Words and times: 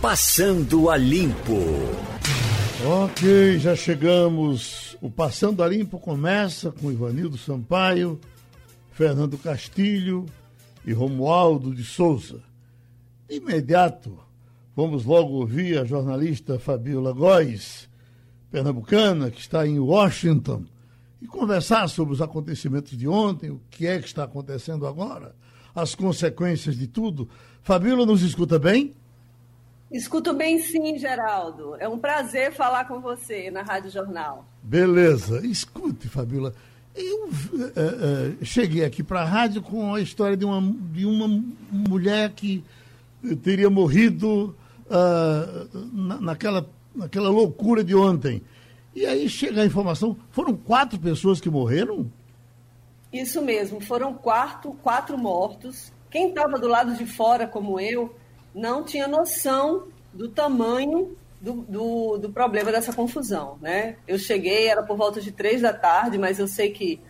Passando 0.00 0.88
a 0.88 0.96
Limpo. 0.96 1.58
Ok, 3.04 3.58
já 3.58 3.76
chegamos. 3.76 4.96
O 4.98 5.10
Passando 5.10 5.62
a 5.62 5.68
Limpo 5.68 5.98
começa 5.98 6.72
com 6.72 6.90
Ivanildo 6.90 7.36
Sampaio, 7.36 8.18
Fernando 8.92 9.36
Castilho 9.36 10.24
e 10.86 10.94
Romualdo 10.94 11.74
de 11.74 11.84
Souza. 11.84 12.40
De 13.28 13.36
imediato, 13.36 14.18
vamos 14.74 15.04
logo 15.04 15.34
ouvir 15.34 15.78
a 15.78 15.84
jornalista 15.84 16.58
Fabiola 16.58 17.12
Góes, 17.12 17.86
pernambucana, 18.50 19.30
que 19.30 19.40
está 19.40 19.66
em 19.66 19.78
Washington, 19.78 20.64
e 21.20 21.26
conversar 21.26 21.86
sobre 21.88 22.14
os 22.14 22.22
acontecimentos 22.22 22.96
de 22.96 23.06
ontem, 23.06 23.50
o 23.50 23.60
que 23.70 23.86
é 23.86 23.98
que 23.98 24.06
está 24.06 24.24
acontecendo 24.24 24.86
agora, 24.86 25.36
as 25.74 25.94
consequências 25.94 26.74
de 26.74 26.86
tudo. 26.86 27.28
Fabiola, 27.62 28.06
nos 28.06 28.22
escuta 28.22 28.58
bem? 28.58 28.94
Escuto 29.90 30.32
bem 30.32 30.60
sim, 30.60 30.96
Geraldo. 30.98 31.74
É 31.80 31.88
um 31.88 31.98
prazer 31.98 32.52
falar 32.52 32.86
com 32.86 33.00
você 33.00 33.50
na 33.50 33.62
Rádio 33.62 33.90
Jornal. 33.90 34.44
Beleza. 34.62 35.44
Escute, 35.44 36.08
Fabiola. 36.08 36.54
Eu 36.94 37.28
é, 37.76 38.40
é, 38.40 38.44
cheguei 38.44 38.84
aqui 38.84 39.02
para 39.02 39.22
a 39.22 39.24
rádio 39.24 39.62
com 39.62 39.94
a 39.94 40.00
história 40.00 40.36
de 40.36 40.44
uma, 40.44 40.60
de 40.92 41.04
uma 41.04 41.42
mulher 41.70 42.30
que 42.30 42.64
teria 43.42 43.68
morrido 43.68 44.54
uh, 44.86 45.88
na, 45.92 46.20
naquela, 46.20 46.68
naquela 46.94 47.28
loucura 47.28 47.82
de 47.82 47.94
ontem. 47.94 48.42
E 48.94 49.06
aí 49.06 49.28
chega 49.28 49.62
a 49.62 49.66
informação, 49.66 50.16
foram 50.30 50.56
quatro 50.56 50.98
pessoas 50.98 51.40
que 51.40 51.50
morreram? 51.50 52.10
Isso 53.12 53.42
mesmo, 53.42 53.80
foram 53.80 54.14
quatro, 54.14 54.72
quatro 54.82 55.18
mortos. 55.18 55.92
Quem 56.10 56.28
estava 56.28 56.58
do 56.58 56.68
lado 56.68 56.94
de 56.94 57.06
fora, 57.06 57.46
como 57.46 57.78
eu, 57.78 58.14
não 58.54 58.84
tinha 58.84 59.06
noção 59.06 59.88
do 60.12 60.28
tamanho 60.28 61.16
do, 61.40 61.52
do, 61.62 62.18
do, 62.18 62.30
problema 62.30 62.70
dessa 62.70 62.92
confusão. 62.92 63.58
Né? 63.60 63.96
Eu 64.06 64.18
cheguei, 64.18 64.66
era 64.66 64.82
por 64.82 64.96
volta 64.96 65.20
de 65.20 65.32
três 65.32 65.62
da 65.62 65.72
tarde, 65.72 66.18
mas 66.18 66.38
eu 66.38 66.46
sei 66.46 66.70
que, 66.70 67.00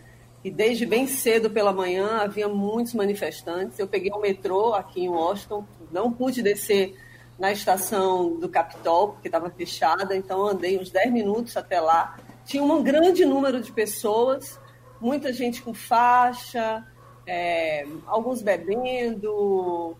que 0.41 0.49
desde 0.49 0.85
bem 0.85 1.07
cedo 1.07 1.49
pela 1.49 1.73
manhã 1.73 2.21
havia 2.21 2.47
muitos 2.47 2.93
manifestantes. 2.93 3.77
Eu 3.77 3.87
peguei 3.87 4.11
o 4.11 4.21
metrô 4.21 4.73
aqui 4.73 5.01
em 5.01 5.09
Washington, 5.09 5.65
não 5.91 6.11
pude 6.11 6.41
descer 6.41 6.95
na 7.37 7.51
estação 7.51 8.39
do 8.39 8.47
Capitol, 8.47 9.13
porque 9.13 9.27
estava 9.27 9.49
fechada, 9.49 10.15
então 10.15 10.45
andei 10.45 10.79
uns 10.79 10.91
10 10.91 11.11
minutos 11.11 11.57
até 11.57 11.81
lá. 11.81 12.17
Tinha 12.45 12.63
um 12.63 12.83
grande 12.83 13.25
número 13.25 13.59
de 13.59 13.71
pessoas, 13.71 14.59
muita 14.99 15.33
gente 15.33 15.61
com 15.61 15.73
faixa, 15.73 16.85
é, 17.25 17.85
alguns 18.05 18.41
bebendo, 18.43 19.97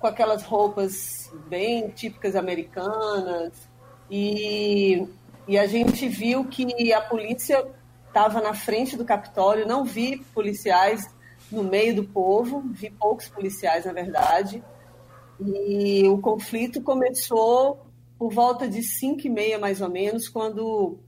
com 0.00 0.06
aquelas 0.06 0.42
roupas 0.44 1.32
bem 1.48 1.88
típicas 1.88 2.36
americanas. 2.36 3.52
E, 4.10 5.06
e 5.48 5.58
a 5.58 5.66
gente 5.66 6.08
viu 6.08 6.44
que 6.44 6.92
a 6.92 7.00
polícia 7.00 7.66
estava 8.06 8.40
na 8.40 8.54
frente 8.54 8.96
do 8.96 9.04
Capitólio, 9.04 9.66
não 9.66 9.84
vi 9.84 10.18
policiais 10.32 11.12
no 11.50 11.64
meio 11.64 11.96
do 11.96 12.04
povo, 12.04 12.62
vi 12.66 12.90
poucos 12.90 13.28
policiais, 13.28 13.84
na 13.84 13.92
verdade. 13.92 14.62
E 15.40 16.06
o 16.08 16.18
conflito 16.18 16.80
começou 16.80 17.84
por 18.18 18.32
volta 18.32 18.68
de 18.68 18.82
5 18.82 19.26
e 19.26 19.30
meia, 19.30 19.58
mais 19.58 19.80
ou 19.80 19.90
menos, 19.90 20.28
quando, 20.28 20.98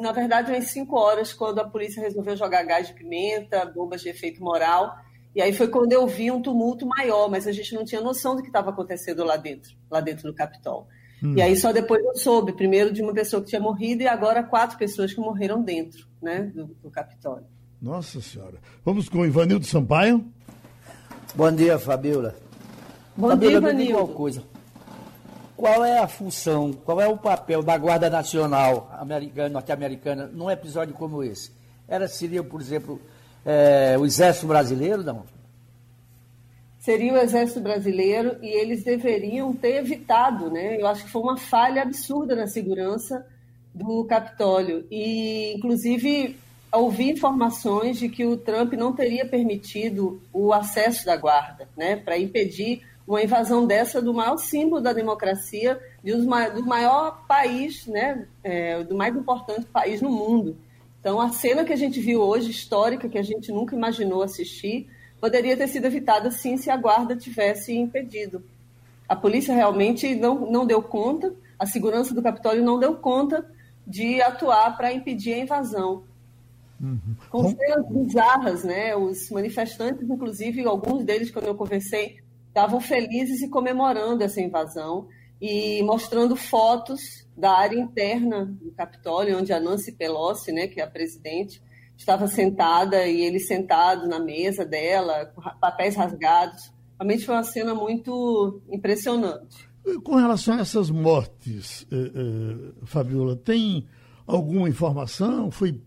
na 0.00 0.12
verdade, 0.12 0.52
umas 0.52 0.66
5 0.66 0.94
horas, 0.96 1.32
quando 1.32 1.58
a 1.60 1.68
polícia 1.68 2.02
resolveu 2.02 2.36
jogar 2.36 2.62
gás 2.64 2.88
de 2.88 2.94
pimenta, 2.94 3.64
bombas 3.64 4.02
de 4.02 4.10
efeito 4.10 4.42
moral, 4.42 4.94
e 5.34 5.40
aí 5.40 5.52
foi 5.52 5.68
quando 5.68 5.92
eu 5.92 6.06
vi 6.06 6.30
um 6.30 6.42
tumulto 6.42 6.86
maior, 6.86 7.30
mas 7.30 7.46
a 7.46 7.52
gente 7.52 7.74
não 7.74 7.84
tinha 7.84 8.00
noção 8.00 8.36
do 8.36 8.42
que 8.42 8.48
estava 8.48 8.70
acontecendo 8.70 9.24
lá 9.24 9.36
dentro, 9.36 9.74
lá 9.90 10.00
dentro 10.00 10.30
do 10.30 10.34
Capitol. 10.34 10.86
Hum. 11.22 11.34
E 11.36 11.42
aí 11.42 11.56
só 11.56 11.72
depois 11.72 12.04
eu 12.04 12.16
soube, 12.16 12.52
primeiro 12.52 12.92
de 12.92 13.00
uma 13.02 13.14
pessoa 13.14 13.40
que 13.40 13.48
tinha 13.48 13.60
morrido 13.60 14.02
e 14.02 14.08
agora 14.08 14.42
quatro 14.42 14.76
pessoas 14.76 15.12
que 15.12 15.20
morreram 15.20 15.62
dentro, 15.62 16.06
né, 16.20 16.52
do, 16.54 16.66
do 16.82 16.90
Capitólio. 16.90 17.46
Nossa 17.80 18.20
Senhora. 18.20 18.58
Vamos 18.84 19.08
com 19.08 19.18
o 19.18 19.26
Ivanildo 19.26 19.64
Sampaio. 19.64 20.24
Bom 21.34 21.50
dia, 21.50 21.78
Fabiola. 21.78 22.34
Bom 23.16 23.28
Fabiola, 23.28 23.60
dia, 23.60 23.70
Ivanildo. 23.70 24.04
Uma 24.04 24.08
coisa. 24.14 24.42
Qual 25.56 25.84
é 25.84 25.98
a 25.98 26.08
função, 26.08 26.72
qual 26.72 27.00
é 27.00 27.06
o 27.06 27.16
papel 27.16 27.62
da 27.62 27.78
Guarda 27.78 28.10
Nacional 28.10 28.90
americana, 28.98 29.48
norte-americana 29.48 30.26
num 30.26 30.50
episódio 30.50 30.92
como 30.92 31.22
esse? 31.22 31.52
Ela 31.86 32.08
seria, 32.08 32.42
por 32.42 32.60
exemplo, 32.60 33.00
é, 33.44 33.96
o 33.98 34.04
Exército 34.04 34.46
Brasileiro, 34.46 35.02
não? 35.02 35.24
Seria 36.78 37.12
o 37.12 37.16
Exército 37.16 37.60
Brasileiro 37.60 38.36
e 38.42 38.48
eles 38.48 38.82
deveriam 38.82 39.52
ter 39.52 39.76
evitado, 39.76 40.50
né? 40.50 40.80
Eu 40.80 40.86
acho 40.88 41.04
que 41.04 41.10
foi 41.10 41.22
uma 41.22 41.36
falha 41.36 41.82
absurda 41.82 42.34
na 42.34 42.48
segurança 42.48 43.24
do 43.72 44.04
Capitólio. 44.04 44.84
E, 44.90 45.54
inclusive, 45.54 46.36
ouvi 46.72 47.10
informações 47.10 47.98
de 47.98 48.08
que 48.08 48.24
o 48.24 48.36
Trump 48.36 48.72
não 48.72 48.92
teria 48.92 49.24
permitido 49.24 50.20
o 50.32 50.52
acesso 50.52 51.06
da 51.06 51.16
guarda, 51.16 51.68
né? 51.76 51.96
Para 51.96 52.18
impedir 52.18 52.82
uma 53.06 53.22
invasão 53.22 53.66
dessa 53.66 54.00
do 54.00 54.14
maior 54.14 54.38
símbolo 54.38 54.80
da 54.80 54.92
democracia, 54.92 55.80
do 56.02 56.66
maior 56.66 57.24
país, 57.28 57.86
né? 57.86 58.26
É, 58.42 58.82
do 58.82 58.96
mais 58.96 59.14
importante 59.14 59.66
país 59.66 60.00
no 60.00 60.10
mundo. 60.10 60.56
Então, 61.02 61.20
a 61.20 61.30
cena 61.30 61.64
que 61.64 61.72
a 61.72 61.76
gente 61.76 62.00
viu 62.00 62.20
hoje, 62.20 62.52
histórica, 62.52 63.08
que 63.08 63.18
a 63.18 63.24
gente 63.24 63.50
nunca 63.50 63.74
imaginou 63.74 64.22
assistir, 64.22 64.88
poderia 65.20 65.56
ter 65.56 65.66
sido 65.66 65.84
evitada 65.84 66.30
sim 66.30 66.56
se 66.56 66.70
a 66.70 66.76
guarda 66.76 67.16
tivesse 67.16 67.76
impedido. 67.76 68.40
A 69.08 69.16
polícia 69.16 69.52
realmente 69.52 70.14
não, 70.14 70.48
não 70.48 70.64
deu 70.64 70.80
conta, 70.80 71.34
a 71.58 71.66
segurança 71.66 72.14
do 72.14 72.22
Capitólio 72.22 72.64
não 72.64 72.78
deu 72.78 72.94
conta 72.94 73.44
de 73.84 74.22
atuar 74.22 74.76
para 74.76 74.92
impedir 74.92 75.34
a 75.34 75.38
invasão. 75.38 76.04
Uhum. 76.80 77.16
Com 77.28 77.48
cenas 77.48 77.84
bizarras, 77.90 78.62
né? 78.62 78.94
Os 78.94 79.28
manifestantes, 79.28 80.08
inclusive, 80.08 80.64
alguns 80.64 81.04
deles, 81.04 81.32
quando 81.32 81.46
eu 81.46 81.56
conversei, 81.56 82.20
estavam 82.46 82.80
felizes 82.80 83.42
e 83.42 83.48
comemorando 83.48 84.22
essa 84.22 84.40
invasão 84.40 85.08
e 85.40 85.82
mostrando 85.82 86.36
fotos 86.36 87.21
da 87.36 87.52
área 87.52 87.78
interna 87.78 88.44
do 88.44 88.70
Capitólio, 88.72 89.38
onde 89.38 89.52
a 89.52 89.60
Nancy 89.60 89.92
Pelosi, 89.92 90.52
né, 90.52 90.66
que 90.66 90.80
é 90.80 90.84
a 90.84 90.90
presidente, 90.90 91.62
estava 91.96 92.26
sentada 92.26 93.06
e 93.06 93.20
ele 93.22 93.38
sentado 93.38 94.08
na 94.08 94.18
mesa 94.18 94.64
dela, 94.64 95.26
com 95.26 95.40
papéis 95.60 95.96
rasgados. 95.96 96.72
Realmente 96.98 97.24
foi 97.24 97.34
uma 97.34 97.44
cena 97.44 97.74
muito 97.74 98.60
impressionante. 98.70 99.68
Com 100.04 100.16
relação 100.16 100.54
a 100.54 100.60
essas 100.60 100.90
mortes, 100.90 101.86
eh, 101.90 102.12
eh, 102.14 102.72
Fabiola, 102.84 103.34
tem 103.34 103.86
alguma 104.26 104.68
informação? 104.68 105.50
Foi, 105.50 105.80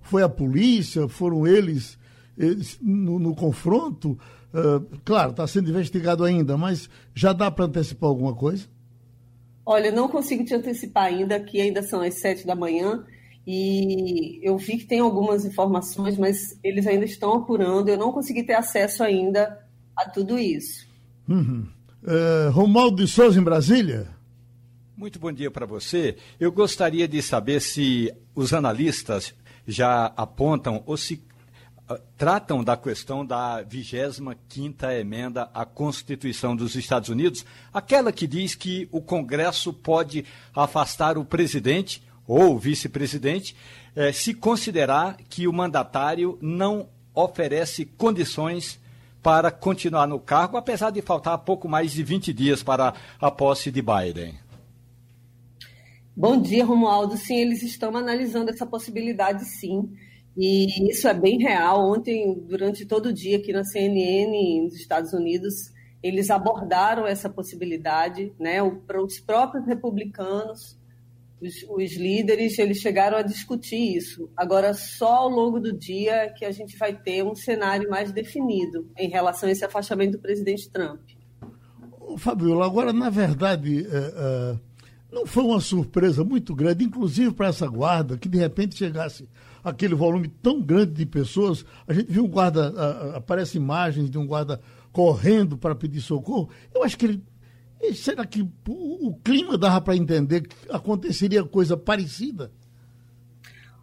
foi 0.00 0.22
a 0.22 0.28
polícia? 0.28 1.08
Foram 1.08 1.46
eles, 1.46 1.98
eles 2.38 2.78
no, 2.80 3.18
no, 3.18 3.34
confronto? 3.34 4.16
Eh, 4.54 4.98
claro, 5.04 5.32
está 5.32 5.46
sendo 5.48 5.70
investigado 5.70 6.22
ainda, 6.22 6.56
mas 6.56 6.88
já 7.12 7.32
dá 7.32 7.50
para 7.50 7.64
antecipar 7.64 8.08
alguma 8.08 8.34
coisa? 8.34 8.68
Olha, 9.72 9.92
não 9.92 10.08
consigo 10.08 10.44
te 10.44 10.52
antecipar 10.52 11.04
ainda, 11.04 11.38
que 11.38 11.60
ainda 11.60 11.80
são 11.80 12.00
as 12.00 12.14
sete 12.14 12.44
da 12.44 12.56
manhã, 12.56 13.04
e 13.46 14.40
eu 14.42 14.58
vi 14.58 14.78
que 14.78 14.84
tem 14.84 14.98
algumas 14.98 15.44
informações, 15.44 16.18
mas 16.18 16.58
eles 16.64 16.88
ainda 16.88 17.04
estão 17.04 17.34
apurando, 17.34 17.88
eu 17.88 17.96
não 17.96 18.10
consegui 18.10 18.42
ter 18.42 18.54
acesso 18.54 19.04
ainda 19.04 19.64
a 19.94 20.10
tudo 20.10 20.36
isso. 20.36 20.88
Uhum. 21.28 21.68
Uh, 22.02 22.50
Romualdo 22.50 22.96
de 22.96 23.08
Souza, 23.08 23.38
em 23.38 23.44
Brasília? 23.44 24.08
Muito 24.96 25.20
bom 25.20 25.30
dia 25.30 25.52
para 25.52 25.66
você. 25.66 26.16
Eu 26.40 26.50
gostaria 26.50 27.06
de 27.06 27.22
saber 27.22 27.60
se 27.60 28.12
os 28.34 28.52
analistas 28.52 29.32
já 29.68 30.06
apontam 30.16 30.82
ou 30.84 30.96
se 30.96 31.22
tratam 32.16 32.62
da 32.62 32.76
questão 32.76 33.24
da 33.24 33.64
25ª 33.64 34.98
emenda 34.98 35.50
à 35.54 35.64
Constituição 35.64 36.54
dos 36.54 36.74
Estados 36.74 37.08
Unidos, 37.08 37.44
aquela 37.72 38.12
que 38.12 38.26
diz 38.26 38.54
que 38.54 38.88
o 38.92 39.00
Congresso 39.00 39.72
pode 39.72 40.24
afastar 40.54 41.18
o 41.18 41.24
presidente 41.24 42.02
ou 42.26 42.58
vice-presidente 42.58 43.56
eh, 43.96 44.12
se 44.12 44.34
considerar 44.34 45.16
que 45.28 45.48
o 45.48 45.52
mandatário 45.52 46.38
não 46.40 46.88
oferece 47.14 47.84
condições 47.84 48.78
para 49.22 49.50
continuar 49.50 50.06
no 50.06 50.18
cargo, 50.18 50.56
apesar 50.56 50.90
de 50.90 51.02
faltar 51.02 51.36
pouco 51.38 51.68
mais 51.68 51.92
de 51.92 52.02
20 52.02 52.32
dias 52.32 52.62
para 52.62 52.94
a 53.20 53.30
posse 53.30 53.70
de 53.70 53.82
Biden. 53.82 54.34
Bom 56.16 56.40
dia, 56.40 56.64
Romualdo. 56.64 57.16
Sim, 57.16 57.36
eles 57.36 57.62
estão 57.62 57.96
analisando 57.96 58.50
essa 58.50 58.66
possibilidade, 58.66 59.44
sim. 59.44 59.90
E 60.36 60.90
isso 60.90 61.08
é 61.08 61.14
bem 61.14 61.38
real. 61.38 61.90
Ontem, 61.90 62.34
durante 62.46 62.86
todo 62.86 63.06
o 63.06 63.12
dia 63.12 63.36
aqui 63.36 63.52
na 63.52 63.64
CNN, 63.64 64.62
nos 64.62 64.74
Estados 64.74 65.12
Unidos, 65.12 65.72
eles 66.02 66.30
abordaram 66.30 67.06
essa 67.06 67.28
possibilidade, 67.28 68.32
né? 68.38 68.62
Os 68.62 69.20
próprios 69.20 69.66
republicanos, 69.66 70.78
os, 71.40 71.62
os, 71.68 71.96
líderes, 71.96 72.58
eles 72.58 72.78
chegaram 72.78 73.18
a 73.18 73.22
discutir 73.22 73.96
isso. 73.96 74.30
Agora, 74.36 74.72
só 74.72 75.16
ao 75.16 75.28
longo 75.28 75.58
do 75.58 75.72
dia 75.72 76.32
que 76.36 76.44
a 76.44 76.50
gente 76.50 76.76
vai 76.76 76.94
ter 76.94 77.24
um 77.24 77.34
cenário 77.34 77.90
mais 77.90 78.12
definido 78.12 78.88
em 78.96 79.08
relação 79.08 79.48
a 79.48 79.52
esse 79.52 79.64
afastamento 79.64 80.12
do 80.12 80.18
presidente 80.18 80.70
Trump. 80.70 81.00
Fabiola, 82.16 82.66
agora, 82.66 82.92
na 82.92 83.08
verdade, 83.08 83.86
é, 83.86 83.96
é, 83.96 84.56
não 85.12 85.26
foi 85.26 85.44
uma 85.44 85.60
surpresa 85.60 86.24
muito 86.24 86.54
grande, 86.54 86.84
inclusive 86.84 87.32
para 87.32 87.48
essa 87.48 87.66
guarda, 87.66 88.16
que 88.16 88.28
de 88.28 88.38
repente 88.38 88.76
chegasse 88.76 89.28
aquele 89.62 89.94
volume 89.94 90.28
tão 90.28 90.60
grande 90.60 90.92
de 90.92 91.06
pessoas. 91.06 91.64
A 91.86 91.92
gente 91.92 92.10
viu 92.10 92.24
um 92.24 92.28
guarda, 92.28 93.16
aparece 93.16 93.56
imagens 93.56 94.10
de 94.10 94.18
um 94.18 94.26
guarda 94.26 94.60
correndo 94.92 95.56
para 95.56 95.74
pedir 95.74 96.00
socorro. 96.00 96.50
Eu 96.74 96.82
acho 96.82 96.96
que 96.98 97.06
ele. 97.06 97.22
Será 97.94 98.26
que 98.26 98.42
o, 98.42 98.50
o 98.68 99.14
clima 99.24 99.56
dava 99.56 99.80
para 99.80 99.96
entender 99.96 100.42
que 100.42 100.54
aconteceria 100.70 101.42
coisa 101.42 101.76
parecida? 101.76 102.52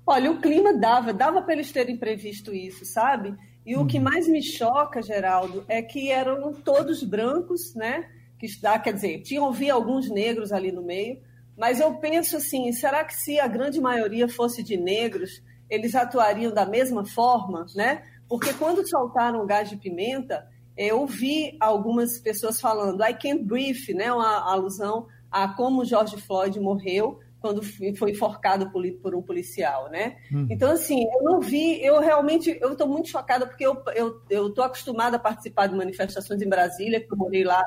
Olha, 0.06 0.32
o 0.32 0.40
clima 0.40 0.74
dava, 0.78 1.12
dava 1.12 1.42
para 1.42 1.54
eles 1.54 1.72
terem 1.72 1.98
previsto 1.98 2.54
isso, 2.54 2.86
sabe? 2.86 3.36
E 3.66 3.76
o 3.76 3.86
que 3.86 3.98
uhum. 3.98 4.06
mais 4.06 4.26
me 4.26 4.42
choca, 4.42 5.02
Geraldo, 5.02 5.66
é 5.68 5.82
que 5.82 6.10
eram 6.10 6.54
todos 6.54 7.04
brancos, 7.04 7.76
né? 7.76 8.10
Que 8.40 8.48
dá, 8.62 8.80
quer 8.80 8.94
dizer, 8.94 9.22
tinham 9.24 9.52
vi 9.52 9.70
alguns 9.70 10.10
negros 10.10 10.54
ali 10.54 10.72
no 10.72 10.82
meio, 10.82 11.20
mas 11.58 11.82
eu 11.82 11.96
penso 11.96 12.38
assim, 12.38 12.72
será 12.72 13.04
que 13.04 13.14
se 13.14 13.38
a 13.38 13.48
grande 13.48 13.82
maioria 13.82 14.30
fosse 14.30 14.64
de 14.64 14.78
negros, 14.78 15.42
eles 15.70 15.96
atuariam 15.96 16.54
da 16.54 16.66
mesma 16.66 17.06
forma, 17.06 17.66
né? 17.76 18.04
Porque 18.28 18.54
quando 18.54 18.88
soltaram 18.88 19.42
o 19.42 19.46
gás 19.46 19.70
de 19.70 19.78
pimenta, 19.78 20.48
eu 20.78 21.06
vi 21.06 21.58
algumas 21.60 22.20
pessoas 22.20 22.60
falando 22.60 23.04
I 23.04 23.14
can't 23.14 23.44
breathe, 23.44 23.94
né? 23.94 24.12
Uma 24.12 24.52
alusão 24.52 25.08
a 25.32 25.48
como 25.48 25.86
George 25.86 26.18
Floyd 26.18 26.60
morreu, 26.60 27.20
quando 27.40 27.62
foi 27.98 28.12
enforcado 28.12 28.72
por, 28.72 29.16
um 29.16 29.22
policial, 29.22 29.90
né? 29.90 30.18
Uhum. 30.32 30.48
Então, 30.50 30.72
assim, 30.72 31.04
eu 31.04 31.24
não 31.24 31.40
vi, 31.40 31.84
eu 31.84 32.00
realmente, 32.00 32.58
eu 32.60 32.72
estou 32.74 32.88
muito 32.88 33.10
chocada 33.10 33.46
porque 33.46 33.66
eu 33.66 33.74
estou 33.74 34.24
eu, 34.30 34.64
acostumada 34.64 35.18
a 35.18 35.20
participar 35.20 35.68
de 35.68 35.76
manifestações 35.76 36.42
em 36.42 36.50
Brasília, 36.50 37.00
que 37.00 37.12
eu 37.12 37.18
morei 37.18 37.44
lá 37.44 37.64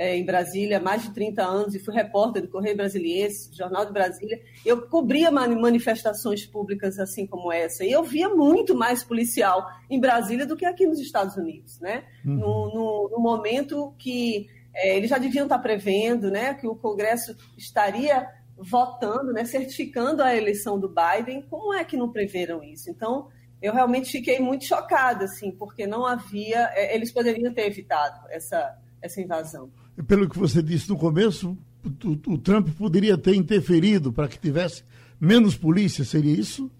é, 0.00 0.16
em 0.16 0.24
Brasília 0.24 0.78
há 0.78 0.80
mais 0.80 1.02
de 1.02 1.10
30 1.10 1.44
anos 1.44 1.74
e 1.74 1.78
fui 1.78 1.92
repórter 1.92 2.40
do 2.40 2.48
Correio 2.48 2.74
Brasiliense, 2.74 3.54
Jornal 3.54 3.84
de 3.84 3.92
Brasília. 3.92 4.40
Eu 4.64 4.88
cobria 4.88 5.30
manifestações 5.30 6.46
públicas 6.46 6.98
assim 6.98 7.26
como 7.26 7.52
essa 7.52 7.84
e 7.84 7.92
eu 7.92 8.02
via 8.02 8.30
muito 8.30 8.74
mais 8.74 9.04
policial 9.04 9.62
em 9.90 10.00
Brasília 10.00 10.46
do 10.46 10.56
que 10.56 10.64
aqui 10.64 10.86
nos 10.86 10.98
Estados 10.98 11.36
Unidos, 11.36 11.78
né? 11.80 12.04
Uhum. 12.24 12.34
No, 12.34 12.74
no, 12.74 13.10
no, 13.12 13.20
momento 13.20 13.94
que 13.98 14.48
é, 14.72 14.96
eles 14.96 15.10
já 15.10 15.18
deviam 15.18 15.44
estar 15.44 15.58
prevendo, 15.58 16.30
né, 16.30 16.54
que 16.54 16.66
o 16.66 16.74
Congresso 16.74 17.36
estaria 17.58 18.26
votando, 18.56 19.34
né, 19.34 19.44
certificando 19.44 20.22
a 20.22 20.34
eleição 20.34 20.80
do 20.80 20.88
Biden, 20.88 21.42
como 21.42 21.74
é 21.74 21.84
que 21.84 21.98
não 21.98 22.10
preveram 22.10 22.62
isso? 22.62 22.88
Então, 22.88 23.28
eu 23.60 23.74
realmente 23.74 24.10
fiquei 24.10 24.40
muito 24.40 24.64
chocada, 24.64 25.26
assim, 25.26 25.50
porque 25.50 25.86
não 25.86 26.06
havia, 26.06 26.70
é, 26.72 26.94
eles 26.94 27.12
poderiam 27.12 27.52
ter 27.52 27.66
evitado 27.66 28.26
essa, 28.30 28.78
essa 29.02 29.20
invasão. 29.20 29.70
Pelo 30.06 30.28
que 30.28 30.38
você 30.38 30.62
disse 30.62 30.88
no 30.88 30.96
começo, 30.96 31.56
o, 31.84 32.32
o 32.32 32.38
Trump 32.38 32.68
poderia 32.76 33.16
ter 33.16 33.34
interferido 33.34 34.12
para 34.12 34.28
que 34.28 34.38
tivesse 34.38 34.84
menos 35.20 35.56
polícia, 35.56 36.04
seria 36.04 36.32
isso? 36.32 36.70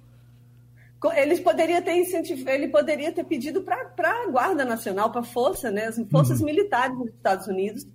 Eles 1.16 1.40
poderia 1.40 1.80
ter 1.80 1.92
ele 2.46 2.68
poderia 2.68 3.10
ter 3.10 3.24
pedido 3.24 3.62
para 3.62 3.90
a 3.96 4.30
Guarda 4.30 4.64
Nacional, 4.66 5.10
para 5.10 5.22
a 5.22 5.24
força, 5.24 5.70
né, 5.70 5.86
as 5.86 5.98
forças 6.10 6.40
uhum. 6.40 6.46
militares 6.46 6.96
dos 6.96 7.08
Estados 7.08 7.46
Unidos, 7.46 7.86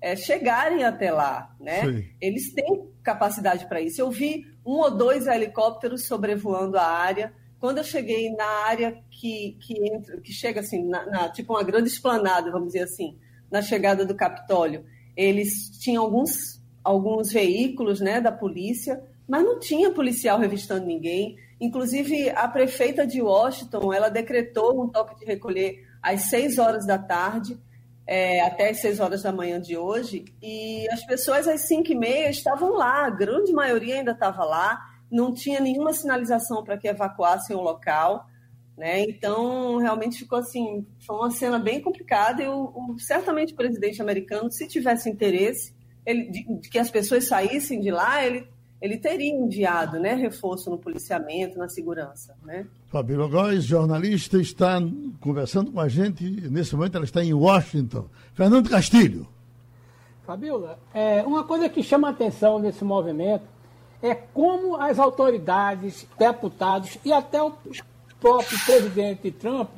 é, 0.00 0.14
chegarem 0.14 0.84
até 0.84 1.10
lá, 1.10 1.54
né? 1.60 1.84
Sim. 1.84 2.04
Eles 2.20 2.52
têm 2.52 2.88
capacidade 3.02 3.66
para 3.66 3.80
isso. 3.80 4.00
Eu 4.00 4.10
vi 4.10 4.46
um 4.64 4.78
ou 4.78 4.90
dois 4.90 5.26
helicópteros 5.26 6.06
sobrevoando 6.06 6.76
a 6.76 6.84
área. 6.84 7.32
Quando 7.58 7.78
eu 7.78 7.84
cheguei 7.84 8.30
na 8.30 8.66
área 8.66 8.98
que, 9.10 9.56
que, 9.60 9.74
entra, 9.88 10.20
que 10.20 10.32
chega 10.32 10.60
assim, 10.60 10.84
na, 10.84 11.06
na, 11.06 11.28
tipo 11.28 11.52
uma 11.52 11.62
grande 11.62 11.88
esplanada, 11.88 12.50
vamos 12.50 12.68
dizer 12.68 12.82
assim, 12.82 13.16
na 13.52 13.62
chegada 13.62 14.04
do 14.04 14.14
Capitólio, 14.14 14.84
eles 15.16 15.70
tinham 15.78 16.02
alguns, 16.02 16.60
alguns 16.82 17.30
veículos 17.30 18.00
né, 18.00 18.20
da 18.20 18.32
polícia, 18.32 19.00
mas 19.28 19.44
não 19.44 19.60
tinha 19.60 19.92
policial 19.92 20.38
revistando 20.38 20.86
ninguém. 20.86 21.36
Inclusive, 21.60 22.30
a 22.30 22.48
prefeita 22.48 23.06
de 23.06 23.20
Washington, 23.20 23.92
ela 23.92 24.08
decretou 24.08 24.82
um 24.82 24.88
toque 24.88 25.20
de 25.20 25.26
recolher 25.26 25.86
às 26.02 26.22
seis 26.30 26.58
horas 26.58 26.86
da 26.86 26.98
tarde, 26.98 27.56
é, 28.06 28.40
até 28.40 28.70
as 28.70 28.80
6 28.80 28.98
horas 28.98 29.22
da 29.22 29.32
manhã 29.32 29.60
de 29.60 29.76
hoje, 29.76 30.24
e 30.42 30.88
as 30.90 31.04
pessoas 31.06 31.46
às 31.46 31.62
5 31.62 31.92
e 31.92 31.94
meia 31.94 32.30
estavam 32.30 32.72
lá, 32.72 33.06
a 33.06 33.10
grande 33.10 33.52
maioria 33.52 33.96
ainda 33.96 34.10
estava 34.10 34.44
lá, 34.44 34.78
não 35.10 35.32
tinha 35.32 35.60
nenhuma 35.60 35.92
sinalização 35.92 36.64
para 36.64 36.76
que 36.76 36.88
evacuassem 36.88 37.54
o 37.54 37.60
local. 37.60 38.26
Né? 38.76 39.02
Então, 39.02 39.76
realmente 39.78 40.18
ficou 40.18 40.38
assim, 40.38 40.86
foi 41.06 41.16
uma 41.16 41.30
cena 41.30 41.58
bem 41.58 41.80
complicada 41.80 42.42
e 42.42 42.48
o, 42.48 42.72
o 42.74 42.98
certamente 42.98 43.52
o 43.52 43.56
presidente 43.56 44.00
americano, 44.00 44.50
se 44.50 44.66
tivesse 44.66 45.10
interesse 45.10 45.74
ele, 46.04 46.30
de, 46.30 46.60
de, 46.60 46.68
que 46.68 46.78
as 46.78 46.90
pessoas 46.90 47.24
saíssem 47.26 47.80
de 47.80 47.90
lá, 47.90 48.24
ele 48.24 48.46
ele 48.82 48.96
teria 48.98 49.32
enviado 49.32 50.00
né, 50.00 50.14
reforço 50.14 50.68
no 50.68 50.76
policiamento, 50.76 51.56
na 51.56 51.68
segurança. 51.68 52.34
Né? 52.42 52.66
Fabíola 52.88 53.28
Góes, 53.28 53.62
jornalista, 53.62 54.38
está 54.38 54.80
conversando 55.20 55.70
com 55.70 55.78
a 55.78 55.88
gente. 55.88 56.24
Nesse 56.50 56.74
momento 56.74 56.96
ela 56.96 57.04
está 57.04 57.22
em 57.22 57.32
Washington. 57.32 58.06
Fernando 58.34 58.68
Castilho. 58.68 59.28
Fabíola, 60.26 60.80
é, 60.92 61.22
uma 61.22 61.44
coisa 61.44 61.68
que 61.68 61.80
chama 61.80 62.08
a 62.08 62.10
atenção 62.10 62.58
nesse 62.58 62.82
movimento 62.82 63.44
é 64.02 64.16
como 64.16 64.76
as 64.76 64.98
autoridades, 64.98 66.04
deputados 66.18 66.98
e 67.04 67.12
até 67.12 67.40
o 67.40 67.52
próprio 68.22 68.58
presidente 68.64 69.32
Trump 69.32 69.68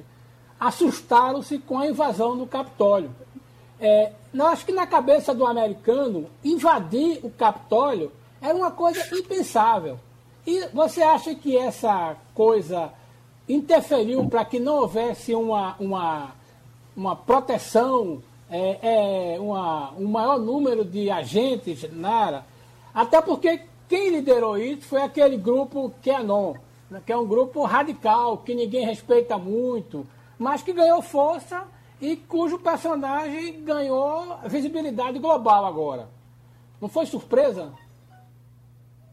assustaram-se 0.61 1.59
com 1.59 1.79
a 1.79 1.89
invasão 1.89 2.35
no 2.35 2.47
Capitólio. 2.47 3.11
É, 3.81 4.13
eu 4.33 4.47
acho 4.47 4.67
que 4.67 4.73
na 4.73 4.87
cabeça 4.87 5.35
do 5.35 5.47
americano, 5.47 6.27
invadir 6.45 7.21
o 7.23 7.31
Capitólio 7.31 8.13
era 8.41 8.55
uma 8.55 8.71
coisa 8.71 9.03
impensável. 9.17 9.99
E 10.47 10.67
você 10.73 11.03
acha 11.03 11.35
que 11.35 11.57
essa 11.57 12.17
coisa 12.35 12.93
interferiu 13.49 14.27
para 14.27 14.45
que 14.45 14.61
não 14.61 14.77
houvesse 14.77 15.35
uma, 15.35 15.75
uma, 15.81 16.33
uma 16.95 17.17
proteção, 17.17 18.23
é, 18.51 19.35
é, 19.35 19.41
uma, 19.41 19.93
um 19.93 20.07
maior 20.07 20.39
número 20.39 20.85
de 20.85 21.11
agentes 21.11 21.91
Nara? 21.93 22.45
Até 22.95 23.21
porque 23.23 23.63
quem 23.89 24.11
liderou 24.11 24.59
isso 24.59 24.83
foi 24.83 25.03
aquele 25.03 25.37
grupo 25.37 25.93
QAnon, 26.03 26.55
né, 26.95 27.03
que 27.05 27.13
é 27.13 27.17
um 27.17 27.27
grupo 27.27 27.65
radical, 27.65 28.39
que 28.39 28.55
ninguém 28.55 28.87
respeita 28.87 29.37
muito, 29.37 30.07
mas 30.39 30.63
que 30.63 30.73
ganhou 30.73 31.03
força 31.03 31.65
e 32.01 32.15
cujo 32.17 32.59
personagem 32.61 33.65
ganhou 33.65 34.39
visibilidade 34.47 35.19
global 35.19 35.67
agora. 35.67 36.09
Não 36.81 36.89
foi 36.89 37.05
surpresa? 37.07 37.73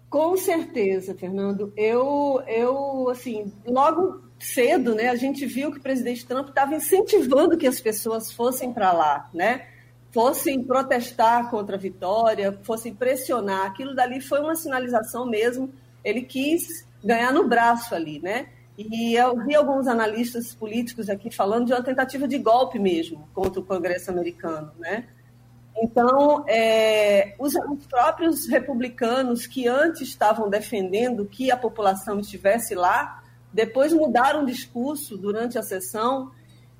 Com 0.10 0.38
certeza, 0.38 1.15
Fernando. 1.15 1.74
Eu, 1.75 2.44
eu, 2.46 3.10
assim, 3.10 3.51
logo 3.65 4.22
cedo, 4.38 4.94
né, 4.94 5.10
a 5.10 5.15
gente 5.15 5.46
viu 5.48 5.72
que 5.72 5.79
o 5.79 5.82
presidente 5.82 6.25
Trump 6.25 6.50
estava 6.50 6.75
incentivando 6.75 7.58
que 7.58 7.65
as 7.65 7.79
pessoas 7.79 8.32
fossem 8.32 8.72
para 8.74 8.91
lá, 8.91 9.29
né? 9.34 9.67
Fossem 10.12 10.63
protestar 10.63 11.50
contra 11.50 11.77
a 11.77 11.79
vitória, 11.79 12.60
fossem 12.63 12.94
pressionar. 12.94 13.67
Aquilo 13.67 13.96
dali 13.96 14.20
foi 14.20 14.41
uma 14.41 14.55
sinalização 14.55 15.25
mesmo. 15.25 15.72
Ele 16.03 16.24
quis 16.24 16.86
ganhar 17.03 17.31
no 17.34 17.48
braço 17.48 17.93
ali, 17.96 18.20
né? 18.20 18.48
E 18.77 19.15
eu 19.15 19.38
vi 19.46 19.55
alguns 19.55 19.88
analistas 19.88 20.55
políticos 20.55 21.10
aqui 21.10 21.29
falando 21.29 21.67
de 21.67 21.74
uma 21.74 21.84
tentativa 21.84 22.27
de 22.27 22.38
golpe 22.38 22.79
mesmo 22.79 23.27
contra 23.34 23.60
o 23.60 23.63
Congresso 23.63 24.10
americano, 24.10 24.72
né? 24.79 25.08
Então, 25.77 26.43
é, 26.48 27.36
os, 27.39 27.53
os, 27.55 27.86
próprios 27.88 28.48
republicanos 28.48 29.48
que 29.48 29.67
antes 29.67 30.01
estavam 30.01 30.50
defendendo 30.50 31.25
que 31.25 31.50
a 31.50 31.58
população 31.58 32.20
estivesse 32.20 32.75
lá, 32.75 33.24
depois 33.53 33.93
mudaram 33.93 34.43
o 34.43 34.46
discurso 34.46 35.17
durante 35.17 35.58
a 35.58 35.63
sessão 35.63 36.31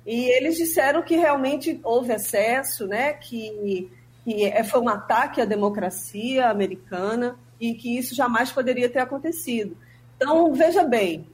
e 0.04 0.24
eles 0.36 0.56
disseram 0.56 1.02
que 1.02 1.16
realmente 1.16 1.80
houve 1.82 2.12
excesso, 2.12 2.86
né, 2.86 3.12
que, 3.12 3.90
que 4.24 4.44
é, 4.44 4.62
foi 4.64 4.80
um 4.80 4.88
ataque 4.88 5.40
à 5.40 5.44
democracia 5.44 6.48
americana 6.48 7.36
e 7.60 7.74
que 7.74 7.96
isso 7.96 8.14
jamais 8.14 8.50
poderia 8.50 8.88
ter 8.88 8.98
acontecido. 8.98 9.76
Então, 10.22 10.52
veja 10.52 10.84
bem, 10.84 11.26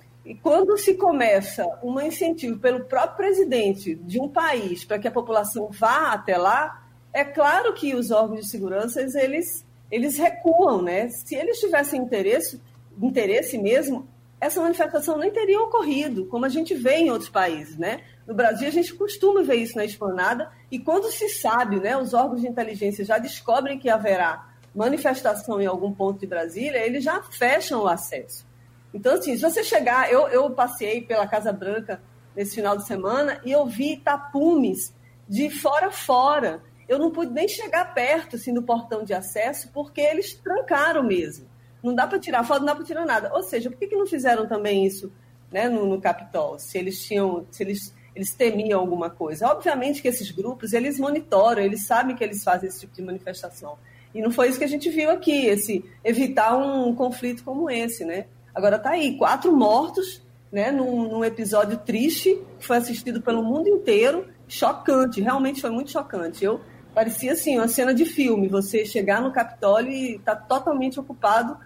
quando 0.42 0.78
se 0.78 0.95
começa 0.95 1.66
um 1.83 2.00
incentivo 2.00 2.59
pelo 2.59 2.87
próprio 2.87 3.18
presidente 3.18 3.95
de 3.95 4.18
um 4.18 4.26
país 4.26 4.83
para 4.83 4.99
que 4.99 5.07
a 5.07 5.11
população 5.11 5.68
vá 5.71 6.12
até 6.12 6.38
lá, 6.38 6.87
é 7.12 7.23
claro 7.23 7.75
que 7.75 7.95
os 7.95 8.11
órgãos 8.11 8.40
de 8.40 8.50
segurança 8.50 9.02
eles, 9.02 9.62
eles 9.90 10.16
recuam, 10.16 10.80
né? 10.80 11.11
Se 11.11 11.35
eles 11.35 11.61
tivessem 11.61 12.00
interesse, 12.00 12.62
interesse 13.00 13.59
mesmo, 13.59 14.09
essa 14.40 14.59
manifestação 14.62 15.18
nem 15.18 15.30
teria 15.30 15.61
ocorrido, 15.61 16.25
como 16.25 16.47
a 16.47 16.49
gente 16.49 16.73
vê 16.75 16.97
em 16.97 17.11
outros 17.11 17.28
países, 17.28 17.76
né? 17.76 18.00
No 18.26 18.35
Brasil 18.35 18.68
a 18.68 18.73
gente 18.73 18.95
costuma 18.95 19.42
ver 19.42 19.57
isso 19.57 19.76
na 19.76 19.85
esplanada 19.85 20.50
e 20.71 20.78
quando 20.78 21.11
se 21.11 21.28
sabe, 21.28 21.78
né, 21.78 21.95
os 21.95 22.14
órgãos 22.14 22.40
de 22.40 22.49
inteligência 22.49 23.04
já 23.04 23.18
descobrem 23.18 23.78
que 23.78 23.90
haverá 23.90 24.49
manifestação 24.75 25.61
em 25.61 25.66
algum 25.66 25.92
ponto 25.92 26.21
de 26.21 26.26
Brasília, 26.26 26.78
eles 26.78 27.04
já 27.04 27.23
fecham 27.23 27.83
o 27.83 27.88
acesso. 27.88 28.48
Então, 28.92 29.14
assim, 29.14 29.37
se 29.37 29.42
você 29.42 29.62
chegar, 29.62 30.11
eu, 30.12 30.28
eu 30.28 30.50
passei 30.50 31.02
pela 31.02 31.26
Casa 31.26 31.52
Branca 31.52 32.00
nesse 32.35 32.54
final 32.54 32.76
de 32.76 32.87
semana 32.87 33.40
e 33.45 33.52
eu 33.52 33.66
vi 33.66 33.97
tapumes 33.97 34.95
de 35.28 35.50
fora 35.50 35.88
a 35.88 35.90
fora 35.90 36.62
eu 36.88 36.99
não 36.99 37.11
pude 37.11 37.33
nem 37.33 37.47
chegar 37.47 37.92
perto 37.92 38.37
assim, 38.37 38.52
do 38.52 38.62
portão 38.62 39.04
de 39.04 39.12
acesso, 39.12 39.71
porque 39.73 40.00
eles 40.00 40.33
trancaram 40.35 41.02
mesmo. 41.02 41.47
Não 41.83 41.95
dá 41.95 42.07
para 42.07 42.18
tirar 42.18 42.42
foto, 42.45 42.61
não 42.61 42.66
dá 42.66 42.75
para 42.75 42.85
tirar 42.85 43.04
nada. 43.04 43.30
Ou 43.35 43.42
seja, 43.42 43.71
por 43.71 43.78
que, 43.78 43.87
que 43.87 43.95
não 43.95 44.07
fizeram 44.07 44.49
também 44.49 44.87
isso 44.87 45.12
né, 45.52 45.68
no, 45.68 45.87
no 45.87 46.00
Capitol? 46.00 46.59
Se 46.59 46.78
eles 46.78 47.04
tinham, 47.04 47.47
se 47.50 47.62
eles, 47.62 47.95
eles 48.16 48.33
temiam 48.33 48.80
alguma 48.80 49.11
coisa. 49.11 49.49
Obviamente 49.49 50.00
que 50.00 50.09
esses 50.09 50.30
grupos, 50.30 50.73
eles 50.73 50.99
monitoram, 50.99 51.62
eles 51.62 51.87
sabem 51.87 52.16
que 52.16 52.25
eles 52.25 52.42
fazem 52.42 52.68
esse 52.68 52.80
tipo 52.80 52.95
de 52.95 53.02
manifestação. 53.02 53.78
E 54.14 54.23
não 54.23 54.30
foi 54.30 54.49
isso 54.49 54.59
que 54.59 54.64
a 54.64 54.68
gente 54.68 54.88
viu 54.88 55.11
aqui, 55.11 55.47
esse 55.47 55.85
evitar 56.02 56.57
um 56.57 56.95
conflito 56.95 57.45
como 57.45 57.68
esse, 57.68 58.04
né? 58.07 58.26
Agora 58.59 58.77
tá 58.77 58.91
aí, 58.91 59.17
quatro 59.17 59.57
mortos, 59.57 60.21
né, 60.50 60.73
num, 60.73 61.09
num 61.09 61.25
episódio 61.25 61.79
triste, 61.79 62.37
que 62.59 62.67
foi 62.67 62.79
assistido 62.79 63.23
pelo 63.23 63.41
mundo 63.41 63.69
inteiro, 63.69 64.27
chocante, 64.49 65.21
realmente 65.21 65.61
foi 65.61 65.71
muito 65.71 65.93
chocante. 65.93 66.45
Eu 66.45 66.61
parecia 66.93 67.35
assim, 67.35 67.57
uma 67.57 67.69
cena 67.69 67.95
de 67.95 68.05
filme, 68.05 68.49
você 68.49 68.85
chegar 68.85 69.23
no 69.23 69.31
Capitólio 69.31 69.93
e 69.93 70.19
tá 70.19 70.35
totalmente 70.35 70.99
ocupado, 70.99 71.57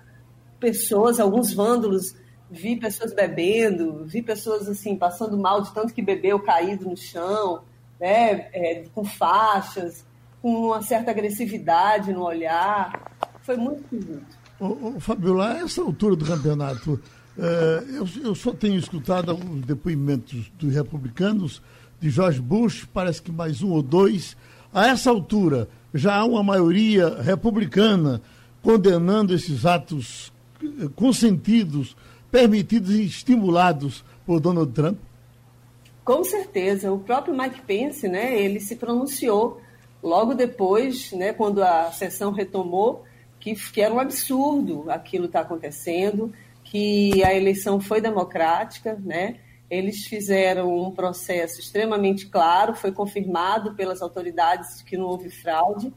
pessoas, 0.60 1.18
alguns 1.18 1.54
vândalos, 1.54 2.14
vi 2.50 2.76
pessoas 2.76 3.14
bebendo, 3.14 4.04
vi 4.04 4.20
pessoas 4.20 4.68
assim 4.68 4.94
passando 4.94 5.38
mal 5.38 5.62
de 5.62 5.72
tanto 5.72 5.94
que 5.94 6.02
bebeu 6.02 6.40
caído 6.40 6.90
no 6.90 6.94
chão, 6.94 7.62
né, 7.98 8.50
é, 8.52 8.84
com 8.94 9.02
faixas, 9.02 10.04
com 10.42 10.66
uma 10.66 10.82
certa 10.82 11.10
agressividade 11.10 12.12
no 12.12 12.22
olhar. 12.22 12.92
Foi 13.40 13.56
muito 13.56 13.80
esquisito. 13.80 14.41
Ô, 14.62 14.94
ô, 14.94 15.00
Fabiola, 15.00 15.54
a 15.54 15.58
essa 15.58 15.82
altura 15.82 16.14
do 16.14 16.24
campeonato, 16.24 17.00
é, 17.36 17.82
eu, 17.96 18.06
eu, 18.22 18.32
só 18.32 18.52
tenho 18.52 18.78
escutado 18.78 19.32
alguns 19.32 19.64
depoimentos 19.64 20.52
dos 20.56 20.72
republicanos, 20.72 21.60
de 21.98 22.08
George 22.08 22.40
Bush, 22.40 22.86
parece 22.94 23.20
que 23.20 23.32
mais 23.32 23.60
um 23.60 23.72
ou 23.72 23.82
dois, 23.82 24.36
a 24.72 24.86
essa 24.86 25.10
altura, 25.10 25.68
já 25.92 26.14
há 26.14 26.24
uma 26.24 26.44
maioria 26.44 27.20
republicana 27.20 28.22
condenando 28.62 29.34
esses 29.34 29.66
atos 29.66 30.32
eh, 30.62 30.88
consentidos, 30.94 31.96
permitidos 32.30 32.90
e 32.92 33.04
estimulados 33.04 34.04
por 34.24 34.38
Donald 34.38 34.72
Trump? 34.72 34.96
Com 36.04 36.22
certeza. 36.22 36.92
O 36.92 37.00
próprio 37.00 37.36
Mike 37.36 37.62
Pence, 37.62 38.06
né, 38.06 38.40
ele 38.40 38.60
se 38.60 38.76
pronunciou 38.76 39.60
logo 40.00 40.34
depois, 40.34 41.10
né, 41.10 41.32
quando 41.32 41.64
a 41.64 41.90
sessão 41.90 42.30
retomou, 42.30 43.04
que, 43.42 43.56
que 43.72 43.80
era 43.80 43.92
um 43.92 43.98
absurdo 43.98 44.88
aquilo 44.88 45.26
estar 45.26 45.40
tá 45.40 45.44
acontecendo, 45.44 46.32
que 46.62 47.24
a 47.24 47.34
eleição 47.34 47.80
foi 47.80 48.00
democrática, 48.00 48.96
né, 49.04 49.40
eles 49.68 50.04
fizeram 50.06 50.72
um 50.72 50.92
processo 50.92 51.58
extremamente 51.58 52.28
claro, 52.28 52.74
foi 52.74 52.92
confirmado 52.92 53.74
pelas 53.74 54.00
autoridades 54.00 54.80
que 54.82 54.96
não 54.96 55.06
houve 55.06 55.28
fraude, 55.28 55.92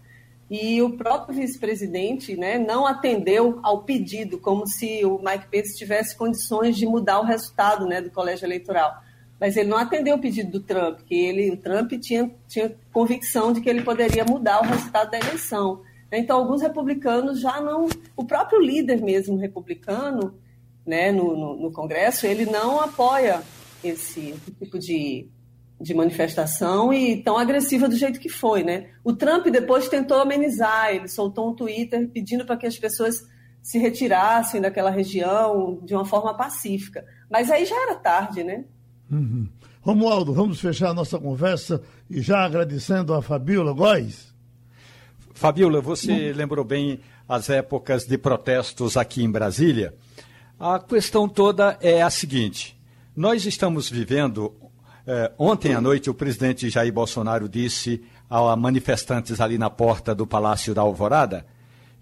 e 0.50 0.82
o 0.82 0.98
próprio 0.98 1.36
vice-presidente 1.36 2.36
né, 2.36 2.58
não 2.58 2.88
atendeu 2.88 3.60
ao 3.62 3.84
pedido, 3.84 4.40
como 4.40 4.66
se 4.66 5.06
o 5.06 5.20
Mike 5.20 5.48
Pence 5.48 5.78
tivesse 5.78 6.18
condições 6.18 6.76
de 6.76 6.88
mudar 6.88 7.20
o 7.20 7.26
resultado 7.26 7.86
né, 7.86 8.02
do 8.02 8.10
colégio 8.10 8.46
eleitoral. 8.46 8.92
Mas 9.40 9.58
ele 9.58 9.70
não 9.70 9.78
atendeu 9.78 10.16
o 10.16 10.22
pedido 10.22 10.52
do 10.52 10.60
Trump, 10.60 11.02
que 11.02 11.14
ele, 11.14 11.52
o 11.52 11.58
Trump 11.58 11.92
tinha, 12.00 12.32
tinha 12.48 12.76
convicção 12.92 13.54
de 13.54 13.62
que 13.62 13.70
ele 13.70 13.84
poderia 13.84 14.24
mudar 14.24 14.62
o 14.62 14.66
resultado 14.66 15.12
da 15.12 15.20
eleição. 15.20 15.82
Então, 16.18 16.38
alguns 16.38 16.62
republicanos 16.62 17.40
já 17.40 17.62
não. 17.62 17.88
O 18.16 18.26
próprio 18.26 18.60
líder 18.60 19.02
mesmo 19.02 19.38
republicano, 19.38 20.36
né, 20.86 21.12
no, 21.12 21.36
no, 21.36 21.56
no 21.56 21.72
Congresso, 21.72 22.26
ele 22.26 22.46
não 22.46 22.80
apoia 22.80 23.42
esse 23.84 24.34
tipo 24.60 24.80
de, 24.80 25.30
de 25.80 25.94
manifestação 25.94 26.94
e 26.94 27.22
tão 27.24 27.38
agressiva 27.38 27.88
do 27.88 27.96
jeito 27.96 28.20
que 28.20 28.30
foi, 28.30 28.64
né? 28.64 28.90
O 29.04 29.14
Trump 29.14 29.48
depois 29.48 29.90
tentou 29.90 30.18
amenizar, 30.18 30.94
ele 30.94 31.08
soltou 31.08 31.50
um 31.50 31.56
Twitter 31.56 32.10
pedindo 32.10 32.46
para 32.46 32.58
que 32.58 32.68
as 32.68 32.78
pessoas 32.78 33.28
se 33.62 33.80
retirassem 33.80 34.62
daquela 34.62 34.92
região 34.92 35.80
de 35.84 35.96
uma 35.96 36.06
forma 36.06 36.36
pacífica. 36.36 37.04
Mas 37.30 37.50
aí 37.50 37.66
já 37.66 37.76
era 37.76 37.96
tarde, 37.96 38.44
né? 38.44 38.64
Uhum. 39.12 39.48
Romualdo, 39.82 40.34
vamos 40.34 40.60
fechar 40.60 40.90
a 40.90 40.94
nossa 40.94 41.20
conversa 41.20 41.82
e 42.10 42.22
já 42.22 42.46
agradecendo 42.46 43.14
a 43.14 43.22
Fabiola 43.22 43.74
Góes. 43.74 44.35
Fabiola, 45.36 45.82
você 45.82 46.32
lembrou 46.32 46.64
bem 46.64 47.02
as 47.28 47.50
épocas 47.50 48.06
de 48.06 48.18
protestos 48.18 48.96
aqui 48.96 49.22
em 49.22 49.30
Brasília. 49.30 49.94
A 50.58 50.80
questão 50.80 51.28
toda 51.28 51.78
é 51.82 52.02
a 52.02 52.10
seguinte: 52.10 52.76
nós 53.14 53.46
estamos 53.46 53.90
vivendo. 53.90 54.56
Eh, 55.06 55.32
ontem 55.38 55.76
à 55.76 55.82
noite, 55.82 56.10
o 56.10 56.14
presidente 56.14 56.70
Jair 56.70 56.92
Bolsonaro 56.92 57.50
disse 57.50 58.02
a 58.30 58.56
manifestantes 58.56 59.42
ali 59.42 59.58
na 59.58 59.70
porta 59.70 60.16
do 60.16 60.26
Palácio 60.26 60.74
da 60.74 60.82
Alvorada, 60.82 61.46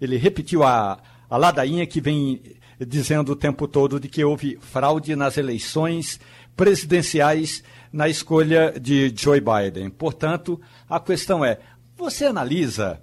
ele 0.00 0.16
repetiu 0.16 0.62
a, 0.62 0.98
a 1.28 1.36
ladainha 1.36 1.86
que 1.88 2.00
vem 2.00 2.40
dizendo 2.86 3.32
o 3.32 3.36
tempo 3.36 3.66
todo 3.66 3.98
de 3.98 4.08
que 4.08 4.24
houve 4.24 4.58
fraude 4.60 5.16
nas 5.16 5.36
eleições 5.36 6.20
presidenciais 6.56 7.64
na 7.92 8.08
escolha 8.08 8.72
de 8.80 9.12
Joe 9.14 9.40
Biden. 9.40 9.90
Portanto, 9.90 10.60
a 10.88 11.00
questão 11.00 11.44
é: 11.44 11.58
você 11.96 12.26
analisa 12.26 13.02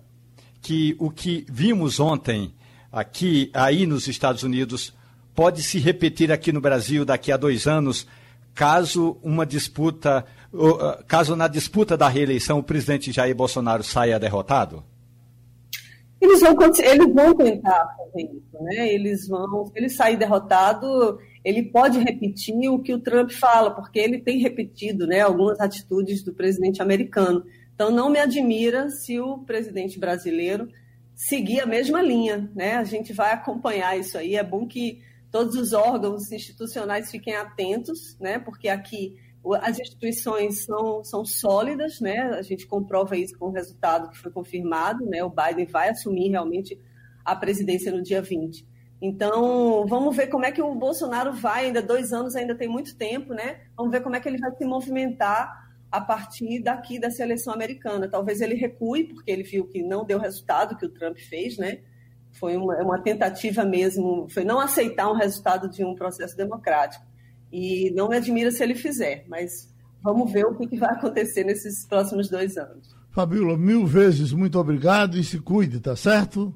que 0.61 0.95
o 0.99 1.09
que 1.09 1.45
vimos 1.49 1.99
ontem 1.99 2.53
aqui, 2.91 3.49
aí 3.53 3.85
nos 3.85 4.07
Estados 4.07 4.43
Unidos, 4.43 4.93
pode 5.33 5.63
se 5.63 5.79
repetir 5.79 6.31
aqui 6.31 6.51
no 6.51 6.61
Brasil 6.61 7.03
daqui 7.03 7.31
a 7.31 7.37
dois 7.37 7.65
anos, 7.67 8.05
caso 8.53 9.17
uma 9.23 9.45
disputa, 9.45 10.25
caso 11.07 11.35
na 11.35 11.47
disputa 11.47 11.97
da 11.97 12.07
reeleição 12.07 12.59
o 12.59 12.63
presidente 12.63 13.11
Jair 13.11 13.35
Bolsonaro 13.35 13.83
saia 13.83 14.19
derrotado? 14.19 14.83
Eles 16.19 16.39
vão, 16.41 16.55
eles 16.61 17.13
vão 17.15 17.35
tentar 17.35 17.95
fazer 17.97 18.25
isso, 18.25 18.63
né? 18.63 18.93
Eles 18.93 19.27
vão, 19.27 19.65
se 19.65 19.71
ele 19.75 19.89
sair 19.89 20.17
derrotado, 20.17 21.17
ele 21.43 21.63
pode 21.63 21.97
repetir 21.97 22.69
o 22.69 22.77
que 22.77 22.93
o 22.93 22.99
Trump 22.99 23.31
fala, 23.31 23.71
porque 23.71 23.97
ele 23.97 24.19
tem 24.19 24.37
repetido, 24.37 25.07
né, 25.07 25.21
algumas 25.21 25.59
atitudes 25.59 26.23
do 26.23 26.31
presidente 26.31 26.79
americano. 26.79 27.43
Então 27.81 27.89
não 27.89 28.11
me 28.11 28.19
admira 28.19 28.91
se 28.91 29.19
o 29.19 29.39
presidente 29.39 29.97
brasileiro 29.97 30.69
seguir 31.15 31.61
a 31.61 31.65
mesma 31.65 31.99
linha, 31.99 32.47
né? 32.53 32.75
A 32.75 32.83
gente 32.83 33.11
vai 33.11 33.33
acompanhar 33.33 33.97
isso 33.97 34.19
aí. 34.19 34.35
É 34.35 34.43
bom 34.43 34.67
que 34.67 35.01
todos 35.31 35.55
os 35.55 35.73
órgãos 35.73 36.31
institucionais 36.31 37.09
fiquem 37.09 37.35
atentos, 37.35 38.15
né? 38.19 38.37
Porque 38.37 38.69
aqui 38.69 39.17
as 39.63 39.79
instituições 39.79 40.63
são, 40.63 41.03
são 41.03 41.25
sólidas, 41.25 41.99
né? 41.99 42.19
A 42.37 42.43
gente 42.43 42.67
comprova 42.67 43.17
isso 43.17 43.35
com 43.39 43.47
o 43.47 43.51
resultado 43.51 44.11
que 44.11 44.17
foi 44.19 44.31
confirmado, 44.31 45.03
né? 45.07 45.23
O 45.23 45.31
Biden 45.31 45.65
vai 45.65 45.89
assumir 45.89 46.29
realmente 46.29 46.79
a 47.25 47.35
presidência 47.35 47.91
no 47.91 48.03
dia 48.03 48.21
20. 48.21 48.63
Então, 49.01 49.87
vamos 49.87 50.15
ver 50.15 50.27
como 50.27 50.45
é 50.45 50.51
que 50.51 50.61
o 50.61 50.75
Bolsonaro 50.75 51.33
vai, 51.33 51.65
ainda 51.65 51.81
dois 51.81 52.13
anos, 52.13 52.35
ainda 52.35 52.53
tem 52.53 52.67
muito 52.67 52.95
tempo, 52.95 53.33
né? 53.33 53.61
Vamos 53.75 53.91
ver 53.91 54.01
como 54.01 54.15
é 54.15 54.19
que 54.19 54.29
ele 54.29 54.37
vai 54.37 54.55
se 54.55 54.65
movimentar 54.65 55.60
a 55.91 55.99
partir 55.99 56.61
daqui 56.61 56.97
da 56.97 57.11
seleção 57.11 57.53
americana. 57.53 58.07
Talvez 58.07 58.39
ele 58.39 58.55
recue, 58.55 59.03
porque 59.03 59.29
ele 59.29 59.43
viu 59.43 59.67
que 59.67 59.83
não 59.83 60.05
deu 60.05 60.17
resultado 60.17 60.77
que 60.77 60.85
o 60.85 60.89
Trump 60.89 61.17
fez, 61.17 61.57
né? 61.57 61.79
Foi 62.31 62.55
uma, 62.55 62.77
uma 62.81 63.01
tentativa 63.01 63.65
mesmo, 63.65 64.27
foi 64.29 64.45
não 64.45 64.59
aceitar 64.59 65.11
um 65.11 65.15
resultado 65.15 65.69
de 65.69 65.83
um 65.83 65.93
processo 65.93 66.37
democrático. 66.37 67.05
E 67.51 67.91
não 67.91 68.07
me 68.07 68.15
admira 68.15 68.49
se 68.51 68.63
ele 68.63 68.73
fizer, 68.73 69.25
mas 69.27 69.69
vamos 70.01 70.31
ver 70.31 70.45
o 70.45 70.55
que, 70.55 70.65
que 70.65 70.77
vai 70.77 70.91
acontecer 70.91 71.43
nesses 71.43 71.85
próximos 71.85 72.29
dois 72.29 72.55
anos. 72.55 72.95
Fabíola, 73.09 73.57
mil 73.57 73.85
vezes 73.85 74.31
muito 74.31 74.57
obrigado 74.57 75.17
e 75.17 75.23
se 75.25 75.37
cuide, 75.39 75.81
tá 75.81 75.97
certo? 75.97 76.55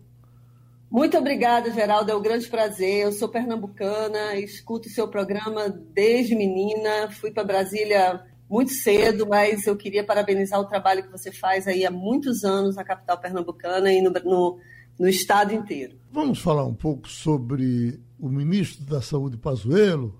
Muito 0.89 1.17
obrigada, 1.17 1.69
Geraldo. 1.71 2.09
É 2.09 2.15
um 2.15 2.21
grande 2.21 2.47
prazer. 2.47 3.03
Eu 3.03 3.11
sou 3.11 3.27
pernambucana, 3.27 4.35
escuto 4.37 4.87
o 4.87 4.91
seu 4.91 5.09
programa 5.09 5.67
desde 5.67 6.33
menina. 6.33 7.11
Fui 7.11 7.31
para 7.31 7.43
Brasília 7.43 8.23
muito 8.55 8.71
cedo, 8.71 9.27
mas 9.27 9.67
eu 9.67 9.75
queria 9.75 10.03
parabenizar 10.03 10.59
o 10.59 10.65
trabalho 10.65 11.03
que 11.03 11.11
você 11.11 11.31
faz 11.31 11.67
aí 11.67 11.85
há 11.85 11.91
muitos 11.91 12.43
anos 12.43 12.75
na 12.75 12.83
capital 12.83 13.17
pernambucana 13.17 13.91
e 13.91 14.01
no, 14.01 14.09
no 14.09 14.59
no 14.97 15.07
estado 15.07 15.53
inteiro. 15.53 15.97
Vamos 16.11 16.39
falar 16.39 16.65
um 16.65 16.73
pouco 16.73 17.09
sobre 17.09 17.99
o 18.17 18.29
ministro 18.29 18.85
da 18.85 19.01
Saúde, 19.01 19.37
Pazuello, 19.37 20.19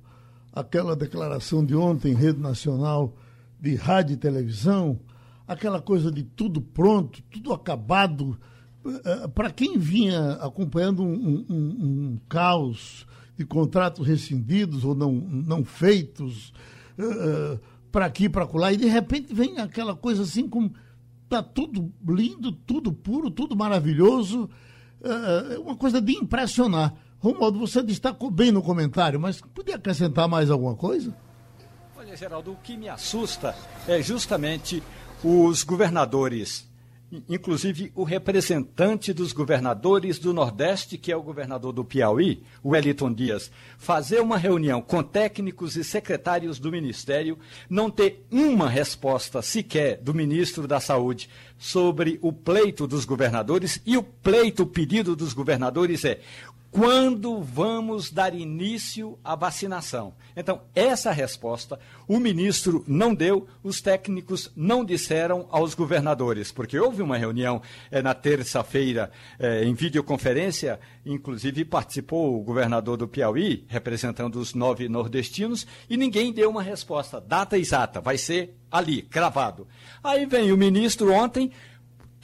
aquela 0.52 0.96
declaração 0.96 1.66
de 1.66 1.76
ontem 1.76 2.12
em 2.12 2.16
rede 2.16 2.40
nacional 2.40 3.16
de 3.60 3.76
rádio 3.76 4.14
e 4.14 4.18
televisão, 4.18 5.00
aquela 5.48 5.82
coisa 5.82 6.12
de 6.12 6.24
tudo 6.24 6.62
pronto, 6.62 7.22
tudo 7.32 7.54
acabado. 7.54 8.38
Eh, 8.86 9.28
para 9.30 9.50
quem 9.50 9.78
vinha 9.78 10.34
acompanhando 10.34 11.04
um, 11.04 11.46
um, 11.50 11.56
um, 11.56 12.20
caos 12.28 13.08
de 13.38 13.46
contratos 13.46 14.06
rescindidos 14.06 14.84
ou 14.84 14.94
não, 14.94 15.12
não 15.12 15.64
feitos, 15.64 16.54
uh, 16.98 17.60
para 17.96 18.06
aqui, 18.06 18.28
para 18.28 18.46
lá, 18.54 18.74
e 18.74 18.78
de 18.78 18.88
repente 18.88 19.34
vem 19.34 19.58
aquela 19.58 19.96
coisa 19.96 20.24
assim 20.24 20.50
como 20.50 20.74
Está 21.26 21.42
tudo 21.42 21.92
lindo, 22.08 22.52
tudo 22.52 22.94
puro, 22.94 23.32
tudo 23.32 23.56
maravilhoso. 23.56 24.48
É 25.52 25.58
uma 25.58 25.76
coisa 25.76 26.00
de 26.00 26.14
impressionar. 26.14 26.94
Romualdo, 27.20 27.58
você 27.58 27.82
destacou 27.82 28.30
bem 28.30 28.52
no 28.52 28.62
comentário, 28.62 29.20
mas 29.20 29.42
podia 29.42 29.76
acrescentar 29.76 30.28
mais 30.28 30.52
alguma 30.52 30.76
coisa? 30.76 31.16
Olha, 31.98 32.16
Geraldo, 32.16 32.52
o 32.52 32.58
que 32.58 32.78
me 32.78 32.88
assusta 32.88 33.56
é 33.88 34.02
justamente 34.04 34.84
os 35.24 35.64
governadores 35.64 36.70
inclusive 37.30 37.92
o 37.96 38.04
representante 38.04 39.14
dos 39.14 39.32
governadores 39.32 40.20
do 40.20 40.34
Nordeste, 40.34 40.98
que 40.98 41.12
é 41.12 41.16
o 41.16 41.24
governador 41.24 41.72
do 41.72 41.86
Piauí, 41.86 42.44
o 42.64 42.70
Wellington 42.70 43.14
Dias, 43.14 43.52
fazer 43.78 44.22
uma 44.22 44.38
reunião 44.38 44.82
com 44.82 45.04
técnicos 45.04 45.76
e 45.76 45.84
secretários 45.84 46.60
do 46.60 46.72
Ministério, 46.72 47.38
não 47.70 47.90
ter 47.90 48.26
uma 48.32 48.70
resposta 48.70 49.42
sequer 49.42 49.98
do 49.98 50.14
ministro 50.14 50.68
da 50.68 50.80
Saúde 50.80 51.30
sobre 51.58 52.20
o 52.22 52.34
pleito 52.34 52.88
dos 52.88 53.06
governadores, 53.06 53.82
e 53.86 53.98
o 53.98 54.04
pleito, 54.04 54.64
o 54.64 54.68
pedido 54.68 55.16
dos 55.16 55.34
governadores 55.34 56.04
é 56.04 56.20
quando 56.76 57.42
vamos 57.42 58.12
dar 58.12 58.36
início 58.36 59.18
à 59.24 59.34
vacinação? 59.34 60.14
Então, 60.36 60.64
essa 60.76 61.10
resposta 61.10 61.80
o 62.06 62.20
ministro 62.20 62.84
não 62.86 63.16
deu, 63.16 63.48
os 63.64 63.80
técnicos 63.80 64.52
não 64.58 64.84
disseram 64.84 65.48
aos 65.52 65.74
governadores, 65.74 66.52
porque 66.52 66.78
houve 66.78 67.02
uma 67.02 67.16
reunião 67.16 67.62
eh, 67.90 68.02
na 68.02 68.14
terça-feira 68.14 69.10
eh, 69.40 69.64
em 69.64 69.74
videoconferência, 69.74 70.78
inclusive 71.06 71.64
participou 71.64 72.38
o 72.38 72.44
governador 72.44 72.98
do 72.98 73.08
Piauí, 73.08 73.64
representando 73.70 74.36
os 74.36 74.54
nove 74.54 74.90
nordestinos, 74.90 75.66
e 75.90 75.96
ninguém 75.96 76.34
deu 76.34 76.50
uma 76.50 76.62
resposta, 76.62 77.22
data 77.22 77.58
exata, 77.58 78.02
vai 78.02 78.18
ser 78.18 78.54
ali, 78.70 79.02
cravado. 79.02 79.66
Aí 80.04 80.26
vem 80.26 80.52
o 80.52 80.58
ministro 80.58 81.14
ontem 81.14 81.54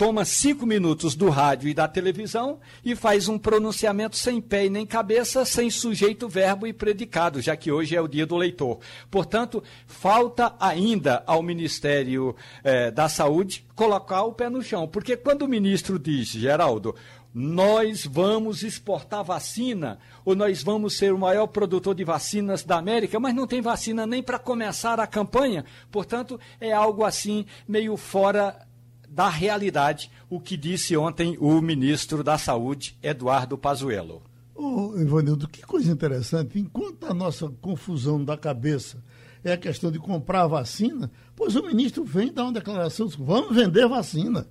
toma 0.01 0.25
cinco 0.25 0.65
minutos 0.65 1.13
do 1.13 1.29
rádio 1.29 1.69
e 1.69 1.75
da 1.75 1.87
televisão 1.87 2.59
e 2.83 2.95
faz 2.95 3.27
um 3.27 3.37
pronunciamento 3.37 4.17
sem 4.17 4.41
pé 4.41 4.65
e 4.65 4.69
nem 4.69 4.83
cabeça, 4.83 5.45
sem 5.45 5.69
sujeito, 5.69 6.27
verbo 6.27 6.65
e 6.65 6.73
predicado, 6.73 7.39
já 7.39 7.55
que 7.55 7.71
hoje 7.71 7.95
é 7.95 8.01
o 8.01 8.07
dia 8.07 8.25
do 8.25 8.35
leitor. 8.35 8.79
Portanto, 9.11 9.63
falta 9.85 10.55
ainda 10.59 11.21
ao 11.27 11.43
Ministério 11.43 12.35
eh, 12.63 12.89
da 12.89 13.07
Saúde 13.07 13.63
colocar 13.75 14.23
o 14.23 14.33
pé 14.33 14.49
no 14.49 14.63
chão, 14.63 14.87
porque 14.87 15.15
quando 15.15 15.43
o 15.43 15.47
ministro 15.47 15.99
diz, 15.99 16.29
Geraldo, 16.29 16.95
nós 17.31 18.03
vamos 18.03 18.63
exportar 18.63 19.23
vacina, 19.23 19.99
ou 20.25 20.35
nós 20.35 20.63
vamos 20.63 20.97
ser 20.97 21.13
o 21.13 21.19
maior 21.19 21.45
produtor 21.45 21.93
de 21.93 22.03
vacinas 22.03 22.63
da 22.63 22.77
América, 22.77 23.19
mas 23.19 23.35
não 23.35 23.45
tem 23.45 23.61
vacina 23.61 24.07
nem 24.07 24.23
para 24.23 24.39
começar 24.39 24.99
a 24.99 25.05
campanha. 25.05 25.63
Portanto, 25.91 26.39
é 26.59 26.73
algo 26.73 27.05
assim 27.05 27.45
meio 27.67 27.95
fora 27.95 28.67
da 29.11 29.27
realidade, 29.27 30.09
o 30.29 30.39
que 30.39 30.55
disse 30.55 30.95
ontem 30.95 31.37
o 31.37 31.61
ministro 31.61 32.23
da 32.23 32.37
Saúde, 32.37 32.97
Eduardo 33.03 33.57
Pazuello. 33.57 34.21
Ô, 34.55 34.97
Ivanildo, 34.97 35.49
que 35.49 35.61
coisa 35.63 35.91
interessante. 35.91 36.57
Enquanto 36.57 37.05
a 37.07 37.13
nossa 37.13 37.49
confusão 37.61 38.23
da 38.23 38.37
cabeça 38.37 39.03
é 39.43 39.51
a 39.51 39.57
questão 39.57 39.91
de 39.91 39.99
comprar 39.99 40.47
vacina, 40.47 41.11
pois 41.35 41.57
o 41.57 41.63
ministro 41.63 42.05
vem 42.05 42.31
dar 42.31 42.43
uma 42.43 42.53
declaração, 42.53 43.09
vamos 43.19 43.53
vender 43.53 43.85
vacina. 43.85 44.47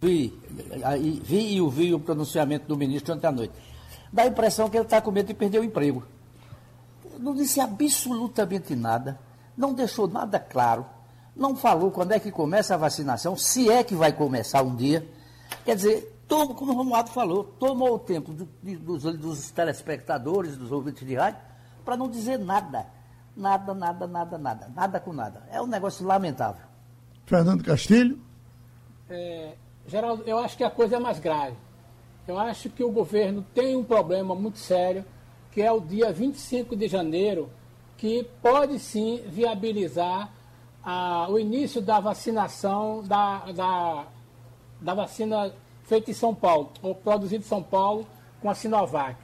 Vi, 0.00 0.36
vi 1.22 1.54
e 1.54 1.60
ouvi 1.60 1.94
o 1.94 2.00
pronunciamento 2.00 2.66
do 2.66 2.76
ministro 2.76 3.14
ontem 3.14 3.26
à 3.28 3.32
noite. 3.32 3.54
Dá 4.12 4.22
a 4.22 4.26
impressão 4.26 4.68
que 4.68 4.76
ele 4.76 4.84
está 4.84 5.00
com 5.00 5.12
medo 5.12 5.26
de 5.26 5.34
perder 5.34 5.60
o 5.60 5.64
emprego. 5.64 6.02
Não 7.20 7.36
disse 7.36 7.60
absolutamente 7.60 8.74
nada, 8.74 9.20
não 9.56 9.72
deixou 9.72 10.08
nada 10.08 10.40
claro 10.40 10.97
não 11.38 11.54
falou 11.54 11.90
quando 11.90 12.12
é 12.12 12.18
que 12.18 12.32
começa 12.32 12.74
a 12.74 12.76
vacinação, 12.76 13.36
se 13.36 13.70
é 13.70 13.84
que 13.84 13.94
vai 13.94 14.12
começar 14.12 14.62
um 14.62 14.74
dia. 14.74 15.08
Quer 15.64 15.76
dizer, 15.76 16.20
toma, 16.26 16.52
como 16.52 16.72
o 16.72 16.74
Romualdo 16.74 17.10
falou, 17.10 17.44
tomou 17.44 17.94
o 17.94 17.98
tempo 17.98 18.32
do, 18.32 18.48
dos, 18.62 19.02
dos, 19.16 19.50
telespectadores, 19.52 20.56
dos 20.56 20.72
ouvintes 20.72 21.06
de 21.06 21.14
rádio, 21.14 21.40
para 21.84 21.96
não 21.96 22.10
dizer 22.10 22.38
nada. 22.38 22.86
Nada, 23.36 23.72
nada, 23.72 24.06
nada, 24.06 24.36
nada. 24.36 24.72
Nada 24.74 25.00
com 25.00 25.12
nada. 25.12 25.44
É 25.50 25.62
um 25.62 25.66
negócio 25.66 26.04
lamentável. 26.04 26.66
Fernando 27.24 27.62
Castilho? 27.62 28.18
É, 29.08 29.54
Geraldo, 29.86 30.24
eu 30.26 30.38
acho 30.38 30.56
que 30.56 30.64
a 30.64 30.70
coisa 30.70 30.96
é 30.96 30.98
mais 30.98 31.20
grave. 31.20 31.56
Eu 32.26 32.36
acho 32.36 32.68
que 32.68 32.82
o 32.82 32.90
governo 32.90 33.46
tem 33.54 33.76
um 33.76 33.84
problema 33.84 34.34
muito 34.34 34.58
sério, 34.58 35.04
que 35.52 35.62
é 35.62 35.70
o 35.70 35.80
dia 35.80 36.12
25 36.12 36.76
de 36.76 36.88
janeiro, 36.88 37.48
que 37.96 38.28
pode 38.42 38.78
sim 38.78 39.22
viabilizar 39.28 40.30
a, 40.88 41.26
o 41.28 41.38
início 41.38 41.82
da 41.82 42.00
vacinação 42.00 43.02
da, 43.02 43.40
da, 43.52 44.06
da 44.80 44.94
vacina 44.94 45.52
feita 45.82 46.10
em 46.10 46.14
São 46.14 46.34
Paulo, 46.34 46.70
ou 46.82 46.94
produzida 46.94 47.44
em 47.44 47.46
São 47.46 47.62
Paulo 47.62 48.06
com 48.40 48.48
a 48.48 48.54
Sinovac. 48.54 49.14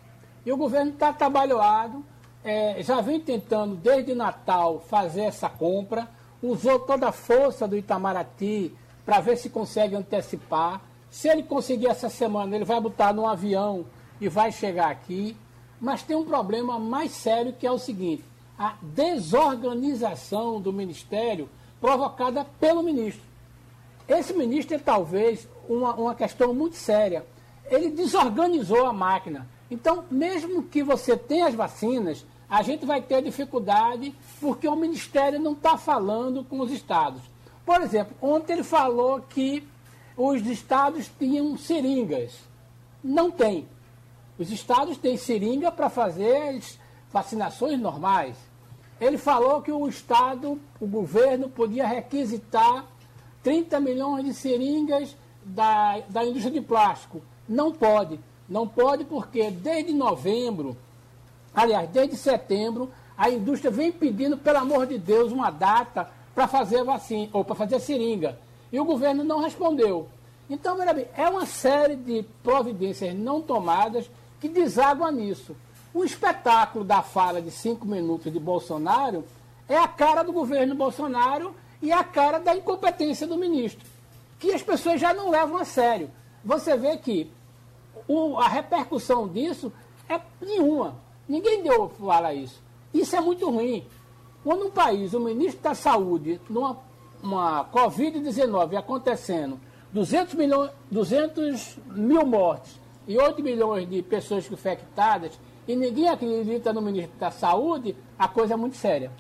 E 0.45 0.53
o 0.53 0.59
governo 0.59 0.93
está 0.93 1.11
trabalhado, 1.11 2.05
é, 2.45 2.83
já 2.83 3.01
vem 3.01 3.19
tentando 3.19 3.77
desde 3.77 4.15
Natal 4.15 4.85
fazer 4.91 5.23
essa 5.23 5.49
compra, 5.49 6.07
usou 6.43 6.81
toda 6.81 7.09
a 7.09 7.13
força 7.13 7.67
do 7.67 7.79
Itamaraty 7.79 8.75
para 9.07 9.21
ver 9.21 9.39
se 9.39 9.49
consegue 9.49 9.97
antecipar. 9.97 10.83
Se 11.09 11.29
ele 11.29 11.45
conseguir 11.45 11.87
essa 11.87 12.11
semana, 12.11 12.55
ele 12.55 12.67
vai 12.67 12.79
botar 12.79 13.15
num 13.15 13.27
avião 13.27 13.87
e 14.21 14.29
vai 14.29 14.53
chegar 14.53 14.91
aqui. 14.91 15.35
Mas 15.81 16.03
tem 16.03 16.15
um 16.15 16.27
problema 16.27 16.79
mais 16.79 17.13
sério 17.13 17.55
que 17.55 17.67
é 17.67 17.71
o 17.71 17.79
seguinte: 17.79 18.25
a 18.59 18.77
desorganização 18.83 20.61
do 20.61 20.73
Ministério 20.73 21.49
provocada 21.81 22.47
pelo 22.59 22.83
ministro. 22.83 23.23
Esse 24.09 24.33
ministro 24.33 24.77
é 24.77 24.79
talvez 24.79 25.49
uma, 25.69 25.95
uma 25.95 26.15
questão 26.15 26.55
muito 26.55 26.77
séria. 26.77 27.25
Ele 27.67 27.91
desorganizou 27.91 28.87
a 28.87 28.93
máquina. 28.93 29.49
Então, 29.71 30.05
mesmo 30.11 30.63
que 30.63 30.83
você 30.83 31.17
tenha 31.17 31.47
as 31.47 31.55
vacinas, 31.55 32.25
a 32.49 32.63
gente 32.63 32.87
vai 32.87 33.03
ter 33.03 33.23
dificuldade 33.23 34.15
porque 34.41 34.69
o 34.69 34.77
Ministério 34.77 35.41
não 35.41 35.53
está 35.53 35.77
falando 35.77 36.45
com 36.45 36.61
os 36.61 36.71
estados. 36.71 37.23
Por 37.65 37.81
exemplo, 37.81 38.15
ontem 38.21 38.53
ele 38.53 38.63
falou 38.63 39.21
que 39.21 39.67
os 40.17 40.47
estados 40.47 41.11
tinham 41.19 41.57
seringas. 41.57 42.33
Não 43.03 43.31
tem. 43.31 43.67
Os 44.39 44.51
estados 44.51 44.97
têm 44.99 45.17
seringa 45.17 45.73
para 45.73 45.89
fazer 45.89 46.61
vacinações 47.15 47.79
normais. 47.79 48.37
Ele 49.01 49.17
falou 49.17 49.63
que 49.63 49.71
o 49.71 49.87
Estado, 49.87 50.61
o 50.81 50.87
governo, 50.87 51.49
podia 51.49 51.87
requisitar 51.87 52.85
30 53.41 53.79
milhões 53.79 54.25
de 54.25 54.35
seringas 54.35 55.17
da, 55.45 56.01
da 56.09 56.25
indústria 56.25 56.61
de 56.61 56.61
plástico. 56.61 57.23
Não 57.49 57.71
pode. 57.71 58.19
Não 58.49 58.67
pode 58.67 59.05
porque 59.05 59.49
desde 59.49 59.93
novembro, 59.93 60.77
aliás, 61.55 61.89
desde 61.89 62.17
setembro, 62.17 62.91
a 63.17 63.31
indústria 63.31 63.71
vem 63.71 63.93
pedindo, 63.93 64.37
pelo 64.37 64.59
amor 64.59 64.85
de 64.85 64.99
Deus, 64.99 65.31
uma 65.31 65.51
data 65.51 66.11
para 66.35 66.49
fazer 66.49 66.83
vacina, 66.83 67.31
ou 67.33 67.45
para 67.45 67.55
fazer 67.55 67.79
seringa. 67.79 68.37
E 68.73 68.81
o 68.81 68.85
governo 68.85 69.23
não 69.23 69.41
respondeu. 69.41 70.09
Então, 70.51 70.77
é 71.17 71.29
uma 71.29 71.47
série 71.47 71.95
de 71.95 72.25
providências 72.43 73.15
não 73.15 73.41
tomadas 73.41 74.11
que 74.41 74.49
deságua 74.49 75.13
nisso. 75.13 75.55
O 75.95 76.03
espetáculo 76.03 76.85
da 76.85 77.03
fala 77.03 77.41
de 77.41 77.53
cinco 77.53 77.87
minutos 77.87 78.33
de 78.33 78.41
Bolsonaro 78.41 79.25
é 79.69 79.79
a 79.79 79.87
cara 79.87 80.25
do 80.25 80.33
governo 80.33 80.75
Bolsonaro 80.75 81.55
e 81.81 81.93
a 81.93 82.03
cara 82.03 82.41
da 82.41 82.57
incompetência 82.57 83.29
do 83.29 83.39
ministro, 83.39 83.87
que 84.41 84.53
as 84.53 84.61
pessoas 84.61 85.01
já 85.01 85.15
não 85.15 85.31
levam 85.31 85.57
a 85.57 85.65
sério. 85.65 86.11
Você 86.45 86.77
vê 86.77 86.97
que 86.97 87.31
o, 88.09 88.37
a 88.39 88.49
repercussão 88.49 89.29
disso 89.29 89.73
é 90.09 90.21
nenhuma. 90.45 90.97
Ninguém 91.29 91.63
deu 91.63 91.89
falar 91.89 92.35
isso. 92.35 92.61
Isso 92.93 93.15
é 93.15 93.21
muito 93.21 93.49
ruim. 93.49 93.87
Quando 94.43 94.67
um 94.67 94.71
país, 94.73 95.15
o 95.15 95.21
ministro 95.21 95.63
da 95.63 95.75
Saúde, 95.75 96.41
numa 96.51 96.77
uma 97.23 97.65
Covid-19 97.73 98.77
acontecendo, 98.77 99.59
200, 99.93 100.35
milhões, 100.35 100.71
200 100.91 101.79
mil 101.87 102.27
mortes 102.27 102.79
e 103.07 103.17
8 103.17 103.43
milhões 103.43 103.89
de 103.89 104.03
pessoas 104.03 104.51
infectadas, 104.51 105.33
e 105.67 105.75
ninguém 105.75 106.09
acredita 106.09 106.73
no 106.73 106.83
ministro 106.83 107.19
da 107.19 107.31
Saúde, 107.31 107.97
a 108.19 108.29
coisa 108.29 108.55
é 108.55 108.57
muito 108.57 108.77
séria. 108.77 109.11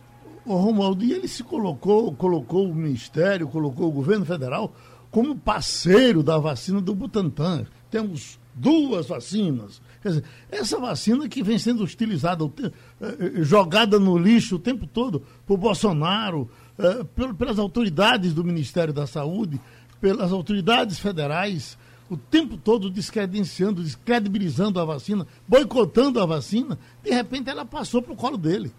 O 0.44 0.56
Romualdo, 0.56 1.04
e 1.04 1.12
ele 1.12 1.26
se 1.26 1.42
colocou, 1.42 2.12
colocou 2.14 2.68
o 2.68 2.74
Ministério, 2.74 3.48
colocou 3.48 3.88
o 3.88 3.92
governo 3.92 4.26
federal 4.26 4.74
como 5.10 5.36
parceiro 5.36 6.22
da 6.22 6.38
vacina 6.38 6.80
do 6.80 6.94
Butantan. 6.94 7.66
Temos 7.90 8.38
duas 8.54 9.08
vacinas. 9.08 9.80
Quer 10.02 10.08
dizer, 10.08 10.24
essa 10.50 10.78
vacina 10.78 11.28
que 11.28 11.42
vem 11.42 11.58
sendo 11.58 11.82
utilizada, 11.82 12.44
eh, 12.44 12.70
eh, 13.00 13.30
jogada 13.42 13.98
no 13.98 14.16
lixo 14.18 14.56
o 14.56 14.58
tempo 14.58 14.86
todo 14.86 15.22
por 15.46 15.56
Bolsonaro, 15.56 16.48
eh, 16.78 17.04
pelas 17.38 17.58
autoridades 17.58 18.32
do 18.32 18.44
Ministério 18.44 18.92
da 18.92 19.06
Saúde, 19.06 19.60
pelas 20.00 20.32
autoridades 20.32 20.98
federais, 20.98 21.78
o 22.08 22.16
tempo 22.16 22.56
todo 22.56 22.90
descredenciando, 22.90 23.82
descredibilizando 23.82 24.78
a 24.80 24.84
vacina, 24.84 25.26
boicotando 25.48 26.20
a 26.20 26.26
vacina, 26.26 26.78
de 27.02 27.10
repente 27.10 27.48
ela 27.48 27.64
passou 27.64 28.02
para 28.02 28.12
o 28.12 28.16
colo 28.16 28.36
dele. 28.36 28.72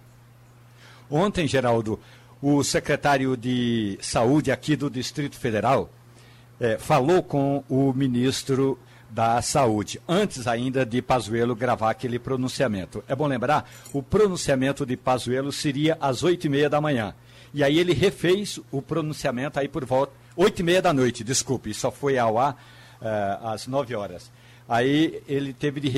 Ontem, 1.09 1.47
Geraldo, 1.47 1.99
o 2.41 2.63
secretário 2.63 3.35
de 3.35 3.97
Saúde 4.01 4.51
aqui 4.51 4.75
do 4.75 4.89
Distrito 4.89 5.35
Federal 5.35 5.89
é, 6.59 6.77
falou 6.77 7.23
com 7.23 7.63
o 7.69 7.93
ministro 7.93 8.77
da 9.09 9.41
Saúde, 9.41 10.01
antes 10.07 10.45
ainda 10.45 10.85
de 10.85 11.01
Pazuello 11.01 11.55
gravar 11.55 11.89
aquele 11.89 12.19
pronunciamento. 12.19 13.03
É 13.07 13.15
bom 13.15 13.27
lembrar, 13.27 13.69
o 13.93 14.03
pronunciamento 14.03 14.85
de 14.85 14.97
Pazuello 14.97 15.51
seria 15.51 15.97
às 16.01 16.21
oito 16.21 16.45
e 16.45 16.49
meia 16.49 16.69
da 16.69 16.81
manhã. 16.81 17.15
E 17.53 17.63
aí 17.63 17.79
ele 17.79 17.93
refez 17.93 18.59
o 18.71 18.81
pronunciamento 18.81 19.57
aí 19.57 19.67
por 19.67 19.85
volta 19.85 20.11
oito 20.35 20.59
e 20.59 20.63
meia 20.63 20.81
da 20.81 20.91
noite, 20.91 21.23
desculpe, 21.23 21.73
só 21.73 21.89
foi 21.89 22.17
ao 22.17 22.37
ar 22.37 22.61
uh, 23.01 23.47
às 23.47 23.67
nove 23.67 23.95
horas. 23.95 24.31
Aí 24.67 25.21
ele 25.27 25.53
teve 25.53 25.79
de 25.79 25.89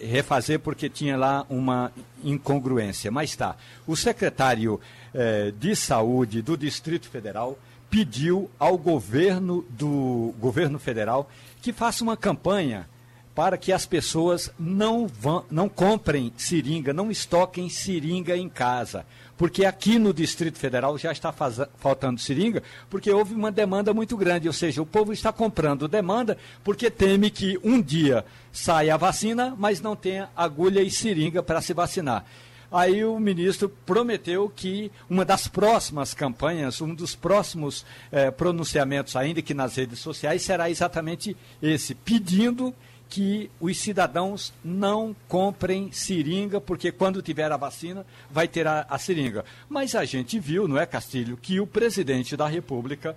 refazer 0.00 0.58
porque 0.58 0.88
tinha 0.88 1.16
lá 1.16 1.44
uma 1.48 1.92
incongruência. 2.22 3.10
Mas 3.10 3.36
tá. 3.36 3.54
O 3.86 3.94
secretário 3.94 4.80
eh, 5.12 5.52
de 5.58 5.76
Saúde 5.76 6.40
do 6.40 6.56
Distrito 6.56 7.06
Federal 7.06 7.58
pediu 7.90 8.50
ao 8.58 8.78
governo 8.78 9.64
do 9.68 10.34
governo 10.40 10.78
federal 10.78 11.30
que 11.60 11.72
faça 11.72 12.02
uma 12.02 12.16
campanha 12.16 12.88
para 13.34 13.58
que 13.58 13.72
as 13.72 13.84
pessoas 13.84 14.50
não, 14.58 15.06
vão, 15.06 15.44
não 15.50 15.68
comprem 15.68 16.32
seringa, 16.36 16.92
não 16.92 17.10
estoquem 17.10 17.68
seringa 17.68 18.36
em 18.36 18.48
casa. 18.48 19.04
Porque 19.36 19.64
aqui 19.64 19.98
no 19.98 20.14
Distrito 20.14 20.58
Federal 20.58 20.96
já 20.96 21.10
está 21.10 21.32
faltando 21.32 22.20
seringa, 22.20 22.62
porque 22.88 23.10
houve 23.10 23.34
uma 23.34 23.50
demanda 23.50 23.92
muito 23.92 24.16
grande. 24.16 24.46
Ou 24.46 24.54
seja, 24.54 24.80
o 24.80 24.86
povo 24.86 25.12
está 25.12 25.32
comprando 25.32 25.88
demanda 25.88 26.38
porque 26.62 26.90
teme 26.90 27.30
que 27.30 27.58
um 27.64 27.82
dia 27.82 28.24
saia 28.52 28.94
a 28.94 28.96
vacina, 28.96 29.54
mas 29.58 29.80
não 29.80 29.96
tenha 29.96 30.28
agulha 30.36 30.80
e 30.80 30.90
seringa 30.90 31.42
para 31.42 31.60
se 31.60 31.74
vacinar. 31.74 32.24
Aí 32.70 33.04
o 33.04 33.20
ministro 33.20 33.68
prometeu 33.68 34.50
que 34.54 34.90
uma 35.08 35.24
das 35.24 35.46
próximas 35.46 36.12
campanhas, 36.12 36.80
um 36.80 36.92
dos 36.92 37.14
próximos 37.14 37.86
eh, 38.10 38.32
pronunciamentos, 38.32 39.14
ainda 39.14 39.40
que 39.40 39.54
nas 39.54 39.76
redes 39.76 40.00
sociais, 40.00 40.42
será 40.42 40.68
exatamente 40.68 41.36
esse, 41.62 41.94
pedindo 41.94 42.74
que 43.14 43.48
os 43.60 43.78
cidadãos 43.78 44.52
não 44.64 45.14
comprem 45.28 45.92
seringa, 45.92 46.60
porque 46.60 46.90
quando 46.90 47.22
tiver 47.22 47.52
a 47.52 47.56
vacina 47.56 48.04
vai 48.28 48.48
ter 48.48 48.66
a, 48.66 48.84
a 48.90 48.98
seringa. 48.98 49.44
Mas 49.68 49.94
a 49.94 50.04
gente 50.04 50.36
viu, 50.40 50.66
não 50.66 50.76
é, 50.76 50.84
Castilho, 50.84 51.36
que 51.36 51.60
o 51.60 51.66
presidente 51.66 52.36
da 52.36 52.48
República 52.48 53.16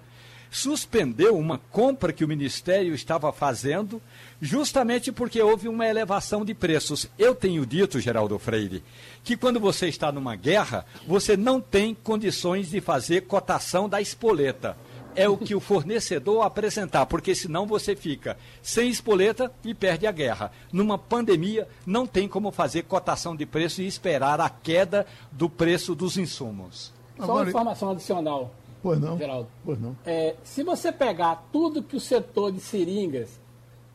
suspendeu 0.52 1.36
uma 1.36 1.58
compra 1.58 2.14
que 2.14 2.24
o 2.24 2.28
Ministério 2.28 2.94
estava 2.94 3.34
fazendo, 3.34 4.00
justamente 4.40 5.12
porque 5.12 5.42
houve 5.42 5.68
uma 5.68 5.88
elevação 5.88 6.46
de 6.46 6.54
preços. 6.54 7.10
Eu 7.18 7.34
tenho 7.34 7.66
dito, 7.66 8.00
Geraldo 8.00 8.38
Freire, 8.38 8.84
que 9.24 9.36
quando 9.36 9.60
você 9.60 9.88
está 9.88 10.12
numa 10.12 10.36
guerra, 10.36 10.86
você 11.08 11.36
não 11.36 11.60
tem 11.60 11.96
condições 11.96 12.70
de 12.70 12.80
fazer 12.80 13.22
cotação 13.22 13.90
da 13.90 14.00
espoleta 14.00 14.78
é 15.18 15.28
o 15.28 15.36
que 15.36 15.56
o 15.56 15.60
fornecedor 15.60 16.44
apresentar, 16.44 17.08
porque 17.08 17.34
senão 17.34 17.66
você 17.66 17.96
fica 17.96 18.38
sem 18.62 18.88
espoleta 18.88 19.52
e 19.66 19.74
perde 19.74 20.06
a 20.06 20.12
guerra. 20.12 20.52
Numa 20.72 20.96
pandemia, 20.96 21.68
não 21.88 22.06
tem 22.06 22.28
como 22.28 22.52
fazer 22.52 22.84
cotação 22.84 23.36
de 23.36 23.44
preço 23.44 23.82
e 23.82 23.88
esperar 23.88 24.40
a 24.40 24.48
queda 24.48 25.08
do 25.32 25.50
preço 25.50 25.96
dos 25.96 26.18
insumos. 26.18 26.94
Só 27.18 27.34
uma 27.34 27.50
informação 27.50 27.90
adicional. 27.90 28.54
Pois 28.84 29.00
não. 29.00 29.18
Geraldo. 29.18 29.50
Pois 29.66 29.82
não. 29.82 29.98
É, 30.06 30.36
se 30.44 30.64
você 30.64 30.92
pegar 30.92 31.48
tudo 31.52 31.82
que 31.82 31.96
o 31.96 32.00
setor 32.00 32.52
de 32.52 32.60
seringas 32.60 33.42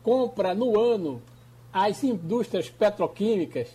compra 0.03 0.53
no 0.53 0.77
ano 0.77 1.21
às 1.71 2.03
indústrias 2.03 2.69
petroquímicas, 2.69 3.69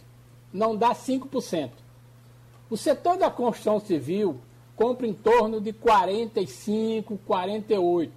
não 0.52 0.76
dá 0.76 0.90
5%. 0.94 1.70
O 2.68 2.76
setor 2.76 3.16
da 3.16 3.30
construção 3.30 3.80
civil 3.80 4.38
compra 4.78 5.08
em 5.08 5.12
torno 5.12 5.60
de 5.60 5.72
45, 5.72 7.18
48. 7.26 8.12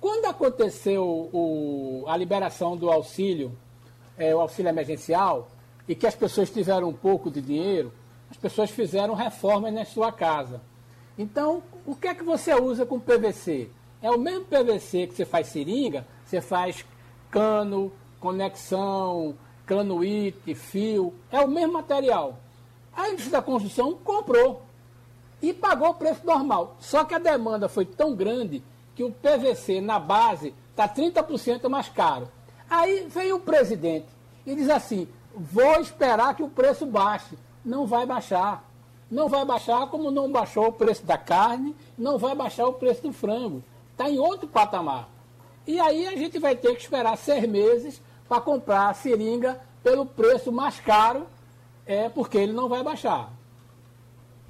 Quando 0.00 0.26
aconteceu 0.26 1.28
o, 1.32 2.04
a 2.06 2.16
liberação 2.16 2.76
do 2.76 2.88
auxílio, 2.88 3.58
é, 4.16 4.32
o 4.32 4.38
auxílio 4.38 4.68
emergencial, 4.68 5.48
e 5.88 5.94
que 5.96 6.06
as 6.06 6.14
pessoas 6.14 6.48
tiveram 6.48 6.88
um 6.88 6.92
pouco 6.92 7.28
de 7.28 7.42
dinheiro, 7.42 7.92
as 8.30 8.36
pessoas 8.36 8.70
fizeram 8.70 9.14
reformas 9.14 9.74
na 9.74 9.84
sua 9.84 10.12
casa. 10.12 10.62
Então, 11.18 11.60
o 11.84 11.96
que 11.96 12.06
é 12.06 12.14
que 12.14 12.22
você 12.22 12.54
usa 12.54 12.86
com 12.86 13.00
PVC? 13.00 13.68
É 14.00 14.12
o 14.12 14.18
mesmo 14.18 14.44
PVC 14.44 15.08
que 15.08 15.14
você 15.16 15.24
faz 15.24 15.48
seringa, 15.48 16.06
você 16.24 16.40
faz 16.40 16.86
cano, 17.32 17.92
conexão, 18.20 19.34
cano 19.66 20.04
IT, 20.04 20.54
fio, 20.54 21.12
é 21.32 21.40
o 21.40 21.48
mesmo 21.48 21.72
material. 21.72 22.38
A 22.96 23.08
indústria 23.08 23.32
da 23.32 23.42
construção 23.42 23.94
comprou 23.94 24.69
e 25.42 25.52
pagou 25.52 25.90
o 25.90 25.94
preço 25.94 26.24
normal. 26.24 26.76
Só 26.80 27.04
que 27.04 27.14
a 27.14 27.18
demanda 27.18 27.68
foi 27.68 27.84
tão 27.84 28.14
grande 28.14 28.62
que 28.94 29.04
o 29.04 29.12
PVC 29.12 29.80
na 29.80 29.98
base 29.98 30.54
está 30.70 30.88
30% 30.88 31.68
mais 31.68 31.88
caro. 31.88 32.28
Aí 32.68 33.06
veio 33.08 33.36
o 33.36 33.40
presidente 33.40 34.06
e 34.46 34.54
diz 34.54 34.68
assim: 34.68 35.08
vou 35.34 35.80
esperar 35.80 36.34
que 36.34 36.42
o 36.42 36.48
preço 36.48 36.86
baixe. 36.86 37.38
Não 37.64 37.86
vai 37.86 38.06
baixar. 38.06 38.64
Não 39.10 39.28
vai 39.28 39.44
baixar 39.44 39.88
como 39.88 40.10
não 40.10 40.30
baixou 40.30 40.68
o 40.68 40.72
preço 40.72 41.04
da 41.04 41.18
carne, 41.18 41.74
não 41.98 42.16
vai 42.16 42.32
baixar 42.32 42.66
o 42.66 42.74
preço 42.74 43.02
do 43.02 43.12
frango. 43.12 43.62
Está 43.90 44.08
em 44.08 44.20
outro 44.20 44.46
patamar. 44.46 45.08
E 45.66 45.80
aí 45.80 46.06
a 46.06 46.16
gente 46.16 46.38
vai 46.38 46.54
ter 46.54 46.74
que 46.76 46.82
esperar 46.82 47.16
seis 47.18 47.46
meses 47.48 48.00
para 48.28 48.40
comprar 48.40 48.88
a 48.88 48.94
seringa 48.94 49.60
pelo 49.82 50.06
preço 50.06 50.52
mais 50.52 50.78
caro, 50.78 51.26
é 51.84 52.08
porque 52.08 52.38
ele 52.38 52.52
não 52.52 52.68
vai 52.68 52.84
baixar. 52.84 53.32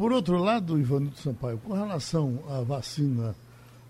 Por 0.00 0.14
outro 0.14 0.38
lado, 0.38 0.80
Ivanildo 0.80 1.18
Sampaio, 1.18 1.58
com 1.58 1.74
relação 1.74 2.42
à 2.48 2.62
vacina 2.62 3.34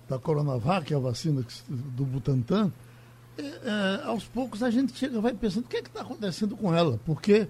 da 0.09 0.19
Coronavac, 0.19 0.93
a 0.93 0.99
vacina 0.99 1.41
do 1.69 2.05
Butantan, 2.05 2.73
é, 3.39 3.43
é, 3.43 4.03
aos 4.07 4.25
poucos 4.25 4.61
a 4.61 4.73
gente 4.73 4.93
chega 4.99 5.21
vai 5.21 5.33
pensando 5.33 5.67
o 5.67 5.69
que 5.69 5.77
é 5.77 5.79
está 5.79 6.01
acontecendo 6.01 6.57
com 6.57 6.75
ela, 6.75 6.99
porque 7.07 7.47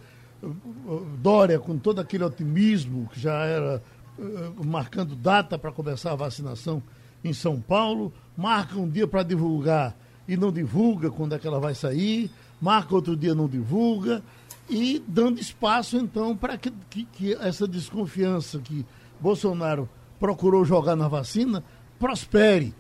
Dória, 1.23 1.59
com 1.59 1.79
todo 1.79 2.03
aquele 2.03 2.23
otimismo 2.23 3.09
que 3.11 3.19
já 3.19 3.47
era 3.47 3.83
uh, 4.19 4.63
marcando 4.63 5.17
data 5.17 5.59
para 5.59 5.73
começar 5.73 6.13
a 6.13 6.17
vacinação 6.17 6.83
em 7.25 7.33
São 7.33 7.59
Paulo, 7.63 8.13
marca 8.37 8.79
um 8.79 8.91
dia 8.91 9.09
para 9.09 9.23
divulgar 9.23 9.97
e 10.29 10.37
não 10.37 10.53
divulga 10.53 11.11
quando 11.11 11.35
é 11.35 11.39
que 11.39 11.47
ela 11.47 11.61
vai 11.61 11.75
sair, 11.75 12.31
marca 12.61 12.95
outro 12.95 13.17
dia 13.17 13.35
não 13.35 13.49
divulga, 13.49 14.23
e 14.71 15.03
dando 15.07 15.41
espaço, 15.41 15.97
então, 15.97 16.37
para 16.37 16.57
que, 16.57 16.71
que, 16.89 17.05
que, 17.05 17.35
essa 17.35 17.67
desconfiança 17.67 18.61
que 18.61 18.87
Bolsonaro 19.21 19.89
procurou 20.19 20.65
jogar 20.65 20.95
na 20.95 21.09
vacina 21.09 21.65
prospere. 21.99 22.75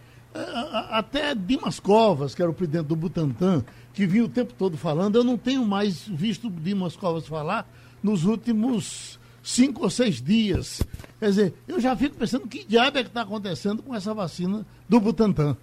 Até 0.90 1.34
Dimas 1.34 1.80
Covas, 1.80 2.34
que 2.34 2.40
era 2.40 2.50
o 2.50 2.54
presidente 2.54 2.86
do 2.86 2.94
Butantan, 2.94 3.64
que 3.92 4.06
vinha 4.06 4.24
o 4.24 4.28
tempo 4.28 4.54
todo 4.54 4.78
falando, 4.78 5.16
eu 5.16 5.24
não 5.24 5.36
tenho 5.36 5.66
mais 5.66 6.06
visto 6.06 6.48
Dimas 6.48 6.96
Covas 6.96 7.26
falar 7.26 7.68
nos 8.00 8.24
últimos 8.24 9.18
cinco 9.42 9.82
ou 9.82 9.90
seis 9.90 10.22
dias. 10.22 10.82
Quer 11.18 11.28
dizer, 11.30 11.54
eu 11.66 11.80
já 11.80 11.96
fico 11.96 12.14
pensando 12.14 12.46
que 12.46 12.64
diabo 12.64 12.98
é 12.98 13.02
que 13.02 13.08
está 13.08 13.22
acontecendo 13.22 13.82
com 13.82 13.92
essa 13.94 14.14
vacina 14.14 14.64
do 14.88 15.00
Butantan. 15.00 15.56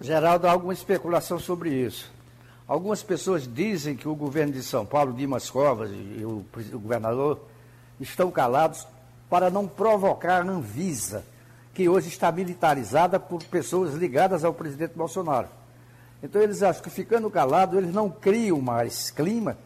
Geraldo, 0.00 0.46
há 0.46 0.52
alguma 0.52 0.72
especulação 0.72 1.38
sobre 1.40 1.70
isso. 1.70 2.13
Algumas 2.66 3.02
pessoas 3.02 3.46
dizem 3.46 3.94
que 3.94 4.08
o 4.08 4.14
governo 4.14 4.52
de 4.52 4.62
São 4.62 4.86
Paulo, 4.86 5.12
Dimas 5.12 5.50
Covas 5.50 5.90
e 5.90 6.24
o, 6.24 6.44
o 6.72 6.78
governador 6.78 7.40
estão 8.00 8.30
calados 8.30 8.86
para 9.28 9.50
não 9.50 9.68
provocar 9.68 10.40
a 10.40 10.50
Anvisa, 10.50 11.24
que 11.74 11.88
hoje 11.88 12.08
está 12.08 12.32
militarizada 12.32 13.20
por 13.20 13.42
pessoas 13.44 13.94
ligadas 13.94 14.44
ao 14.44 14.54
presidente 14.54 14.94
Bolsonaro. 14.94 15.48
Então 16.22 16.40
eles 16.40 16.62
acham 16.62 16.82
que 16.82 16.88
ficando 16.88 17.30
calados, 17.30 17.76
eles 17.76 17.92
não 17.92 18.08
criam 18.08 18.60
mais 18.62 19.10
clima 19.10 19.58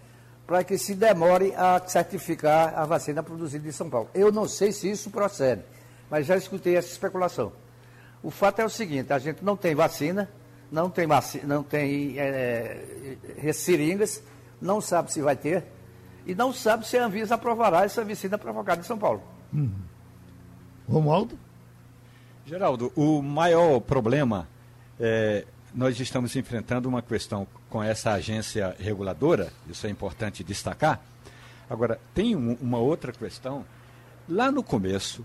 para 0.44 0.64
que 0.64 0.76
se 0.76 0.94
demore 0.94 1.54
a 1.54 1.80
certificar 1.86 2.76
a 2.76 2.84
vacina 2.84 3.22
produzida 3.22 3.68
em 3.68 3.72
São 3.72 3.88
Paulo. 3.88 4.08
Eu 4.12 4.32
não 4.32 4.48
sei 4.48 4.72
se 4.72 4.90
isso 4.90 5.10
procede, 5.10 5.62
mas 6.10 6.26
já 6.26 6.36
escutei 6.36 6.74
essa 6.74 6.88
especulação. 6.88 7.52
O 8.22 8.30
fato 8.30 8.60
é 8.60 8.64
o 8.64 8.70
seguinte, 8.70 9.12
a 9.12 9.18
gente 9.18 9.44
não 9.44 9.56
tem 9.56 9.74
vacina, 9.74 10.28
não 10.70 10.90
tem, 10.90 11.06
não 11.44 11.62
tem 11.62 12.18
é, 12.18 13.16
é, 13.38 13.52
seringas, 13.52 14.22
não 14.60 14.80
sabe 14.80 15.12
se 15.12 15.20
vai 15.20 15.36
ter, 15.36 15.64
e 16.26 16.34
não 16.34 16.52
sabe 16.52 16.86
se 16.86 16.98
a 16.98 17.06
Anvisa 17.06 17.34
aprovará 17.34 17.84
essa 17.84 18.04
vacina 18.04 18.36
provocada 18.36 18.80
em 18.80 18.84
São 18.84 18.98
Paulo. 18.98 19.22
Uhum. 19.52 19.72
Romualdo? 20.88 21.38
Geraldo, 22.44 22.92
o 22.96 23.22
maior 23.22 23.80
problema 23.80 24.48
é 24.98 25.44
nós 25.74 26.00
estamos 26.00 26.34
enfrentando 26.34 26.88
uma 26.88 27.02
questão 27.02 27.46
com 27.68 27.82
essa 27.82 28.12
agência 28.12 28.74
reguladora, 28.78 29.52
isso 29.68 29.86
é 29.86 29.90
importante 29.90 30.42
destacar. 30.42 31.00
Agora, 31.68 32.00
tem 32.14 32.34
um, 32.34 32.54
uma 32.60 32.78
outra 32.78 33.12
questão. 33.12 33.64
Lá 34.28 34.50
no 34.50 34.62
começo, 34.62 35.24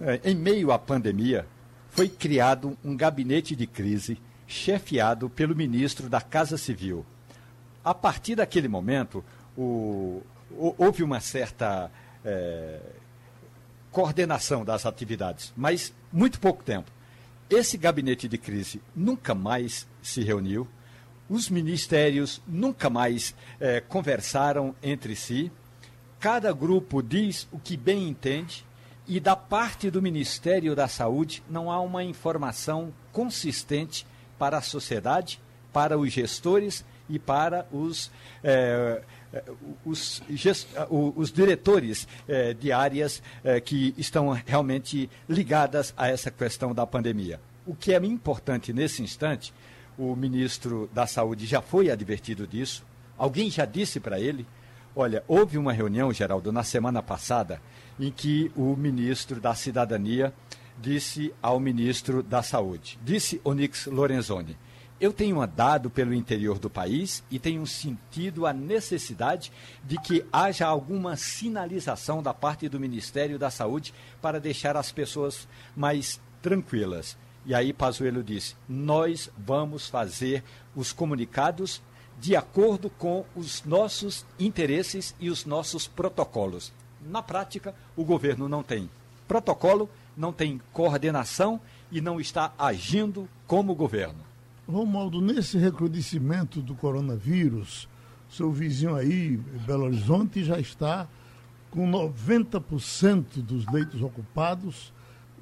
é, 0.00 0.20
em 0.24 0.34
meio 0.34 0.70
à 0.70 0.78
pandemia, 0.78 1.46
foi 1.90 2.08
criado 2.08 2.78
um 2.84 2.96
gabinete 2.96 3.56
de 3.56 3.66
crise 3.66 4.18
chefiado 4.50 5.30
pelo 5.30 5.54
ministro 5.54 6.08
da 6.08 6.20
Casa 6.20 6.58
Civil. 6.58 7.06
A 7.84 7.94
partir 7.94 8.34
daquele 8.34 8.68
momento, 8.68 9.24
o, 9.56 10.22
houve 10.76 11.02
uma 11.02 11.20
certa 11.20 11.90
é, 12.24 12.80
coordenação 13.90 14.64
das 14.64 14.84
atividades, 14.84 15.52
mas 15.56 15.94
muito 16.12 16.40
pouco 16.40 16.64
tempo. 16.64 16.90
Esse 17.48 17.78
gabinete 17.78 18.28
de 18.28 18.36
crise 18.36 18.82
nunca 18.94 19.34
mais 19.34 19.86
se 20.02 20.22
reuniu, 20.22 20.68
os 21.28 21.48
ministérios 21.48 22.42
nunca 22.46 22.90
mais 22.90 23.34
é, 23.60 23.80
conversaram 23.80 24.74
entre 24.82 25.14
si, 25.14 25.50
cada 26.18 26.52
grupo 26.52 27.02
diz 27.02 27.46
o 27.52 27.58
que 27.58 27.76
bem 27.76 28.08
entende 28.08 28.64
e 29.06 29.18
da 29.18 29.34
parte 29.34 29.90
do 29.90 30.02
Ministério 30.02 30.74
da 30.74 30.86
Saúde 30.86 31.42
não 31.48 31.70
há 31.70 31.80
uma 31.80 32.04
informação 32.04 32.92
consistente 33.12 34.06
para 34.40 34.56
a 34.56 34.62
sociedade, 34.62 35.38
para 35.70 35.98
os 35.98 36.10
gestores 36.10 36.82
e 37.10 37.18
para 37.18 37.66
os, 37.70 38.10
eh, 38.42 39.02
os, 39.84 40.22
gest, 40.30 40.66
os, 40.88 41.30
diretores 41.30 42.08
eh, 42.26 42.54
de 42.54 42.72
áreas 42.72 43.22
eh, 43.44 43.60
que 43.60 43.94
estão 43.98 44.30
realmente 44.30 45.10
ligadas 45.28 45.92
a 45.94 46.08
essa 46.08 46.30
questão 46.30 46.72
da 46.72 46.86
pandemia. 46.86 47.38
O 47.66 47.74
que 47.74 47.92
é 47.92 47.98
importante 47.98 48.72
nesse 48.72 49.02
instante, 49.02 49.52
o 49.98 50.16
ministro 50.16 50.88
da 50.94 51.06
Saúde 51.06 51.44
já 51.44 51.60
foi 51.60 51.90
advertido 51.90 52.46
disso, 52.46 52.82
alguém 53.18 53.50
já 53.50 53.66
disse 53.66 54.00
para 54.00 54.18
ele. 54.18 54.46
Olha, 54.96 55.22
houve 55.28 55.58
uma 55.58 55.72
reunião, 55.72 56.10
Geraldo, 56.14 56.50
na 56.50 56.64
semana 56.64 57.02
passada, 57.02 57.60
em 57.98 58.10
que 58.10 58.50
o 58.56 58.74
ministro 58.74 59.38
da 59.38 59.54
Cidadania 59.54 60.32
disse 60.80 61.32
ao 61.42 61.60
ministro 61.60 62.22
da 62.22 62.42
Saúde, 62.42 62.98
disse 63.02 63.40
Onix 63.44 63.86
Lorenzoni, 63.86 64.56
eu 65.00 65.12
tenho 65.12 65.40
andado 65.40 65.88
pelo 65.88 66.12
interior 66.12 66.58
do 66.58 66.68
país 66.68 67.24
e 67.30 67.38
tenho 67.38 67.66
sentido 67.66 68.46
a 68.46 68.52
necessidade 68.52 69.50
de 69.82 69.98
que 69.98 70.24
haja 70.30 70.66
alguma 70.66 71.16
sinalização 71.16 72.22
da 72.22 72.34
parte 72.34 72.68
do 72.68 72.78
Ministério 72.78 73.38
da 73.38 73.50
Saúde 73.50 73.94
para 74.20 74.38
deixar 74.38 74.76
as 74.76 74.92
pessoas 74.92 75.48
mais 75.74 76.20
tranquilas. 76.42 77.16
E 77.46 77.54
aí 77.54 77.72
Pazuello 77.72 78.22
disse: 78.22 78.54
"Nós 78.68 79.30
vamos 79.38 79.88
fazer 79.88 80.44
os 80.76 80.92
comunicados 80.92 81.80
de 82.20 82.36
acordo 82.36 82.90
com 82.90 83.24
os 83.34 83.64
nossos 83.64 84.26
interesses 84.38 85.14
e 85.18 85.30
os 85.30 85.46
nossos 85.46 85.88
protocolos. 85.88 86.70
Na 87.00 87.22
prática, 87.22 87.74
o 87.96 88.04
governo 88.04 88.46
não 88.46 88.62
tem 88.62 88.90
protocolo, 89.26 89.88
não 90.16 90.32
tem 90.32 90.60
coordenação 90.72 91.60
e 91.90 92.00
não 92.00 92.20
está 92.20 92.52
agindo 92.58 93.28
como 93.46 93.74
governo. 93.74 94.18
Romualdo, 94.68 95.20
nesse 95.20 95.58
recrudescimento 95.58 96.60
do 96.60 96.74
coronavírus, 96.74 97.88
seu 98.30 98.52
vizinho 98.52 98.94
aí, 98.94 99.36
Belo 99.66 99.84
Horizonte, 99.84 100.44
já 100.44 100.58
está 100.58 101.08
com 101.70 101.90
90% 101.90 103.42
dos 103.42 103.66
leitos 103.72 104.02
ocupados, 104.02 104.92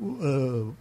uh, 0.00 0.74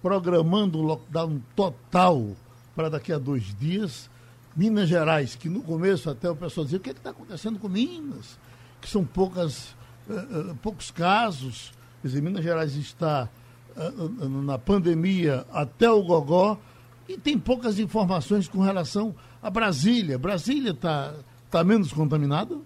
programando 0.00 0.78
um 0.78 0.82
lockdown 0.82 1.40
total 1.56 2.36
para 2.74 2.88
daqui 2.88 3.12
a 3.12 3.18
dois 3.18 3.54
dias. 3.58 4.10
Minas 4.56 4.88
Gerais, 4.88 5.34
que 5.34 5.48
no 5.48 5.62
começo 5.62 6.08
até 6.08 6.30
o 6.30 6.36
pessoal 6.36 6.64
dizia, 6.64 6.78
o 6.78 6.82
que 6.82 6.90
é 6.90 6.92
está 6.92 7.10
acontecendo 7.10 7.58
com 7.58 7.68
Minas? 7.68 8.38
Que 8.80 8.88
são 8.88 9.04
poucas 9.04 9.74
uh, 10.08 10.54
poucos 10.62 10.90
casos. 10.90 11.72
Quer 12.04 12.08
dizer, 12.08 12.20
Minas 12.20 12.44
Gerais 12.44 12.76
está 12.76 13.30
uh, 13.74 14.28
na 14.42 14.58
pandemia 14.58 15.46
até 15.50 15.90
o 15.90 16.02
gogó 16.02 16.58
e 17.08 17.16
tem 17.16 17.38
poucas 17.38 17.78
informações 17.78 18.46
com 18.46 18.60
relação 18.60 19.14
a 19.42 19.48
Brasília. 19.48 20.18
Brasília 20.18 20.72
está 20.72 21.14
tá 21.50 21.64
menos 21.64 21.94
contaminada? 21.94 22.58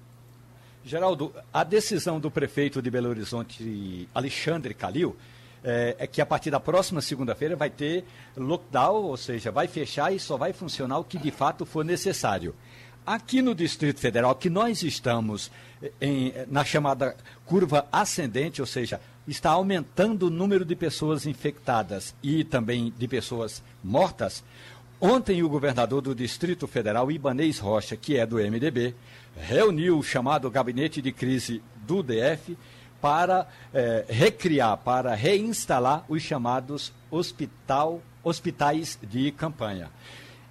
Geraldo, 0.85 1.33
a 1.55 1.62
decisão 1.62 2.18
do 2.18 2.33
prefeito 2.33 2.83
de 2.83 2.90
Belo 2.90 3.11
Horizonte, 3.11 4.09
Alexandre 4.12 4.74
Calil, 4.74 5.14
é, 5.62 5.94
é, 6.01 6.07
que 6.09 6.20
a 6.20 6.27
partir 6.27 6.51
da 6.51 6.59
próxima 6.59 7.01
segunda-feira 7.01 7.55
vai 7.55 7.70
ter 7.70 8.05
lockdown, 8.37 9.05
ou 9.05 9.16
seja, 9.16 9.53
vai 9.53 9.68
fechar 9.68 10.12
e 10.12 10.18
só 10.18 10.37
vai 10.37 10.53
funcionar 10.53 10.98
o 10.98 11.05
que 11.05 11.16
de 11.16 11.31
fato 11.31 11.64
for 11.64 11.85
necessário. 11.85 12.57
Aqui 13.07 13.40
no 13.40 13.55
Distrito 13.55 14.01
Federal, 14.01 14.35
que 14.35 14.51
nós 14.51 14.83
estamos 14.83 15.48
em, 16.01 16.35
na 16.48 16.64
chamada 16.64 17.16
curva 17.46 17.87
ascendente, 17.92 18.61
ou 18.61 18.66
seja, 18.66 19.01
está 19.29 19.51
aumentando 19.51 20.27
o 20.27 20.31
número 20.31 20.64
de 20.64 20.75
pessoas 20.75 21.27
infectadas 21.27 22.14
e 22.23 22.43
também 22.45 22.93
de 22.97 23.07
pessoas 23.07 23.62
mortas. 23.85 24.43
Ontem, 25.01 25.43
o 25.43 25.49
governador 25.49 26.01
do 26.01 26.14
Distrito 26.14 26.67
Federal, 26.67 27.11
Ibanês 27.12 27.59
Rocha, 27.59 27.97
que 27.97 28.17
é 28.17 28.27
do 28.27 28.37
MDB, 28.37 28.95
reuniu 29.37 29.99
o 29.99 30.03
chamado 30.03 30.51
gabinete 30.51 31.01
de 31.01 31.12
crise 31.12 31.62
do 31.87 32.03
DF 32.03 32.57
para 33.01 33.47
eh, 33.73 34.05
recriar, 34.09 34.77
para 34.79 35.14
reinstalar 35.14 36.05
os 36.09 36.23
chamados 36.23 36.93
hospital, 37.11 38.03
hospitais 38.25 38.99
de 39.03 39.31
campanha. 39.31 39.88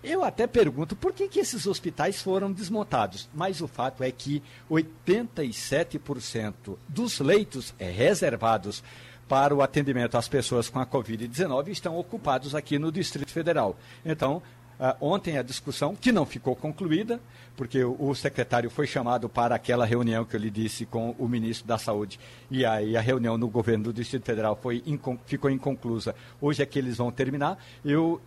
Eu 0.04 0.24
até 0.24 0.46
pergunto 0.46 0.96
por 0.96 1.12
que, 1.12 1.28
que 1.28 1.40
esses 1.40 1.66
hospitais 1.66 2.22
foram 2.22 2.52
desmontados, 2.52 3.28
mas 3.34 3.62
o 3.62 3.68
fato 3.68 4.04
é 4.04 4.12
que 4.12 4.44
87% 4.70 6.78
dos 6.88 7.20
leitos 7.20 7.74
reservados 7.78 8.84
para 9.28 9.54
o 9.54 9.62
atendimento 9.62 10.18
às 10.18 10.28
pessoas 10.28 10.70
com 10.70 10.80
a 10.80 10.86
Covid-19 10.86 11.70
estão 11.70 11.98
ocupados 11.98 12.56
aqui 12.56 12.80
no 12.80 12.92
Distrito 12.92 13.32
Federal. 13.32 13.76
Então, 14.06 14.42
Uh, 14.80 14.94
ontem 15.02 15.40
a 15.40 15.42
discussão, 15.42 15.96
que 15.96 16.12
não 16.12 16.24
ficou 16.24 16.56
concluída, 16.56 17.20
porque 17.56 17.84
o, 17.84 17.96
o, 18.00 18.14
secretário 18.14 18.70
foi 18.70 18.86
chamado 18.86 19.28
para 19.28 19.56
aquela 19.56 19.88
reunião 19.88 20.24
que 20.24 20.36
eu 20.36 20.40
lhe 20.40 20.52
disse 20.52 20.86
com 20.86 21.16
o 21.18 21.28
ministro 21.28 21.68
da 21.68 21.80
Saúde, 21.80 22.20
e 22.52 22.64
aí 22.64 22.96
a 22.96 23.02
reunião 23.02 23.40
no 23.40 23.48
governo 23.48 23.86
do 23.86 23.94
Distrito 23.94 24.26
Federal 24.26 24.56
foi 24.56 24.84
ficou 25.26 25.50
inconclusa. 25.50 26.14
Hoje 26.40 26.62
é 26.62 26.66
que 26.68 26.78
eles 26.78 26.98
vão 26.98 27.12
terminar. 27.12 27.58
Eu 27.84 28.22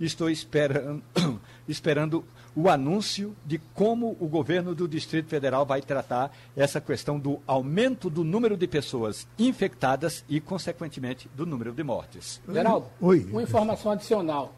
estou 0.00 0.30
esperando, 0.30 1.02
esperando 1.68 2.24
o 2.56 2.68
anúncio 2.68 3.36
de 3.44 3.58
como 3.74 4.16
o 4.18 4.26
governo 4.26 4.74
do 4.74 4.88
Distrito 4.88 5.28
Federal 5.28 5.64
vai 5.64 5.80
tratar 5.80 6.34
essa 6.56 6.80
questão 6.80 7.18
do 7.18 7.40
aumento 7.46 8.10
do 8.10 8.24
número 8.24 8.56
de 8.56 8.66
pessoas 8.66 9.28
infectadas 9.38 10.24
e, 10.28 10.40
consequentemente, 10.40 11.28
do 11.34 11.46
número 11.46 11.72
de 11.72 11.82
mortes. 11.82 12.40
Geraldo, 12.48 12.86
Oi. 13.00 13.26
uma 13.30 13.42
informação 13.42 13.92
adicional. 13.92 14.54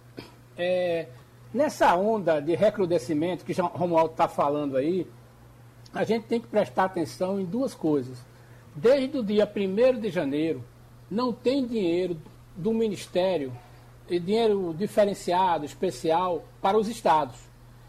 É, 0.57 1.09
nessa 1.52 1.94
onda 1.96 2.40
de 2.40 2.55
recrudescimento 2.55 3.44
que 3.44 3.61
o 3.61 3.66
Romualdo 3.66 4.12
está 4.12 4.28
falando 4.28 4.76
aí, 4.76 5.07
a 5.92 6.05
gente 6.05 6.24
tem 6.26 6.40
que 6.40 6.46
prestar 6.46 6.85
atenção 6.85 7.38
em 7.38 7.44
duas 7.44 7.74
coisas. 7.74 8.18
Desde 8.74 9.18
o 9.18 9.22
dia 9.22 9.46
1 9.46 10.00
de 10.00 10.11
janeiro, 10.11 10.64
não 11.11 11.33
tem 11.33 11.66
dinheiro 11.66 12.16
do 12.57 12.72
Ministério 12.72 13.52
dinheiro 14.09 14.75
diferenciado, 14.77 15.65
especial 15.65 16.45
para 16.61 16.77
os 16.77 16.88
estados. 16.88 17.37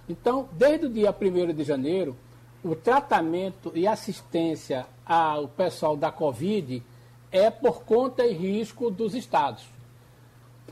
Então, 0.08 0.48
desde 0.52 0.86
o 0.86 0.90
dia 0.90 1.12
1 1.12 1.54
de 1.54 1.64
janeiro, 1.64 2.16
o 2.64 2.76
tratamento 2.76 3.72
e 3.76 3.88
assistência 3.88 4.86
ao 5.06 5.48
pessoal 5.48 5.98
da 5.98 6.12
Covid 6.12 6.84
é 7.32 7.50
por 7.50 7.84
conta 7.84 8.26
e 8.26 8.34
risco 8.34 8.90
dos 8.90 9.16
estados. 9.16 9.66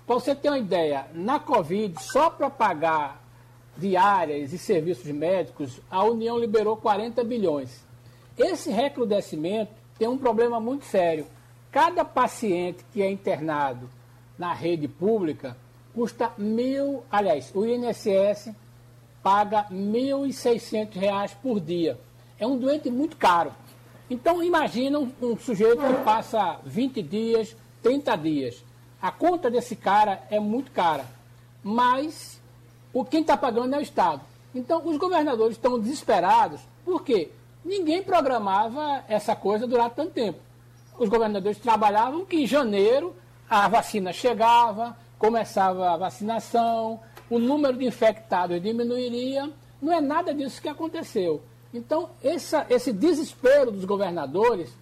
Para 0.05 0.15
você 0.15 0.35
ter 0.35 0.49
uma 0.49 0.59
ideia, 0.59 1.07
na 1.13 1.39
Covid, 1.39 2.01
só 2.01 2.29
para 2.29 2.49
pagar 2.49 3.21
diárias 3.77 4.53
e 4.53 4.57
serviços 4.57 5.05
médicos, 5.11 5.79
a 5.89 6.03
União 6.03 6.37
liberou 6.37 6.77
40 6.77 7.23
bilhões. 7.23 7.83
Esse 8.37 8.69
recrudescimento 8.69 9.71
tem 9.97 10.07
um 10.07 10.17
problema 10.17 10.59
muito 10.59 10.85
sério. 10.85 11.25
Cada 11.71 12.03
paciente 12.03 12.85
que 12.91 13.01
é 13.01 13.09
internado 13.09 13.89
na 14.41 14.53
rede 14.53 14.87
pública 14.87 15.55
custa 15.93 16.31
mil, 16.35 17.03
aliás, 17.11 17.51
o 17.53 17.63
INSS 17.63 18.49
paga 19.21 19.67
R$ 19.69 19.75
1.600 19.75 21.35
por 21.43 21.59
dia. 21.59 21.99
É 22.39 22.47
um 22.47 22.57
doente 22.57 22.89
muito 22.89 23.17
caro. 23.17 23.53
Então 24.09 24.41
imagina 24.41 24.97
um, 24.97 25.11
um, 25.21 25.37
sujeito 25.37 25.77
que 25.77 26.03
passa 26.03 26.59
20 26.65 27.03
dias, 27.03 27.55
30 27.83 28.15
dias. 28.15 28.63
A 28.99 29.11
conta 29.11 29.47
desse 29.51 29.75
cara 29.75 30.23
é 30.31 30.39
muito 30.39 30.71
cara. 30.71 31.05
Mas 31.63 32.41
o 32.91 33.05
quem 33.05 33.21
está 33.21 33.37
pagando 33.37 33.75
é 33.75 33.77
o 33.77 33.81
Estado. 33.81 34.21
Então 34.55 34.81
os 34.87 34.97
governadores 34.97 35.55
estão 35.55 35.79
desesperados 35.79 36.61
porque 36.83 37.29
ninguém 37.63 38.01
programava 38.01 39.03
essa 39.07 39.35
coisa 39.35 39.67
durante 39.67 39.93
tanto 39.93 40.13
tempo. 40.13 40.39
Os 40.97 41.09
governadores 41.09 41.59
trabalhavam 41.59 42.25
que 42.25 42.37
em 42.37 42.47
janeiro 42.47 43.20
a 43.51 43.67
vacina 43.67 44.13
chegava, 44.13 44.95
começava 45.19 45.91
a 45.91 45.97
vacinação, 45.97 47.01
o 47.29 47.37
número 47.37 47.77
de 47.77 47.85
infectados 47.85 48.61
diminuiria. 48.61 49.51
Não 49.81 49.91
é 49.91 49.99
nada 49.99 50.33
disso 50.33 50.61
que 50.61 50.69
aconteceu. 50.69 51.43
Então, 51.73 52.11
essa, 52.23 52.65
esse 52.69 52.93
desespero 52.93 53.69
dos 53.69 53.83
governadores 53.83 54.73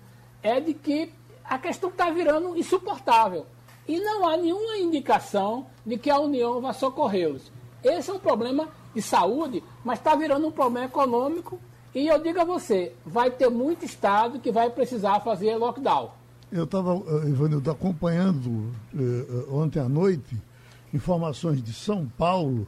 é 0.44 0.60
de 0.60 0.76
que 0.76 1.12
a 1.44 1.58
questão 1.58 1.90
está 1.90 2.12
virando 2.12 2.56
insuportável. 2.56 3.48
E 3.88 4.00
não 4.00 4.28
há 4.28 4.38
nenhuma 4.38 4.78
indicação 4.78 5.66
de 5.84 5.98
que 5.98 6.12
a 6.12 6.20
União 6.20 6.62
vai 6.62 6.76
socorrê-los. 6.76 7.52
Esse 7.84 8.12
é 8.12 8.14
um 8.14 8.20
problema 8.20 8.70
de 8.94 9.02
saúde, 9.02 9.64
mas 9.84 9.98
está 9.98 10.14
virando 10.14 10.46
um 10.46 10.52
problema 10.52 10.86
econômico. 10.86 11.60
E 11.96 12.06
eu 12.06 12.22
digo 12.22 12.40
a 12.40 12.44
você, 12.44 12.94
vai 13.04 13.32
ter 13.32 13.50
muito 13.50 13.84
estado 13.84 14.40
que 14.40 14.52
vai 14.52 14.70
precisar 14.70 15.22
fazer 15.22 15.56
lockdown. 15.56 16.19
Eu 16.52 16.64
estava, 16.64 16.94
eh, 16.94 17.30
Ivanildo, 17.30 17.70
acompanhando 17.70 18.72
eh, 18.96 19.46
ontem 19.52 19.80
à 19.80 19.88
noite 19.88 20.36
informações 20.94 21.62
de 21.62 21.72
São 21.72 22.08
Paulo, 22.18 22.68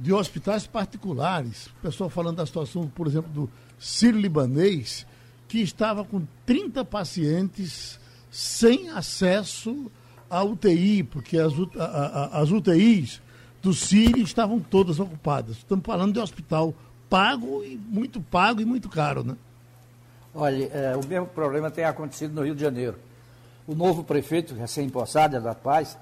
de 0.00 0.12
hospitais 0.12 0.66
particulares. 0.66 1.66
O 1.66 1.82
pessoal 1.82 2.10
falando 2.10 2.38
da 2.38 2.46
situação, 2.46 2.88
por 2.88 3.06
exemplo, 3.06 3.30
do 3.30 3.50
Sírio 3.78 4.20
Libanês, 4.20 5.06
que 5.46 5.58
estava 5.60 6.04
com 6.04 6.26
30 6.44 6.84
pacientes 6.84 8.00
sem 8.30 8.90
acesso 8.90 9.90
à 10.28 10.42
UTI, 10.42 11.04
porque 11.04 11.38
as, 11.38 11.52
a, 11.78 11.84
a, 11.84 12.40
as 12.40 12.50
UTIs 12.50 13.22
do 13.62 13.72
Sírio 13.72 14.22
estavam 14.22 14.60
todas 14.60 15.00
ocupadas. 15.00 15.58
Estamos 15.58 15.84
falando 15.84 16.12
de 16.12 16.20
hospital 16.20 16.74
pago 17.08 17.64
e 17.64 17.76
muito 17.76 18.20
pago 18.20 18.60
e 18.60 18.64
muito 18.64 18.88
caro, 18.88 19.24
né? 19.24 19.36
Olha, 20.34 20.64
é, 20.72 20.96
o 20.96 21.06
mesmo 21.06 21.26
problema 21.26 21.70
tem 21.70 21.84
acontecido 21.84 22.34
no 22.34 22.44
Rio 22.44 22.54
de 22.54 22.60
Janeiro. 22.60 22.96
O 23.66 23.74
novo 23.74 24.04
prefeito, 24.04 24.54
recém-impossado, 24.54 25.40
da 25.40 25.54
Paz, 25.54 25.96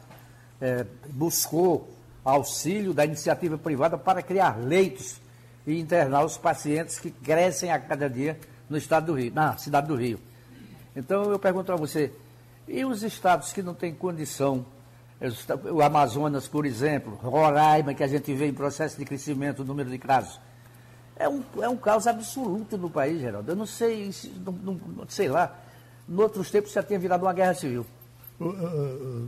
é, 0.60 0.84
buscou 1.10 1.88
auxílio 2.24 2.92
da 2.92 3.04
iniciativa 3.04 3.56
privada 3.56 3.96
para 3.96 4.22
criar 4.22 4.58
leitos 4.58 5.20
e 5.66 5.78
internar 5.78 6.24
os 6.24 6.36
pacientes 6.36 6.98
que 6.98 7.10
crescem 7.10 7.70
a 7.70 7.78
cada 7.78 8.08
dia 8.10 8.38
no 8.68 8.76
estado 8.76 9.06
do 9.06 9.14
Rio, 9.14 9.32
na 9.32 9.56
cidade 9.56 9.86
do 9.86 9.94
Rio. 9.94 10.18
Então 10.94 11.30
eu 11.30 11.38
pergunto 11.38 11.72
a 11.72 11.76
você, 11.76 12.12
e 12.66 12.84
os 12.84 13.02
estados 13.02 13.52
que 13.52 13.62
não 13.62 13.74
têm 13.74 13.94
condição, 13.94 14.66
o 15.72 15.82
Amazonas, 15.82 16.48
por 16.48 16.66
exemplo, 16.66 17.14
Roraima, 17.22 17.94
que 17.94 18.02
a 18.02 18.08
gente 18.08 18.32
vê 18.34 18.46
em 18.46 18.54
processo 18.54 18.98
de 18.98 19.04
crescimento, 19.04 19.62
o 19.62 19.64
número 19.64 19.88
de 19.88 19.98
casos, 19.98 20.40
é 21.18 21.28
um, 21.28 21.42
é 21.60 21.68
um 21.68 21.76
caos 21.76 22.06
absoluto 22.06 22.76
no 22.76 22.90
país, 22.90 23.20
Geraldo. 23.20 23.50
Eu 23.50 23.56
não 23.56 23.66
sei, 23.66 24.10
não, 24.44 24.52
não, 24.52 24.80
sei 25.08 25.28
lá, 25.28 25.58
em 26.08 26.16
outros 26.16 26.50
tempos 26.50 26.72
já 26.72 26.82
tinha 26.82 26.98
virado 26.98 27.24
uma 27.24 27.32
guerra 27.32 27.54
civil. 27.54 27.86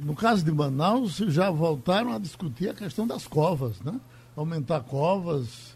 No 0.03 0.15
caso 0.15 0.45
de 0.45 0.53
Manaus, 0.53 1.17
já 1.17 1.51
voltaram 1.51 2.13
a 2.13 2.19
discutir 2.19 2.69
a 2.69 2.75
questão 2.75 3.07
das 3.07 3.27
covas, 3.27 3.81
né? 3.81 3.99
Aumentar 4.37 4.83
covas, 4.83 5.75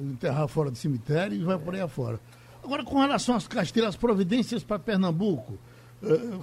enterrar 0.00 0.48
fora 0.48 0.70
do 0.70 0.78
cemitério 0.78 1.38
e 1.38 1.44
vai 1.44 1.58
por 1.58 1.74
aí 1.74 1.80
afora. 1.82 2.18
Agora, 2.64 2.82
com 2.84 2.98
relação 2.98 3.34
às 3.34 3.46
castilhas, 3.46 3.90
as 3.90 3.96
providências 3.96 4.62
para 4.62 4.78
Pernambuco, 4.78 5.58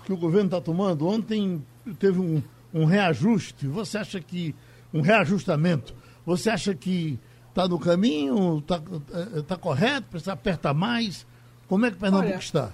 que 0.05 0.13
o 0.13 0.17
governo 0.17 0.45
está 0.45 0.61
tomando, 0.61 1.07
ontem 1.07 1.63
teve 1.97 2.19
um, 2.19 2.41
um 2.73 2.85
reajuste. 2.85 3.67
Você 3.67 3.97
acha 3.97 4.21
que. 4.21 4.53
um 4.93 5.01
reajustamento? 5.01 5.95
Você 6.25 6.49
acha 6.49 6.75
que 6.75 7.19
está 7.55 7.69
no 7.69 7.79
caminho? 7.79 8.59
Está 8.59 8.81
eh, 9.13 9.41
tá 9.47 9.55
correto? 9.55 10.07
Precisa 10.09 10.33
apertar 10.33 10.73
mais? 10.73 11.25
Como 11.69 11.85
é 11.85 11.91
que 11.91 11.97
Pernambuco 11.97 12.29
Olha, 12.29 12.37
está? 12.37 12.73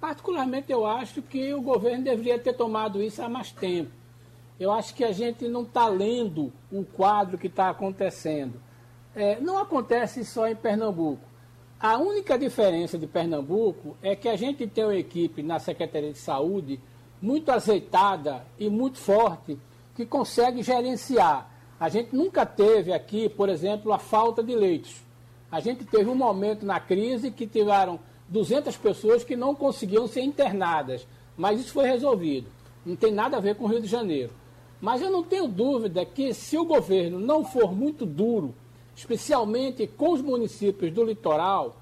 Particularmente, 0.00 0.72
eu 0.72 0.86
acho 0.86 1.20
que 1.20 1.52
o 1.52 1.60
governo 1.60 2.02
deveria 2.02 2.38
ter 2.38 2.54
tomado 2.54 3.02
isso 3.02 3.22
há 3.22 3.28
mais 3.28 3.52
tempo. 3.52 3.90
Eu 4.58 4.72
acho 4.72 4.94
que 4.94 5.04
a 5.04 5.12
gente 5.12 5.46
não 5.46 5.62
está 5.62 5.86
lendo 5.88 6.50
o 6.70 6.84
quadro 6.84 7.36
que 7.36 7.48
está 7.48 7.68
acontecendo. 7.68 8.54
É, 9.14 9.38
não 9.40 9.58
acontece 9.58 10.24
só 10.24 10.48
em 10.48 10.56
Pernambuco. 10.56 11.22
A 11.78 11.98
única 11.98 12.38
diferença 12.38 12.96
de 12.96 13.06
Pernambuco 13.06 13.96
é 14.02 14.16
que 14.16 14.28
a 14.28 14.36
gente 14.36 14.66
tem 14.66 14.84
uma 14.84 14.96
equipe 14.96 15.42
na 15.42 15.58
Secretaria 15.58 16.12
de 16.12 16.18
Saúde 16.18 16.80
muito 17.20 17.50
azeitada 17.50 18.44
e 18.58 18.70
muito 18.70 18.98
forte 18.98 19.58
que 19.94 20.06
consegue 20.06 20.62
gerenciar 20.62 21.51
a 21.82 21.88
gente 21.88 22.14
nunca 22.14 22.46
teve 22.46 22.92
aqui, 22.92 23.28
por 23.28 23.48
exemplo, 23.48 23.92
a 23.92 23.98
falta 23.98 24.40
de 24.40 24.54
leitos. 24.54 25.02
A 25.50 25.58
gente 25.58 25.84
teve 25.84 26.08
um 26.08 26.14
momento 26.14 26.64
na 26.64 26.78
crise 26.78 27.28
que 27.28 27.44
tiveram 27.44 27.98
200 28.28 28.76
pessoas 28.76 29.24
que 29.24 29.34
não 29.34 29.52
conseguiam 29.52 30.06
ser 30.06 30.20
internadas, 30.20 31.04
mas 31.36 31.58
isso 31.58 31.72
foi 31.72 31.88
resolvido. 31.88 32.46
Não 32.86 32.94
tem 32.94 33.10
nada 33.10 33.36
a 33.36 33.40
ver 33.40 33.56
com 33.56 33.64
o 33.64 33.66
Rio 33.66 33.80
de 33.80 33.88
Janeiro. 33.88 34.30
Mas 34.80 35.02
eu 35.02 35.10
não 35.10 35.24
tenho 35.24 35.48
dúvida 35.48 36.06
que 36.06 36.32
se 36.32 36.56
o 36.56 36.64
governo 36.64 37.18
não 37.18 37.44
for 37.44 37.74
muito 37.74 38.06
duro, 38.06 38.54
especialmente 38.94 39.84
com 39.88 40.12
os 40.12 40.22
municípios 40.22 40.92
do 40.92 41.02
litoral, 41.02 41.78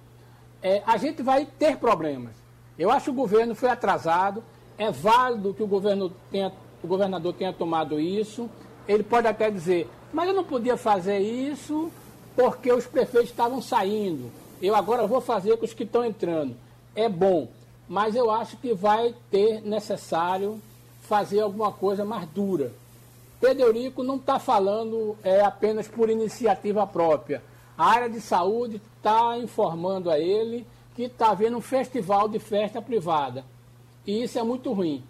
é, 0.62 0.82
a 0.86 0.96
gente 0.96 1.22
vai 1.22 1.44
ter 1.44 1.76
problemas. 1.76 2.32
Eu 2.78 2.90
acho 2.90 3.04
que 3.04 3.10
o 3.10 3.14
governo 3.14 3.54
foi 3.54 3.68
atrasado, 3.68 4.42
é 4.78 4.90
válido 4.90 5.52
que 5.52 5.62
o, 5.62 5.66
governo 5.66 6.10
tenha, 6.30 6.50
o 6.82 6.86
governador 6.86 7.34
tenha 7.34 7.52
tomado 7.52 8.00
isso, 8.00 8.48
ele 8.90 9.04
pode 9.04 9.28
até 9.28 9.48
dizer, 9.48 9.88
mas 10.12 10.28
eu 10.28 10.34
não 10.34 10.42
podia 10.42 10.76
fazer 10.76 11.18
isso 11.20 11.92
porque 12.34 12.72
os 12.72 12.86
prefeitos 12.86 13.30
estavam 13.30 13.62
saindo. 13.62 14.32
Eu 14.60 14.74
agora 14.74 15.06
vou 15.06 15.20
fazer 15.20 15.56
com 15.56 15.64
os 15.64 15.72
que 15.72 15.84
estão 15.84 16.04
entrando. 16.04 16.56
É 16.96 17.08
bom, 17.08 17.46
mas 17.88 18.16
eu 18.16 18.28
acho 18.32 18.56
que 18.56 18.74
vai 18.74 19.14
ter 19.30 19.60
necessário 19.62 20.60
fazer 21.02 21.38
alguma 21.38 21.70
coisa 21.70 22.04
mais 22.04 22.28
dura. 22.30 22.72
Pedro 23.40 23.66
Eurico 23.66 24.02
não 24.02 24.16
está 24.16 24.40
falando 24.40 25.16
é, 25.22 25.40
apenas 25.40 25.86
por 25.86 26.10
iniciativa 26.10 26.84
própria. 26.84 27.44
A 27.78 27.86
área 27.86 28.10
de 28.10 28.20
saúde 28.20 28.82
está 28.96 29.38
informando 29.38 30.10
a 30.10 30.18
ele 30.18 30.66
que 30.96 31.04
está 31.04 31.30
havendo 31.30 31.56
um 31.56 31.62
festival 31.62 32.28
de 32.28 32.40
festa 32.40 32.82
privada. 32.82 33.44
E 34.04 34.24
isso 34.24 34.36
é 34.36 34.42
muito 34.42 34.72
ruim. 34.72 35.04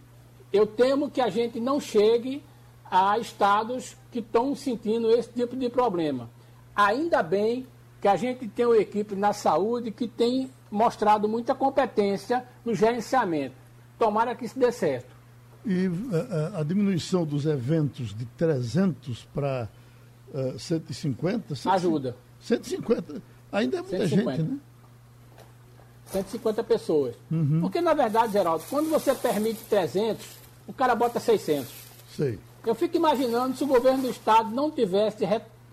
Eu 0.52 0.66
temo 0.66 1.10
que 1.10 1.22
a 1.22 1.30
gente 1.30 1.58
não 1.58 1.80
chegue 1.80 2.42
a 2.90 3.18
estados 3.18 3.96
que 4.10 4.18
estão 4.18 4.54
sentindo 4.54 5.10
esse 5.10 5.28
tipo 5.30 5.56
de 5.56 5.68
problema. 5.68 6.28
Ainda 6.74 7.22
bem 7.22 7.66
que 8.00 8.08
a 8.08 8.16
gente 8.16 8.48
tem 8.48 8.66
uma 8.66 8.78
equipe 8.78 9.14
na 9.14 9.32
saúde 9.32 9.90
que 9.90 10.08
tem 10.08 10.50
mostrado 10.70 11.28
muita 11.28 11.54
competência 11.54 12.44
no 12.64 12.74
gerenciamento. 12.74 13.54
Tomara 13.98 14.34
que 14.34 14.44
isso 14.44 14.58
dê 14.58 14.72
certo. 14.72 15.14
E 15.64 15.86
a, 15.86 16.16
eh, 16.16 16.26
eh, 16.30 16.60
a 16.60 16.62
diminuição 16.62 17.24
dos 17.24 17.44
eventos 17.44 18.16
de 18.16 18.24
300 18.24 19.24
para 19.34 19.68
uh, 20.32 20.58
150? 20.58 21.54
150 21.54 21.70
Ajuda. 21.70 22.16
150. 22.40 23.22
Ainda 23.52 23.76
é 23.78 23.82
muita 23.82 24.08
150. 24.08 24.36
gente, 24.36 24.50
né? 24.50 24.58
150 26.06 26.64
pessoas. 26.64 27.14
Uhum. 27.30 27.60
Porque, 27.60 27.80
na 27.80 27.94
verdade, 27.94 28.32
Geraldo, 28.32 28.64
quando 28.70 28.88
você 28.88 29.14
permite 29.14 29.60
300, 29.68 30.26
o 30.66 30.72
cara 30.72 30.94
bota 30.94 31.20
600. 31.20 31.70
Sei. 32.16 32.38
Eu 32.64 32.74
fico 32.74 32.96
imaginando 32.96 33.56
se 33.56 33.64
o 33.64 33.66
governo 33.66 34.02
do 34.02 34.10
Estado 34.10 34.50
não 34.50 34.70
tivesse 34.70 35.24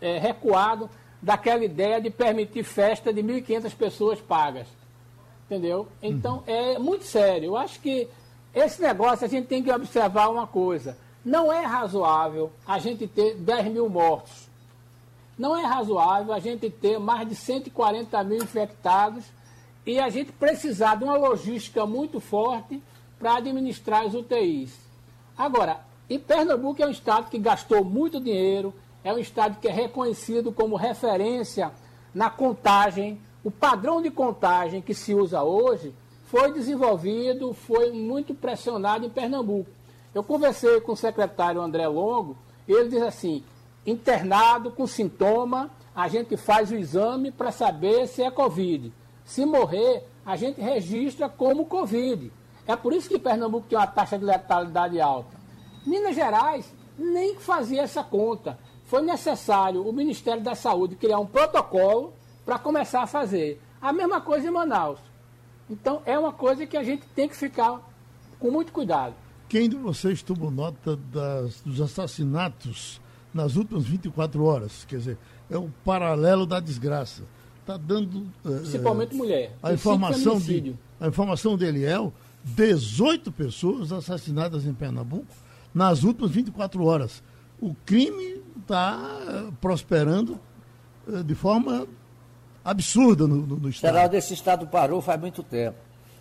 é, 0.01 0.17
recuado 0.17 0.89
daquela 1.21 1.63
ideia 1.63 1.99
de 1.99 2.09
permitir 2.09 2.63
festa 2.63 3.11
de 3.11 3.21
1.500 3.21 3.75
pessoas 3.75 4.21
pagas. 4.21 4.67
Entendeu? 5.45 5.87
Então, 6.01 6.37
uhum. 6.37 6.43
é 6.47 6.79
muito 6.79 7.05
sério. 7.05 7.47
Eu 7.47 7.57
acho 7.57 7.79
que 7.79 8.07
esse 8.53 8.81
negócio 8.81 9.25
a 9.25 9.29
gente 9.29 9.47
tem 9.47 9.63
que 9.63 9.71
observar 9.71 10.29
uma 10.29 10.47
coisa. 10.47 10.97
Não 11.23 11.51
é 11.51 11.65
razoável 11.65 12.51
a 12.65 12.79
gente 12.79 13.07
ter 13.07 13.35
10 13.35 13.71
mil 13.71 13.89
mortos. 13.89 14.47
Não 15.37 15.55
é 15.55 15.63
razoável 15.63 16.33
a 16.33 16.39
gente 16.39 16.69
ter 16.69 16.99
mais 16.99 17.27
de 17.27 17.35
140 17.35 18.23
mil 18.23 18.37
infectados 18.37 19.25
e 19.85 19.99
a 19.99 20.09
gente 20.09 20.31
precisar 20.31 20.95
de 20.95 21.03
uma 21.03 21.15
logística 21.15 21.85
muito 21.85 22.19
forte 22.19 22.81
para 23.19 23.37
administrar 23.37 24.05
as 24.05 24.13
UTIs. 24.13 24.77
Agora, 25.37 25.86
e 26.09 26.17
Pernambuco 26.17 26.81
é 26.81 26.87
um 26.87 26.91
estado 26.91 27.29
que 27.29 27.37
gastou 27.37 27.83
muito 27.83 28.19
dinheiro, 28.19 28.73
é 29.03 29.13
um 29.13 29.17
estado 29.17 29.59
que 29.59 29.67
é 29.67 29.71
reconhecido 29.71 30.51
como 30.51 30.75
referência 30.75 31.71
na 32.13 32.29
contagem. 32.29 33.19
O 33.43 33.51
padrão 33.51 34.01
de 34.01 34.09
contagem 34.09 34.81
que 34.81 34.93
se 34.93 35.13
usa 35.13 35.43
hoje 35.43 35.93
foi 36.25 36.51
desenvolvido, 36.53 37.53
foi 37.53 37.91
muito 37.91 38.33
pressionado 38.33 39.05
em 39.05 39.09
Pernambuco. 39.09 39.69
Eu 40.15 40.23
conversei 40.23 40.79
com 40.81 40.93
o 40.93 40.97
secretário 40.97 41.61
André 41.61 41.87
Longo, 41.87 42.37
ele 42.67 42.89
diz 42.89 43.01
assim: 43.01 43.43
internado 43.85 44.71
com 44.71 44.87
sintoma, 44.87 45.69
a 45.93 46.07
gente 46.07 46.37
faz 46.37 46.71
o 46.71 46.75
exame 46.75 47.31
para 47.31 47.51
saber 47.51 48.07
se 48.07 48.23
é 48.23 48.31
Covid. 48.31 48.93
Se 49.25 49.45
morrer, 49.45 50.07
a 50.25 50.37
gente 50.37 50.61
registra 50.61 51.27
como 51.27 51.65
Covid. 51.65 52.31
É 52.65 52.75
por 52.75 52.93
isso 52.93 53.09
que 53.09 53.19
Pernambuco 53.19 53.67
tem 53.67 53.77
uma 53.77 53.87
taxa 53.87 54.17
de 54.17 54.25
letalidade 54.25 54.99
alta. 54.99 55.36
Minas 55.87 56.15
Gerais 56.15 56.65
nem 56.99 57.35
fazia 57.35 57.83
essa 57.83 58.03
conta. 58.03 58.59
Foi 58.85 59.01
necessário 59.01 59.87
o 59.87 59.93
Ministério 59.93 60.43
da 60.43 60.53
Saúde 60.53 60.95
criar 60.95 61.19
um 61.19 61.25
protocolo 61.25 62.13
para 62.45 62.59
começar 62.59 63.03
a 63.03 63.07
fazer. 63.07 63.61
A 63.81 63.93
mesma 63.93 64.19
coisa 64.19 64.47
em 64.47 64.51
Manaus. 64.51 64.99
Então 65.69 66.01
é 66.05 66.19
uma 66.19 66.33
coisa 66.33 66.65
que 66.65 66.75
a 66.75 66.83
gente 66.83 67.05
tem 67.15 67.29
que 67.29 67.35
ficar 67.35 67.81
com 68.37 68.51
muito 68.51 68.71
cuidado. 68.73 69.15
Quem 69.47 69.69
de 69.69 69.77
vocês 69.77 70.21
tomou 70.21 70.51
nota 70.51 70.97
das, 70.97 71.61
dos 71.61 71.79
assassinatos 71.79 72.99
nas 73.33 73.55
últimas 73.55 73.85
24 73.85 74.43
horas? 74.43 74.83
Quer 74.85 74.97
dizer, 74.97 75.17
é 75.49 75.57
o 75.57 75.69
paralelo 75.85 76.45
da 76.45 76.59
desgraça. 76.59 77.23
Está 77.61 77.77
dando. 77.77 78.27
Eh, 78.45 78.59
Principalmente 78.59 79.13
uh, 79.13 79.17
mulher. 79.17 79.55
A 79.63 79.73
informação, 79.73 80.37
de, 80.37 80.75
a 80.99 81.07
informação 81.07 81.57
de 81.57 81.65
Eliel: 81.65 82.13
18 82.43 83.31
pessoas 83.31 83.91
assassinadas 83.91 84.65
em 84.65 84.73
Pernambuco 84.73 85.46
nas 85.73 86.03
últimas 86.03 86.31
24 86.31 86.83
horas. 86.83 87.23
O 87.59 87.75
crime 87.85 88.41
está 88.59 88.99
eh, 89.27 89.51
prosperando 89.59 90.39
eh, 91.07 91.23
de 91.23 91.35
forma 91.35 91.87
absurda 92.63 93.25
no, 93.25 93.37
no, 93.37 93.57
no 93.57 93.69
Estado. 93.69 93.93
Geraldo, 93.93 94.15
esse 94.15 94.33
Estado 94.33 94.67
parou 94.67 95.01
faz 95.01 95.19
muito 95.19 95.41
tempo. 95.41 95.77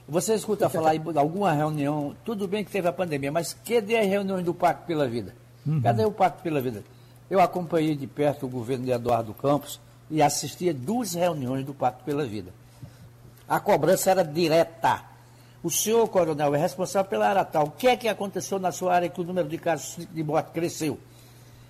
Você 0.09 0.35
escuta 0.35 0.69
falar 0.69 0.95
em 0.95 1.03
alguma 1.17 1.53
reunião, 1.53 2.15
tudo 2.25 2.47
bem 2.47 2.65
que 2.65 2.71
teve 2.71 2.87
a 2.87 2.93
pandemia, 2.93 3.33
mas 3.33 3.53
cadê 3.53 3.97
as 3.99 4.07
reuniões 4.07 4.45
do 4.45 4.55
Pacto 4.55 4.87
pela 4.87 5.09
Vida? 5.09 5.35
Uhum. 5.67 5.81
Cadê 5.83 6.05
o 6.05 6.13
Pacto 6.13 6.43
pela 6.45 6.61
Vida? 6.61 6.85
Eu 7.29 7.41
acompanhei 7.41 7.97
de 7.97 8.07
perto 8.07 8.47
o 8.47 8.49
governo 8.49 8.85
de 8.85 8.93
Eduardo 8.93 9.35
Campos 9.35 9.81
e 10.09 10.23
assisti 10.23 10.71
a 10.71 10.73
duas 10.73 11.15
reuniões 11.15 11.65
do 11.65 11.75
Pacto 11.75 12.05
pela 12.05 12.25
Vida. 12.25 12.53
A 13.49 13.59
cobrança 13.59 14.13
era 14.13 14.23
direta 14.23 15.03
O 15.67 15.71
senhor, 15.71 16.07
coronel, 16.07 16.55
é 16.55 16.59
responsável 16.59 17.11
pela 17.11 17.29
área 17.29 17.45
tal. 17.45 17.65
O 17.65 17.71
que 17.73 17.89
é 17.89 17.97
que 17.97 18.07
aconteceu 18.07 18.57
na 18.57 18.71
sua 18.71 18.95
área 18.95 19.09
que 19.09 19.21
o 19.21 19.25
número 19.25 19.49
de 19.49 19.59
casos 19.59 20.07
de 20.07 20.23
morte 20.23 20.53
cresceu? 20.53 20.97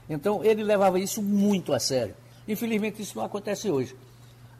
Então, 0.06 0.44
ele 0.44 0.62
levava 0.62 1.00
isso 1.00 1.22
muito 1.22 1.72
a 1.72 1.80
sério. 1.80 2.14
Infelizmente, 2.46 3.00
isso 3.00 3.16
não 3.16 3.24
acontece 3.24 3.70
hoje. 3.70 3.96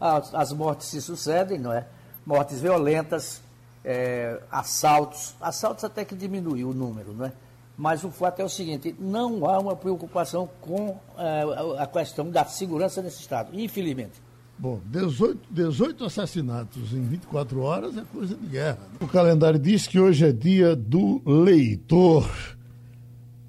As, 0.00 0.34
as 0.34 0.52
mortes 0.54 0.86
se 0.86 1.02
sucedem, 1.02 1.58
não 1.58 1.70
é? 1.70 1.86
Mortes 2.24 2.62
violentas, 2.62 3.42
é, 3.84 4.40
assaltos. 4.50 5.34
Assaltos 5.38 5.84
até 5.84 6.02
que 6.02 6.14
diminuiu 6.14 6.70
o 6.70 6.74
número, 6.74 7.12
não 7.12 7.26
é? 7.26 7.32
Mas 7.76 8.04
o 8.04 8.10
fato 8.10 8.40
é 8.40 8.44
o 8.44 8.48
seguinte: 8.48 8.96
não 8.98 9.46
há 9.46 9.58
uma 9.58 9.76
preocupação 9.76 10.48
com 10.62 10.98
é, 11.18 11.82
a 11.82 11.86
questão 11.86 12.30
da 12.30 12.46
segurança 12.46 13.02
nesse 13.02 13.20
Estado, 13.20 13.50
infelizmente. 13.52 14.14
Bom, 14.58 14.80
18, 14.86 15.38
18 15.50 16.04
assassinatos 16.04 16.94
em 16.94 17.02
24 17.02 17.60
horas 17.60 17.96
é 17.96 18.02
coisa 18.10 18.34
de 18.34 18.46
guerra. 18.46 18.78
O 19.00 19.06
calendário 19.06 19.58
diz 19.58 19.86
que 19.86 19.98
hoje 19.98 20.24
é 20.24 20.32
dia 20.32 20.74
do 20.74 21.20
leitor. 21.26 22.26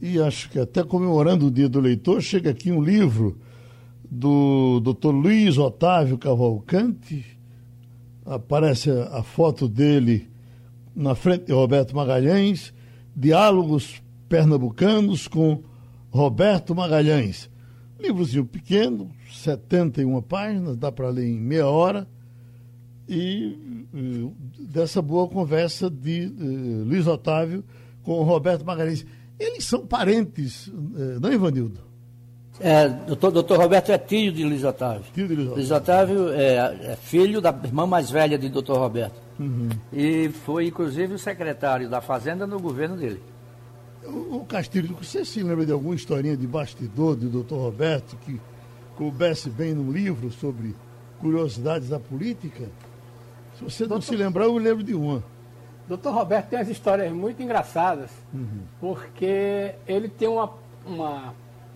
E 0.01 0.19
acho 0.19 0.49
que 0.49 0.59
até 0.59 0.83
comemorando 0.83 1.47
o 1.47 1.51
dia 1.51 1.69
do 1.69 1.79
leitor, 1.79 2.21
chega 2.21 2.51
aqui 2.51 2.71
um 2.71 2.83
livro 2.83 3.39
do 4.09 4.81
Dr. 4.81 5.11
Luiz 5.11 5.57
Otávio 5.57 6.17
Cavalcante. 6.17 7.25
Aparece 8.25 8.91
a 8.91 9.23
foto 9.23 9.67
dele 9.69 10.29
na 10.93 11.15
frente 11.15 11.45
de 11.45 11.53
Roberto 11.53 11.95
Magalhães. 11.95 12.73
Diálogos 13.15 14.03
pernambucanos 14.27 15.25
com 15.25 15.63
Roberto 16.11 16.75
Magalhães. 16.75 17.49
Livrozinho 17.97 18.45
pequeno, 18.45 19.09
71 19.47 20.21
páginas, 20.21 20.75
dá 20.75 20.91
para 20.91 21.09
ler 21.09 21.25
em 21.25 21.39
meia 21.39 21.67
hora. 21.67 22.07
E, 23.07 23.57
dessa 24.59 25.01
boa 25.01 25.29
conversa 25.29 25.89
de 25.89 26.25
uh, 26.25 26.83
Luiz 26.83 27.07
Otávio 27.07 27.63
com 28.03 28.21
Roberto 28.23 28.65
Magalhães. 28.65 29.05
Eles 29.39 29.63
são 29.63 29.85
parentes, 29.85 30.67
uh, 30.67 31.19
não, 31.21 31.31
Ivanildo? 31.31 31.79
É, 32.59 32.89
doutor, 32.89 33.31
doutor 33.31 33.59
Roberto 33.59 33.91
é 33.91 33.97
tio 33.97 34.31
de 34.31 34.43
Luiz 34.43 34.63
Otávio. 34.63 35.03
Tio 35.13 35.27
de 35.27 35.35
Luiz 35.35 35.47
Otávio. 35.47 35.55
Luiz 35.55 35.71
Otávio 35.71 36.29
é, 36.33 36.91
é 36.91 36.97
filho 37.01 37.39
da 37.39 37.55
irmã 37.63 37.85
mais 37.85 38.09
velha 38.09 38.37
de 38.37 38.49
doutor 38.49 38.77
Roberto. 38.79 39.15
Uhum. 39.39 39.69
E 39.93 40.29
foi, 40.29 40.67
inclusive, 40.67 41.13
o 41.13 41.19
secretário 41.19 41.89
da 41.89 42.01
Fazenda 42.01 42.45
no 42.45 42.59
governo 42.59 42.97
dele. 42.97 43.21
O, 44.03 44.45
Castilho, 44.45 44.97
você 45.01 45.23
se 45.23 45.43
lembra 45.43 45.65
de 45.65 45.71
alguma 45.71 45.93
historinha 45.93 46.35
de 46.35 46.47
bastidor 46.47 47.15
do 47.15 47.29
doutor 47.29 47.59
Roberto 47.59 48.17
que 48.25 48.39
coubesse 48.97 49.49
bem 49.49 49.73
num 49.73 49.91
livro 49.91 50.31
sobre 50.31 50.75
curiosidades 51.19 51.89
da 51.89 51.99
política? 51.99 52.67
Se 53.57 53.63
você 53.63 53.87
não 53.87 54.01
se 54.01 54.15
lembrar, 54.15 54.45
eu 54.45 54.57
lembro 54.57 54.83
de 54.83 54.93
uma. 54.93 55.23
Doutor 55.87 56.13
Roberto 56.13 56.49
tem 56.49 56.59
umas 56.59 56.67
histórias 56.67 57.11
muito 57.13 57.41
engraçadas, 57.41 58.09
uhum. 58.33 58.61
porque 58.79 59.75
ele 59.87 60.09
tem 60.09 60.27
uma, 60.27 60.51
uma, 60.85 61.33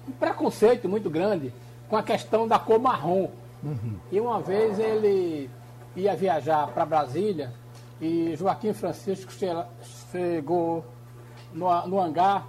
um 0.08 0.12
preconceito 0.12 0.90
muito 0.90 1.10
grande 1.10 1.54
com 1.88 1.96
a 1.96 2.04
questão 2.04 2.48
da 2.48 2.60
cor 2.60 2.80
marrom. 2.80 3.30
Uhum. 3.64 3.96
E 4.12 4.20
uma 4.20 4.42
vez 4.42 4.78
ele 4.80 5.50
ia 5.96 6.16
viajar 6.16 6.68
para 6.68 6.86
Brasília 6.86 7.54
e 8.02 8.36
Joaquim 8.36 8.74
Francisco 8.74 9.32
chegou 10.12 10.84
no, 11.54 11.88
no 11.88 12.00
hangar 12.00 12.48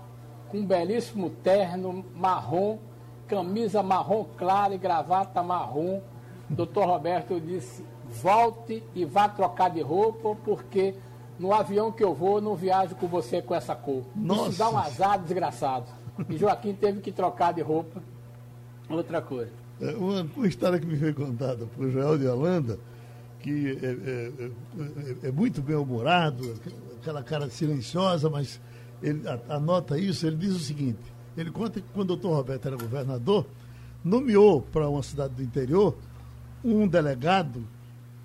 com 0.49 0.59
um 0.59 0.67
belíssimo 0.67 1.31
terno 1.43 2.05
marrom, 2.15 2.79
camisa 3.33 3.83
marrom 3.83 4.25
clara 4.37 4.75
e 4.75 4.79
gravata 4.79 5.43
marrom. 5.43 6.03
Doutor 6.51 6.87
Roberto 6.87 7.41
disse: 7.41 7.83
volte 8.07 8.83
e 8.95 9.07
vá 9.07 9.27
trocar 9.27 9.71
de 9.71 9.81
roupa, 9.81 10.37
porque 10.45 10.95
no 11.39 11.55
avião 11.55 11.91
que 11.91 12.05
eu 12.05 12.13
vou, 12.13 12.43
não 12.43 12.55
viajo 12.55 12.95
com 12.95 13.09
você 13.09 13.41
com 13.41 13.55
essa 13.55 13.75
cor. 13.75 14.05
Nossa. 14.15 14.51
Isso 14.51 14.59
dá 14.59 14.69
um 14.69 14.77
azar 14.77 15.19
desgraçado. 15.19 15.87
E 16.29 16.37
Joaquim 16.37 16.75
teve 16.75 17.01
que 17.01 17.11
trocar 17.11 17.55
de 17.55 17.63
roupa. 17.63 18.03
Outra 18.91 19.23
coisa. 19.23 19.51
É, 19.81 19.95
uma, 19.97 20.29
uma 20.37 20.47
história 20.47 20.79
que 20.79 20.85
me 20.87 20.99
foi 20.99 21.15
contada 21.15 21.65
por 21.75 21.91
Joel 21.91 22.19
de 22.19 22.27
Holanda, 22.27 22.79
que 23.41 23.79
é, 23.83 23.87
é, 23.87 25.25
é, 25.25 25.29
é 25.29 25.33
muito 25.33 25.63
bem-humorado, 25.63 26.55
aquela 27.01 27.23
cara 27.23 27.49
silenciosa, 27.49 28.29
mas 28.29 28.61
ele 29.03 29.23
anota 29.49 29.99
isso, 29.99 30.27
ele 30.27 30.37
diz 30.37 30.55
o 30.55 30.59
seguinte, 30.59 31.12
ele 31.37 31.51
conta 31.51 31.81
que 31.81 31.89
quando 31.93 32.11
o 32.11 32.17
doutor 32.17 32.37
Roberto 32.37 32.67
era 32.67 32.77
governador, 32.77 33.47
nomeou 34.05 34.63
para 34.63 34.89
uma 34.89 35.03
cidade 35.03 35.35
do 35.35 35.43
interior 35.43 35.97
um 36.65 36.87
delegado 36.87 37.67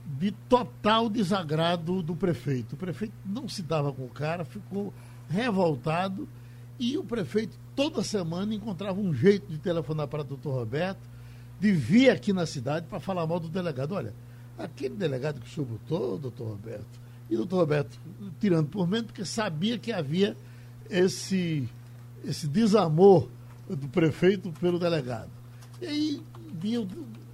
de 0.05 0.31
total 0.31 1.09
desagrado 1.09 2.01
do 2.01 2.15
prefeito. 2.15 2.73
O 2.73 2.77
prefeito 2.77 3.13
não 3.25 3.47
se 3.49 3.61
dava 3.61 3.91
com 3.91 4.05
o 4.05 4.09
cara, 4.09 4.45
ficou 4.45 4.93
revoltado 5.29 6.27
e 6.79 6.97
o 6.97 7.03
prefeito 7.03 7.57
toda 7.75 8.03
semana 8.03 8.53
encontrava 8.53 8.99
um 8.99 9.13
jeito 9.13 9.51
de 9.51 9.57
telefonar 9.57 10.07
para 10.07 10.21
o 10.21 10.25
doutor 10.25 10.53
Roberto, 10.53 11.01
de 11.59 11.71
vir 11.71 12.09
aqui 12.09 12.31
na 12.31 12.45
cidade 12.45 12.85
para 12.87 12.99
falar 12.99 13.25
mal 13.25 13.39
do 13.39 13.49
delegado. 13.49 13.93
Olha, 13.93 14.13
aquele 14.57 14.95
delegado 14.95 15.39
que 15.39 15.47
o 15.47 15.49
senhor 15.49 15.67
botou, 15.67 16.17
doutor 16.17 16.49
Roberto, 16.49 16.99
e 17.29 17.35
o 17.35 17.39
doutor 17.39 17.57
Roberto 17.57 17.99
tirando 18.39 18.69
por 18.69 18.87
menos, 18.87 19.07
porque 19.07 19.25
sabia 19.25 19.77
que 19.77 19.91
havia 19.91 20.37
esse, 20.89 21.67
esse 22.27 22.47
desamor 22.47 23.29
do 23.67 23.87
prefeito 23.87 24.51
pelo 24.53 24.77
delegado. 24.77 25.29
E 25.81 25.85
aí, 25.85 26.23
o 26.77 26.87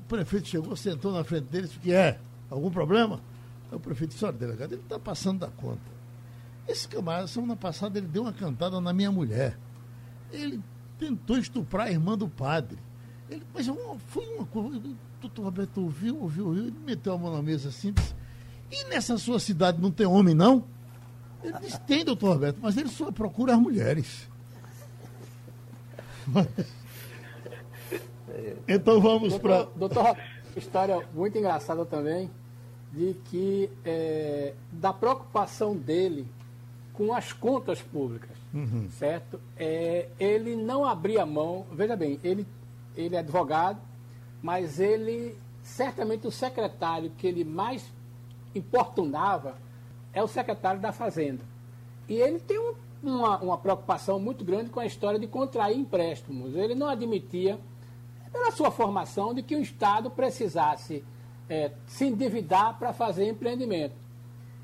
prefeito 0.07 0.47
chegou, 0.47 0.75
sentou 0.75 1.11
na 1.11 1.23
frente 1.23 1.45
dele 1.45 1.65
e 1.65 1.67
disse, 1.67 1.79
que 1.79 1.93
é? 1.93 2.19
Algum 2.49 2.69
problema? 2.69 3.19
Aí 3.71 3.77
o 3.77 3.79
prefeito 3.79 4.11
disse, 4.11 4.25
olha, 4.25 4.33
delegado, 4.33 4.73
ele 4.73 4.81
está 4.81 4.99
passando 4.99 5.39
da 5.39 5.47
conta. 5.47 5.81
Esse 6.67 6.87
camarada, 6.87 7.27
semana 7.27 7.55
passada, 7.55 7.97
ele 7.97 8.07
deu 8.07 8.23
uma 8.23 8.33
cantada 8.33 8.79
na 8.79 8.93
minha 8.93 9.11
mulher. 9.11 9.57
Ele 10.31 10.61
tentou 10.97 11.37
estuprar 11.37 11.87
a 11.87 11.91
irmã 11.91 12.17
do 12.17 12.27
padre. 12.27 12.77
Ele, 13.29 13.43
mas 13.53 13.67
foi 14.07 14.25
uma 14.35 14.45
coisa. 14.45 14.81
Doutor 15.19 15.43
Roberto 15.43 15.81
ouviu, 15.81 16.21
ouviu, 16.21 16.47
ouviu, 16.47 16.67
ele 16.67 16.79
meteu 16.85 17.13
a 17.13 17.17
mão 17.17 17.33
na 17.33 17.41
mesa 17.41 17.69
assim 17.69 17.93
disse, 17.93 18.13
e 18.69 18.83
nessa 18.89 19.17
sua 19.17 19.39
cidade 19.39 19.81
não 19.81 19.89
tem 19.89 20.05
homem, 20.05 20.35
não? 20.35 20.65
Ele 21.41 21.57
disse, 21.59 21.79
tem, 21.81 22.03
doutor 22.03 22.33
Roberto, 22.33 22.59
mas 22.61 22.75
ele 22.75 22.89
só 22.89 23.11
procura 23.11 23.53
as 23.53 23.59
mulheres. 23.59 24.29
Então 28.67 28.99
vamos 28.99 29.37
para. 29.37 29.67
Doutor, 29.75 30.17
história 30.55 31.05
muito 31.13 31.37
engraçada 31.37 31.85
também, 31.85 32.31
de 32.91 33.15
que 33.25 33.69
é, 33.85 34.53
da 34.71 34.93
preocupação 34.93 35.75
dele 35.75 36.27
com 36.93 37.13
as 37.13 37.33
contas 37.33 37.81
públicas, 37.81 38.37
uhum. 38.53 38.87
certo? 38.91 39.39
É, 39.57 40.09
ele 40.19 40.55
não 40.55 40.85
abria 40.85 41.25
mão, 41.25 41.65
veja 41.71 41.95
bem, 41.95 42.19
ele, 42.23 42.45
ele 42.95 43.15
é 43.15 43.19
advogado, 43.19 43.79
mas 44.41 44.79
ele, 44.79 45.35
certamente 45.63 46.27
o 46.27 46.31
secretário 46.31 47.11
que 47.17 47.25
ele 47.25 47.43
mais 47.43 47.83
importunava 48.53 49.55
é 50.13 50.21
o 50.21 50.27
secretário 50.27 50.79
da 50.79 50.91
Fazenda. 50.91 51.43
E 52.07 52.13
ele 52.13 52.39
tem 52.39 52.59
um, 52.59 52.75
uma, 53.03 53.37
uma 53.39 53.57
preocupação 53.57 54.19
muito 54.19 54.43
grande 54.43 54.69
com 54.69 54.79
a 54.79 54.85
história 54.85 55.19
de 55.19 55.27
contrair 55.27 55.77
empréstimos. 55.77 56.55
Ele 56.55 56.73
não 56.73 56.87
admitia, 56.87 57.59
pela 58.31 58.51
sua 58.51 58.71
formação, 58.71 59.33
de 59.33 59.43
que 59.43 59.55
o 59.55 59.61
Estado 59.61 60.09
precisasse 60.09 61.03
é, 61.49 61.71
se 61.85 62.05
endividar 62.05 62.79
para 62.79 62.93
fazer 62.93 63.27
empreendimento. 63.27 63.95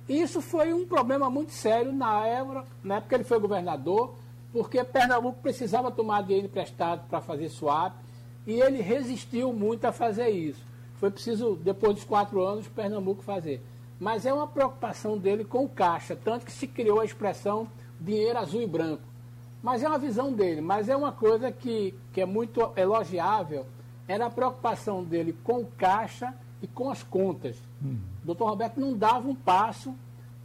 Isso 0.08 0.42
foi 0.42 0.74
um 0.74 0.88
problema 0.88 1.30
muito 1.30 1.52
sério 1.52 1.92
na 1.92 2.26
época, 2.26 2.66
na 2.84 2.96
época 2.96 3.16
ele 3.16 3.24
foi 3.24 3.40
governador, 3.40 4.16
porque 4.52 4.84
Pernambuco 4.84 5.40
precisava 5.40 5.92
tomar 5.92 6.24
dinheiro 6.24 6.48
emprestado 6.48 7.08
para 7.08 7.22
fazer 7.22 7.50
swap 7.50 7.94
e 8.48 8.60
ele 8.60 8.82
resistiu 8.82 9.54
muito 9.54 9.86
a 9.86 9.92
fazer 9.92 10.30
isso. 10.30 10.66
Foi 10.96 11.12
preciso, 11.12 11.56
depois 11.64 11.94
dos 11.94 12.04
quatro 12.04 12.42
anos, 12.42 12.68
Pernambuco 12.68 13.22
fazer 13.22 13.62
mas 14.00 14.26
é 14.26 14.34
uma 14.34 14.48
preocupação 14.48 15.18
dele 15.18 15.44
com 15.44 15.66
o 15.66 15.70
caixa, 15.70 16.16
tanto 16.16 16.46
que 16.46 16.52
se 16.52 16.66
criou 16.66 17.02
a 17.02 17.06
expressão 17.06 17.68
dinheiro 18.00 18.40
azul 18.40 18.62
e 18.62 18.68
branco. 18.68 19.04
Mas 19.62 19.84
é 19.84 19.88
uma 19.88 20.00
visão 20.00 20.32
dele, 20.32 20.62
mas 20.62 20.88
é 20.88 20.96
uma 20.96 21.12
coisa 21.12 21.52
que, 21.52 21.94
que 22.14 22.22
é 22.22 22.26
muito 22.26 22.72
elogiável, 22.78 23.66
era 24.08 24.28
a 24.28 24.30
preocupação 24.30 25.04
dele 25.04 25.36
com 25.44 25.60
o 25.60 25.66
caixa 25.66 26.34
e 26.62 26.68
com 26.68 26.90
as 26.90 27.04
contas. 27.04 27.58
Hum. 27.84 27.98
O 28.24 28.26
doutor 28.26 28.50
Roberto 28.50 28.80
não 28.80 28.98
dava 28.98 29.28
um 29.28 29.36
passo 29.36 29.94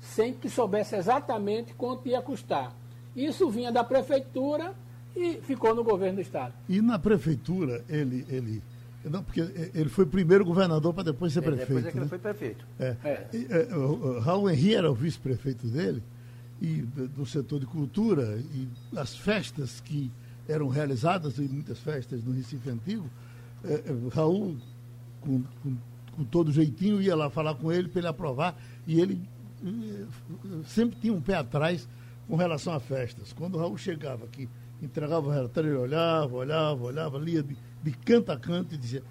sem 0.00 0.34
que 0.34 0.50
soubesse 0.50 0.96
exatamente 0.96 1.72
quanto 1.74 2.08
ia 2.08 2.20
custar. 2.20 2.74
Isso 3.14 3.48
vinha 3.48 3.70
da 3.70 3.84
prefeitura 3.84 4.74
e 5.16 5.40
ficou 5.42 5.74
no 5.74 5.84
governo 5.84 6.16
do 6.16 6.20
Estado. 6.20 6.52
E 6.68 6.82
na 6.82 6.98
prefeitura, 6.98 7.84
ele, 7.88 8.26
ele 8.28 8.62
não, 9.04 9.22
porque 9.22 9.40
ele 9.74 9.88
foi 9.88 10.06
primeiro 10.06 10.44
governador 10.44 10.92
para 10.94 11.04
depois 11.04 11.32
ser 11.32 11.40
é, 11.40 11.42
prefeito. 11.42 11.68
Depois 11.68 11.86
é 11.86 11.90
que 11.90 11.96
né? 11.96 12.02
ele 12.02 12.08
foi 12.08 12.18
prefeito. 12.18 12.66
É. 12.78 12.96
É. 13.04 13.28
E, 13.32 13.46
é, 13.50 13.76
o, 13.76 14.20
Raul 14.20 14.50
Henri 14.50 14.74
era 14.74 14.90
o 14.90 14.94
vice-prefeito 14.94 15.66
dele, 15.66 16.02
e 16.64 16.82
do 16.82 17.26
setor 17.26 17.60
de 17.60 17.66
cultura, 17.66 18.42
e 18.54 18.66
as 18.96 19.14
festas 19.14 19.80
que 19.80 20.10
eram 20.48 20.68
realizadas, 20.68 21.36
e 21.36 21.42
muitas 21.42 21.78
festas 21.78 22.24
no 22.24 22.32
Recife 22.32 22.70
Antigo, 22.70 23.08
é, 23.62 23.74
é, 23.74 24.14
Raul, 24.14 24.56
com, 25.20 25.42
com, 25.62 25.76
com, 26.16 26.24
todo 26.24 26.50
jeitinho, 26.50 27.02
ia 27.02 27.14
lá 27.14 27.28
falar 27.28 27.54
com 27.54 27.70
ele 27.70 27.88
para 27.88 28.00
ele 28.00 28.08
aprovar, 28.08 28.58
e 28.86 28.98
ele 28.98 29.20
sempre 30.66 30.98
tinha 31.00 31.12
um 31.12 31.20
pé 31.20 31.34
atrás 31.34 31.86
com 32.26 32.36
relação 32.36 32.72
a 32.72 32.80
festas. 32.80 33.32
Quando 33.32 33.56
o 33.56 33.58
Raul 33.58 33.76
chegava 33.76 34.24
aqui, 34.24 34.48
entregava 34.82 35.26
o 35.26 35.30
relatório, 35.30 35.70
ele 35.70 35.78
olhava, 35.78 36.34
olhava, 36.34 36.84
olhava, 36.84 37.18
lia 37.18 37.42
de, 37.42 37.56
de 37.82 37.90
canto 37.90 38.32
a 38.32 38.38
canto 38.38 38.74
e 38.74 38.78
dizia, 38.78 39.02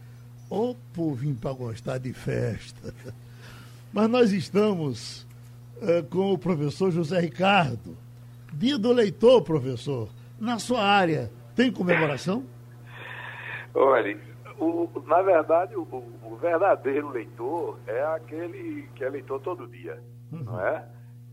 ô 0.49 0.71
oh, 0.71 0.75
povinho 0.93 1.35
para 1.35 1.53
gostar 1.53 1.99
de 1.99 2.13
festa. 2.13 2.93
Mas 3.93 4.09
nós 4.09 4.31
estamos 4.31 5.25
uh, 5.77 6.03
com 6.09 6.33
o 6.33 6.37
professor 6.37 6.91
José 6.91 7.19
Ricardo. 7.19 7.97
Dia 8.53 8.77
do 8.77 8.91
leitor, 8.91 9.41
professor. 9.41 10.09
Na 10.39 10.59
sua 10.59 10.83
área, 10.83 11.31
tem 11.55 11.71
comemoração? 11.71 12.45
Olha, 13.73 14.19
o, 14.59 14.89
na 15.07 15.21
verdade, 15.21 15.75
o, 15.75 15.81
o, 15.81 16.35
verdadeiro 16.35 17.09
leitor 17.09 17.79
é 17.87 18.03
aquele 18.03 18.87
que 18.95 19.03
é 19.03 19.09
leitor 19.09 19.39
todo 19.41 19.67
dia, 19.67 19.99
uhum. 20.31 20.43
não 20.43 20.59
é? 20.59 20.85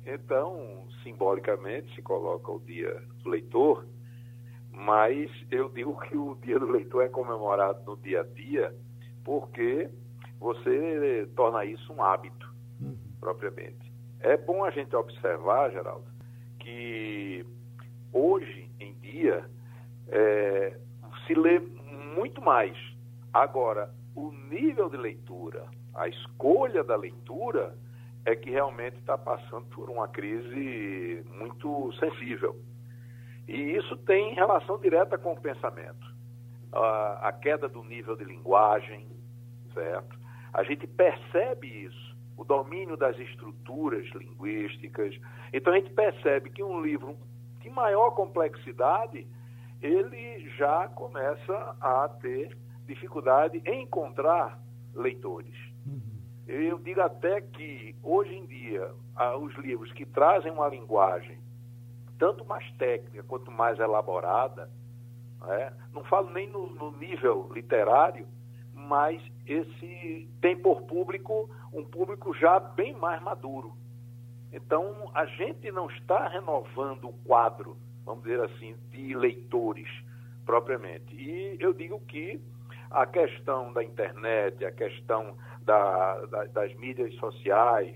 Então, 0.07 0.85
simbolicamente, 1.03 1.95
se 1.95 2.03
coloca 2.03 2.51
o 2.51 2.61
dia 2.61 3.03
do 3.23 3.31
leitor, 3.31 3.85
mas 4.73 5.31
eu 5.51 5.69
digo 5.69 5.99
que 6.01 6.17
o 6.17 6.35
dia 6.37 6.59
do 6.59 6.71
leitor 6.71 7.05
é 7.05 7.09
comemorado 7.09 7.83
no 7.85 7.97
dia 7.97 8.21
a 8.21 8.25
dia 8.25 8.75
porque 9.25 9.89
você 10.39 11.29
torna 11.37 11.65
isso 11.65 11.93
um 11.93 12.03
hábito, 12.03 12.53
uhum. 12.81 12.97
propriamente. 13.21 13.80
É 14.21 14.37
bom 14.37 14.65
a 14.65 14.71
gente 14.71 14.95
observar, 14.95 15.71
Geraldo, 15.71 16.05
que 16.59 17.45
hoje 18.13 18.71
em 18.79 18.93
dia 18.95 19.49
é, 20.09 20.79
se 21.27 21.35
lê 21.35 21.59
muito 22.15 22.43
mais. 22.43 22.77
Agora, 23.33 23.95
o 24.15 24.31
nível 24.51 24.91
de 24.91 24.97
leitura, 24.97 25.65
a 25.95 26.09
escolha 26.09 26.85
da 26.85 26.97
leitura, 26.97 27.75
é 28.25 28.37
que 28.37 28.51
realmente 28.51 28.99
está 28.99 29.17
passando 29.17 29.67
por 29.67 29.89
uma 29.89 30.07
crise 30.09 31.25
muito 31.39 31.93
sensível. 31.95 32.57
E 33.49 33.77
isso 33.77 33.97
tem 33.99 34.35
relação 34.35 34.79
direta 34.79 35.17
com 35.17 35.33
o 35.33 35.41
pensamento. 35.41 36.07
A, 36.73 37.29
a 37.29 37.33
queda 37.33 37.69
do 37.69 37.83
nível 37.83 38.17
de 38.17 38.25
linguagem, 38.25 39.09
certo? 39.73 40.19
A 40.53 40.63
gente 40.63 40.87
percebe 40.87 41.67
isso, 41.67 42.10
o 42.41 42.45
domínio 42.45 42.97
das 42.97 43.19
estruturas 43.19 44.07
linguísticas. 44.15 45.15
Então 45.53 45.75
a 45.75 45.77
gente 45.77 45.93
percebe 45.93 46.49
que 46.49 46.63
um 46.63 46.81
livro 46.81 47.15
de 47.59 47.69
maior 47.69 48.13
complexidade, 48.13 49.27
ele 49.83 50.49
já 50.57 50.89
começa 50.89 51.77
a 51.79 52.09
ter 52.09 52.57
dificuldade 52.87 53.61
em 53.67 53.83
encontrar 53.83 54.59
leitores. 54.95 55.55
Uhum. 55.87 56.01
Eu 56.47 56.79
digo 56.79 57.03
até 57.03 57.43
que, 57.43 57.95
hoje 58.03 58.35
em 58.35 58.47
dia, 58.47 58.91
os 59.39 59.55
livros 59.57 59.93
que 59.93 60.07
trazem 60.07 60.51
uma 60.51 60.69
linguagem 60.69 61.39
tanto 62.19 62.43
mais 62.47 62.69
técnica 62.73 63.23
quanto 63.23 63.51
mais 63.51 63.79
elaborada, 63.79 64.71
né? 65.43 65.75
não 65.93 66.05
falo 66.05 66.31
nem 66.31 66.49
no, 66.49 66.71
no, 66.71 66.91
nível 66.97 67.51
literário, 67.53 68.27
mas 68.91 69.23
esse 69.47 70.29
tem 70.41 70.57
por 70.57 70.83
público 70.83 71.49
um 71.73 71.85
público 71.85 72.35
já 72.35 72.59
bem 72.59 72.93
mais 72.97 73.23
maduro. 73.23 73.73
Então, 74.53 75.09
a 75.15 75.25
gente 75.27 75.71
não 75.71 75.89
está 75.89 76.27
renovando 76.27 77.09
o 77.09 77.13
quadro, 77.25 77.77
vamos 78.05 78.25
dizer 78.25 78.41
assim, 78.43 78.75
de 78.91 79.15
leitores 79.15 79.89
propriamente. 80.45 81.15
E 81.15 81.57
eu 81.61 81.73
digo 81.73 82.01
que 82.01 82.41
a 82.91 83.07
questão 83.07 83.73
da 83.73 83.85
internet, 83.85 84.65
a 84.65 84.73
questão 84.73 85.37
da, 85.63 86.27
da, 86.27 86.45
das 86.47 86.75
mídias 86.75 87.15
sociais, 87.15 87.95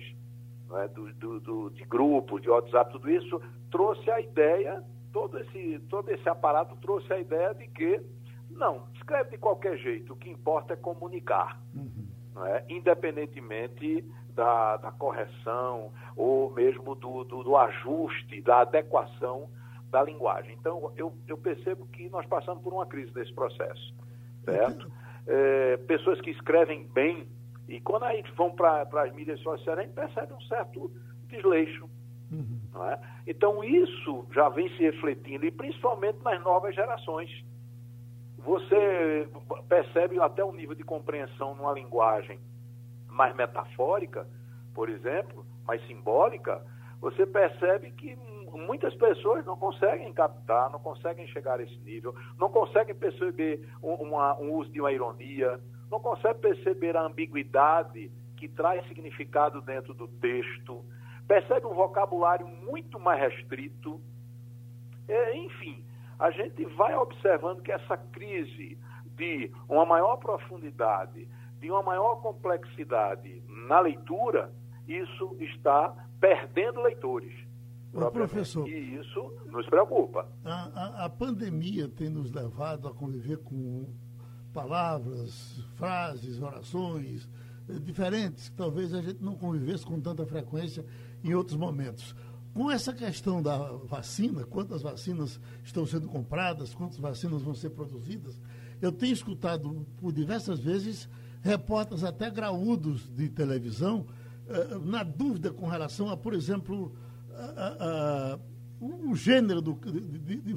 né, 0.70 0.86
do, 0.94 1.12
do, 1.14 1.40
do, 1.40 1.70
de 1.70 1.82
grupos, 1.86 2.40
de 2.40 2.48
WhatsApp, 2.48 2.92
tudo 2.92 3.10
isso 3.10 3.42
trouxe 3.68 4.08
a 4.12 4.20
ideia, 4.20 4.80
todo 5.12 5.40
esse, 5.40 5.80
todo 5.90 6.08
esse 6.08 6.28
aparato 6.28 6.76
trouxe 6.76 7.12
a 7.12 7.18
ideia 7.18 7.52
de 7.52 7.66
que, 7.66 8.00
não, 8.48 8.86
escreve 9.04 9.30
de 9.30 9.38
qualquer 9.38 9.76
jeito, 9.76 10.14
o 10.14 10.16
que 10.16 10.30
importa 10.30 10.72
é 10.72 10.76
comunicar, 10.76 11.60
uhum. 11.74 12.06
né, 12.36 12.64
independentemente 12.68 14.02
da, 14.34 14.78
da, 14.78 14.90
correção 14.90 15.92
ou 16.16 16.50
mesmo 16.50 16.94
do, 16.94 17.22
do, 17.24 17.44
do 17.44 17.56
ajuste, 17.56 18.40
da 18.40 18.62
adequação 18.62 19.48
da 19.90 20.02
linguagem. 20.02 20.56
Então, 20.58 20.90
eu, 20.96 21.12
eu 21.28 21.36
percebo 21.36 21.86
que 21.86 22.08
nós 22.08 22.26
passamos 22.26 22.62
por 22.62 22.72
uma 22.72 22.86
crise 22.86 23.12
nesse 23.14 23.32
processo, 23.32 23.94
certo? 24.44 24.90
É, 25.26 25.76
pessoas 25.86 26.20
que 26.20 26.30
escrevem 26.30 26.86
bem 26.88 27.28
e 27.68 27.80
quando 27.80 28.04
a 28.04 28.14
gente 28.14 28.30
vão 28.32 28.50
para 28.50 28.82
as 28.82 29.14
mídias 29.14 29.40
sociais, 29.40 29.78
a 29.78 29.82
gente 29.82 29.94
percebe 29.94 30.32
um 30.32 30.40
certo 30.42 30.90
desleixo. 31.28 31.88
Uhum. 32.30 32.84
É? 32.90 32.98
Então, 33.26 33.62
isso 33.62 34.26
já 34.32 34.48
vem 34.48 34.68
se 34.70 34.82
refletindo, 34.82 35.46
e 35.46 35.50
principalmente 35.50 36.18
nas 36.22 36.42
novas 36.42 36.74
gerações. 36.74 37.30
Você 38.44 39.28
percebe 39.68 40.20
até 40.20 40.44
um 40.44 40.52
nível 40.52 40.74
de 40.74 40.84
compreensão 40.84 41.54
numa 41.54 41.72
linguagem 41.72 42.38
mais 43.08 43.34
metafórica, 43.34 44.26
por 44.74 44.90
exemplo, 44.90 45.46
mais 45.66 45.84
simbólica, 45.86 46.62
você 47.00 47.26
percebe 47.26 47.90
que 47.92 48.16
muitas 48.52 48.94
pessoas 48.94 49.44
não 49.44 49.56
conseguem 49.56 50.12
captar, 50.12 50.70
não 50.70 50.78
conseguem 50.78 51.26
chegar 51.28 51.58
a 51.58 51.62
esse 51.62 51.78
nível, 51.80 52.14
não 52.38 52.50
conseguem 52.50 52.94
perceber 52.94 53.66
um, 53.82 53.94
uma, 53.94 54.38
um 54.38 54.52
uso 54.52 54.70
de 54.70 54.80
uma 54.80 54.92
ironia, 54.92 55.60
não 55.90 56.00
consegue 56.00 56.40
perceber 56.40 56.96
a 56.96 57.02
ambiguidade 57.02 58.10
que 58.36 58.48
traz 58.48 58.86
significado 58.88 59.60
dentro 59.62 59.94
do 59.94 60.08
texto, 60.08 60.84
percebe 61.26 61.66
um 61.66 61.74
vocabulário 61.74 62.46
muito 62.46 62.98
mais 62.98 63.20
restrito. 63.20 64.00
É, 65.08 65.36
enfim, 65.36 65.84
a 66.18 66.30
gente 66.30 66.64
vai 66.76 66.94
observando 66.96 67.62
que 67.62 67.72
essa 67.72 67.96
crise 67.96 68.78
de 69.16 69.50
uma 69.68 69.86
maior 69.86 70.16
profundidade, 70.16 71.28
de 71.60 71.70
uma 71.70 71.82
maior 71.82 72.16
complexidade 72.20 73.42
na 73.68 73.80
leitura, 73.80 74.52
isso 74.86 75.36
está 75.40 75.94
perdendo 76.20 76.80
leitores. 76.82 77.32
Ô, 77.92 78.10
professor, 78.10 78.68
e 78.68 78.96
isso 78.96 79.32
nos 79.46 79.66
preocupa. 79.66 80.28
A, 80.44 80.50
a, 80.52 81.04
a 81.04 81.08
pandemia 81.08 81.88
tem 81.88 82.10
nos 82.10 82.32
levado 82.32 82.88
a 82.88 82.94
conviver 82.94 83.38
com 83.38 83.86
palavras, 84.52 85.64
frases, 85.76 86.40
orações 86.40 87.28
eh, 87.68 87.78
diferentes 87.78 88.48
que 88.48 88.56
talvez 88.56 88.92
a 88.92 89.00
gente 89.00 89.22
não 89.22 89.36
convivesse 89.36 89.86
com 89.86 90.00
tanta 90.00 90.26
frequência 90.26 90.84
em 91.22 91.34
outros 91.34 91.56
momentos. 91.56 92.14
Com 92.54 92.70
essa 92.70 92.92
questão 92.92 93.42
da 93.42 93.58
vacina, 93.84 94.44
quantas 94.44 94.80
vacinas 94.80 95.40
estão 95.64 95.84
sendo 95.84 96.06
compradas, 96.06 96.72
quantas 96.72 96.98
vacinas 96.98 97.42
vão 97.42 97.52
ser 97.52 97.70
produzidas, 97.70 98.40
eu 98.80 98.92
tenho 98.92 99.12
escutado 99.12 99.84
por 99.96 100.12
diversas 100.12 100.60
vezes 100.60 101.08
repórteres 101.42 102.04
até 102.04 102.30
graúdos 102.30 103.12
de 103.12 103.28
televisão 103.28 104.06
eh, 104.48 104.78
na 104.84 105.02
dúvida 105.02 105.50
com 105.50 105.66
relação 105.66 106.08
a, 106.08 106.16
por 106.16 106.32
exemplo, 106.32 106.94
a, 107.34 108.36
a, 108.36 108.38
o 108.80 109.16
gênero 109.16 109.60
do, 109.60 109.74
de, 109.74 110.40
de, 110.40 110.54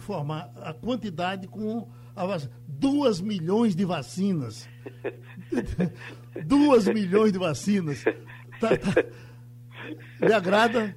a 0.62 0.74
quantidade 0.74 1.48
com 1.48 1.90
a 2.16 2.26
vacina. 2.28 2.54
Milhões 3.24 3.76
de 3.76 3.86
vacinas. 3.86 4.70
Duas 6.46 6.88
milhões 6.88 7.34
de 7.34 7.40
vacinas. 7.40 8.04
Tá, 8.60 8.78
tá. 8.78 9.04
Me 10.22 10.32
agrada? 10.32 10.96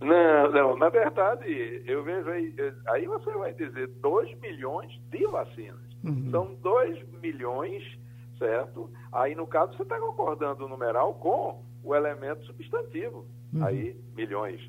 Não, 0.00 0.50
não, 0.52 0.76
na 0.76 0.88
verdade, 0.88 1.82
eu 1.84 2.04
vejo 2.04 2.30
aí, 2.30 2.54
aí 2.86 3.06
você 3.06 3.30
vai 3.32 3.52
dizer 3.52 3.88
2 4.00 4.38
milhões 4.40 4.92
de 5.10 5.26
vacinas. 5.26 5.80
Uhum. 6.04 6.30
São 6.30 6.54
2 6.54 7.20
milhões, 7.20 7.82
certo? 8.38 8.90
Aí, 9.10 9.34
no 9.34 9.46
caso, 9.46 9.76
você 9.76 9.82
está 9.82 9.98
concordando 9.98 10.64
o 10.64 10.68
numeral 10.68 11.14
com 11.14 11.64
o 11.82 11.94
elemento 11.94 12.44
substantivo. 12.44 13.26
Uhum. 13.52 13.64
Aí, 13.64 13.96
milhões. 14.14 14.60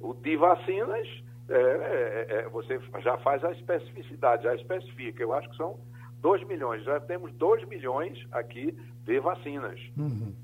O 0.00 0.14
de 0.14 0.36
vacinas 0.36 1.06
é, 1.48 1.54
é, 1.54 2.26
é, 2.30 2.48
você 2.48 2.80
já 3.00 3.16
faz 3.18 3.44
a 3.44 3.52
especificidade, 3.52 4.44
já 4.44 4.54
especifica. 4.54 5.22
Eu 5.22 5.32
acho 5.32 5.48
que 5.50 5.56
são 5.56 5.78
2 6.20 6.44
milhões. 6.48 6.82
Já 6.82 6.98
temos 6.98 7.32
2 7.34 7.68
milhões 7.68 8.18
aqui 8.32 8.76
de 9.04 9.20
vacinas. 9.20 9.78
Uhum. 9.96 10.34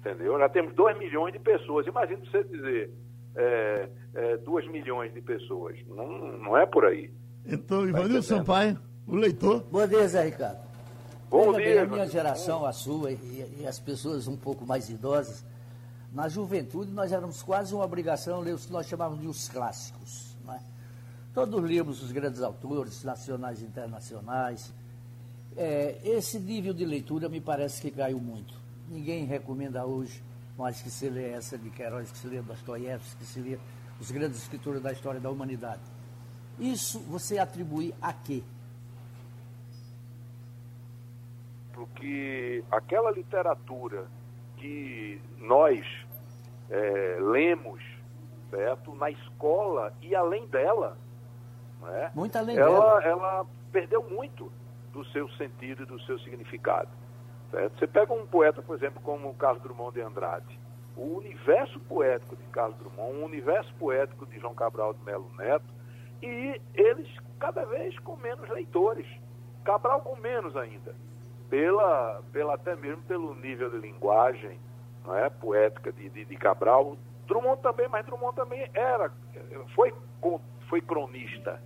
Entendeu? 0.00 0.38
Já 0.38 0.48
temos 0.50 0.74
2 0.74 0.98
milhões 0.98 1.32
de 1.32 1.38
pessoas. 1.38 1.86
Imagina 1.86 2.20
você 2.24 2.44
dizer 2.44 2.90
2 4.44 4.64
é, 4.64 4.68
é 4.68 4.70
milhões 4.70 5.12
de 5.12 5.20
pessoas. 5.20 5.78
Não, 5.86 6.08
não 6.38 6.56
é 6.56 6.66
por 6.66 6.84
aí. 6.84 7.10
Então, 7.44 7.82
tá 7.82 7.88
Ivanildo 7.88 8.22
Sampaio, 8.22 8.78
o 9.06 9.14
leitor. 9.14 9.64
Bom 9.70 9.86
dia, 9.86 10.08
Zé 10.08 10.24
Ricardo. 10.24 10.66
Bom 11.30 11.52
Veja 11.52 11.64
dia. 11.64 11.74
Bem, 11.74 11.78
a 11.78 11.86
minha 11.86 12.06
geração, 12.06 12.64
a 12.64 12.72
sua 12.72 13.12
e, 13.12 13.58
e 13.60 13.66
as 13.66 13.78
pessoas 13.78 14.26
um 14.26 14.36
pouco 14.36 14.64
mais 14.64 14.88
idosas, 14.88 15.44
na 16.12 16.28
juventude 16.28 16.90
nós 16.90 17.12
éramos 17.12 17.42
quase 17.42 17.74
uma 17.74 17.84
obrigação 17.84 18.40
ler 18.40 18.54
os 18.54 18.66
que 18.66 18.72
nós 18.72 18.86
chamávamos 18.86 19.20
de 19.20 19.28
os 19.28 19.48
clássicos. 19.48 20.36
Todos 21.36 21.62
limos 21.62 22.02
os 22.02 22.10
grandes 22.12 22.40
autores, 22.40 23.04
nacionais 23.04 23.60
e 23.60 23.66
internacionais. 23.66 24.72
É, 25.54 25.98
esse 26.02 26.38
nível 26.38 26.72
de 26.72 26.82
leitura 26.82 27.28
me 27.28 27.42
parece 27.42 27.82
que 27.82 27.90
caiu 27.90 28.18
muito. 28.18 28.54
Ninguém 28.88 29.26
recomenda 29.26 29.84
hoje 29.84 30.24
mas 30.56 30.80
que 30.80 30.90
se 30.90 31.08
lê 31.08 31.30
essa 31.30 31.58
de 31.58 31.70
Queiroz, 31.70 32.10
que 32.10 32.18
se 32.18 32.26
lê 32.26 32.40
Dostoiévski, 32.40 33.16
que 33.16 33.24
se 33.26 33.40
lê 33.40 33.58
os 34.00 34.10
grandes 34.10 34.42
escritores 34.42 34.82
da 34.82 34.92
história 34.92 35.20
da 35.20 35.30
humanidade. 35.30 35.82
Isso 36.58 37.00
você 37.00 37.38
atribui 37.38 37.94
a 38.00 38.12
quê? 38.12 38.42
Porque 41.72 42.64
aquela 42.70 43.10
literatura 43.10 44.06
que 44.56 45.20
nós 45.38 45.84
é, 46.70 47.18
lemos, 47.20 47.82
certo, 48.50 48.94
na 48.94 49.10
escola 49.10 49.92
e 50.00 50.14
além 50.14 50.46
dela, 50.46 50.96
né, 51.82 52.10
muito 52.14 52.36
além 52.36 52.56
ela, 52.56 53.00
dela. 53.00 53.04
ela 53.04 53.46
perdeu 53.70 54.02
muito 54.08 54.50
do 54.92 55.04
seu 55.06 55.28
sentido 55.32 55.82
e 55.82 55.86
do 55.86 56.00
seu 56.02 56.18
significado. 56.20 56.88
Certo? 57.50 57.78
Você 57.78 57.86
pega 57.86 58.12
um 58.12 58.26
poeta, 58.26 58.60
por 58.62 58.76
exemplo, 58.76 59.00
como 59.02 59.34
Carlos 59.34 59.62
Drummond 59.62 59.94
de 59.94 60.02
Andrade, 60.02 60.58
o 60.96 61.16
universo 61.16 61.78
poético 61.80 62.36
de 62.36 62.44
Carlos 62.44 62.76
Drummond, 62.78 63.18
o 63.18 63.24
universo 63.24 63.72
poético 63.74 64.26
de 64.26 64.38
João 64.38 64.54
Cabral 64.54 64.94
de 64.94 65.04
Melo 65.04 65.30
Neto, 65.36 65.66
e 66.22 66.60
eles 66.74 67.08
cada 67.38 67.64
vez 67.64 67.98
com 68.00 68.16
menos 68.16 68.48
leitores. 68.48 69.06
Cabral 69.64 70.00
com 70.00 70.16
menos 70.16 70.56
ainda, 70.56 70.94
pela, 71.50 72.22
pela 72.32 72.54
até 72.54 72.74
mesmo 72.76 73.02
pelo 73.02 73.34
nível 73.34 73.70
de 73.70 73.78
linguagem 73.78 74.58
não 75.04 75.14
é, 75.14 75.30
poética 75.30 75.92
de, 75.92 76.08
de, 76.08 76.24
de 76.24 76.36
Cabral. 76.36 76.96
Drummond 77.26 77.60
também, 77.62 77.88
mas 77.88 78.04
Drummond 78.04 78.34
também 78.34 78.68
era, 78.74 79.10
foi, 79.74 79.94
foi 80.68 80.80
cronista. 80.80 81.60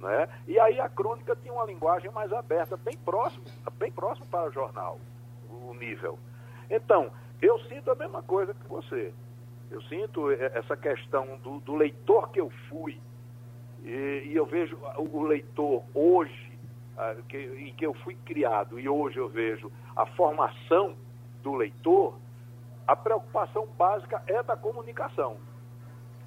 Né? 0.00 0.28
E 0.46 0.60
aí 0.60 0.78
a 0.78 0.88
crônica 0.88 1.34
tinha 1.36 1.52
uma 1.52 1.64
linguagem 1.64 2.10
mais 2.10 2.32
aberta, 2.32 2.76
bem 2.76 2.96
próximo, 2.96 3.44
bem 3.78 3.90
próximo 3.90 4.26
para 4.26 4.48
o 4.48 4.52
jornal, 4.52 4.98
nível. 5.74 6.18
Então, 6.70 7.10
eu 7.40 7.58
sinto 7.60 7.90
a 7.90 7.94
mesma 7.94 8.22
coisa 8.22 8.54
que 8.54 8.66
você. 8.68 9.12
Eu 9.70 9.82
sinto 9.82 10.30
essa 10.30 10.76
questão 10.76 11.38
do, 11.38 11.60
do 11.60 11.74
leitor 11.74 12.30
que 12.30 12.40
eu 12.40 12.50
fui, 12.68 13.00
e, 13.82 14.22
e, 14.26 14.32
eu 14.34 14.46
vejo 14.46 14.78
o 14.96 15.22
leitor 15.22 15.82
hoje, 15.94 16.52
que, 17.28 17.36
em 17.36 17.74
que 17.74 17.84
eu 17.84 17.92
fui 17.94 18.14
criado, 18.24 18.78
e 18.78 18.88
hoje 18.88 19.18
eu 19.18 19.28
vejo 19.28 19.70
a 19.96 20.06
formação 20.06 20.96
do 21.42 21.54
leitor, 21.54 22.16
a 22.86 22.94
preocupação 22.94 23.66
básica 23.78 24.22
é 24.26 24.42
da 24.42 24.56
comunicação 24.56 25.36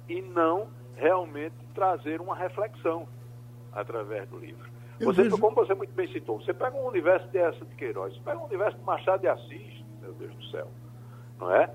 e 0.08 0.20
não 0.20 0.68
realmente 0.96 1.54
trazer 1.74 2.20
uma 2.20 2.34
reflexão 2.34 3.08
através 3.72 4.28
do 4.28 4.38
livro. 4.38 4.68
Você, 5.04 5.22
vejo... 5.22 5.38
Como 5.38 5.54
você 5.54 5.74
muito 5.74 5.92
bem 5.92 6.08
citou, 6.12 6.40
você 6.40 6.52
pega 6.52 6.76
um 6.76 6.86
universo 6.86 7.26
de 7.28 7.38
essa 7.38 7.64
de 7.64 7.74
Queiroz, 7.76 8.14
você 8.14 8.20
pega 8.20 8.38
um 8.38 8.44
universo 8.44 8.78
de 8.78 8.84
Machado 8.84 9.20
de 9.20 9.28
Assis, 9.28 9.84
meu 10.00 10.12
Deus 10.14 10.34
do 10.34 10.44
céu, 10.46 10.68
não 11.38 11.54
é? 11.54 11.70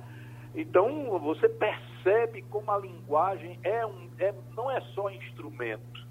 Então 0.55 1.19
você 1.19 1.49
percebe 1.49 2.43
como 2.43 2.69
a 2.71 2.77
linguagem 2.77 3.59
é 3.63 3.85
um, 3.85 4.09
é, 4.19 4.33
não 4.55 4.69
é 4.69 4.79
só 4.93 5.09
instrumento, 5.09 6.07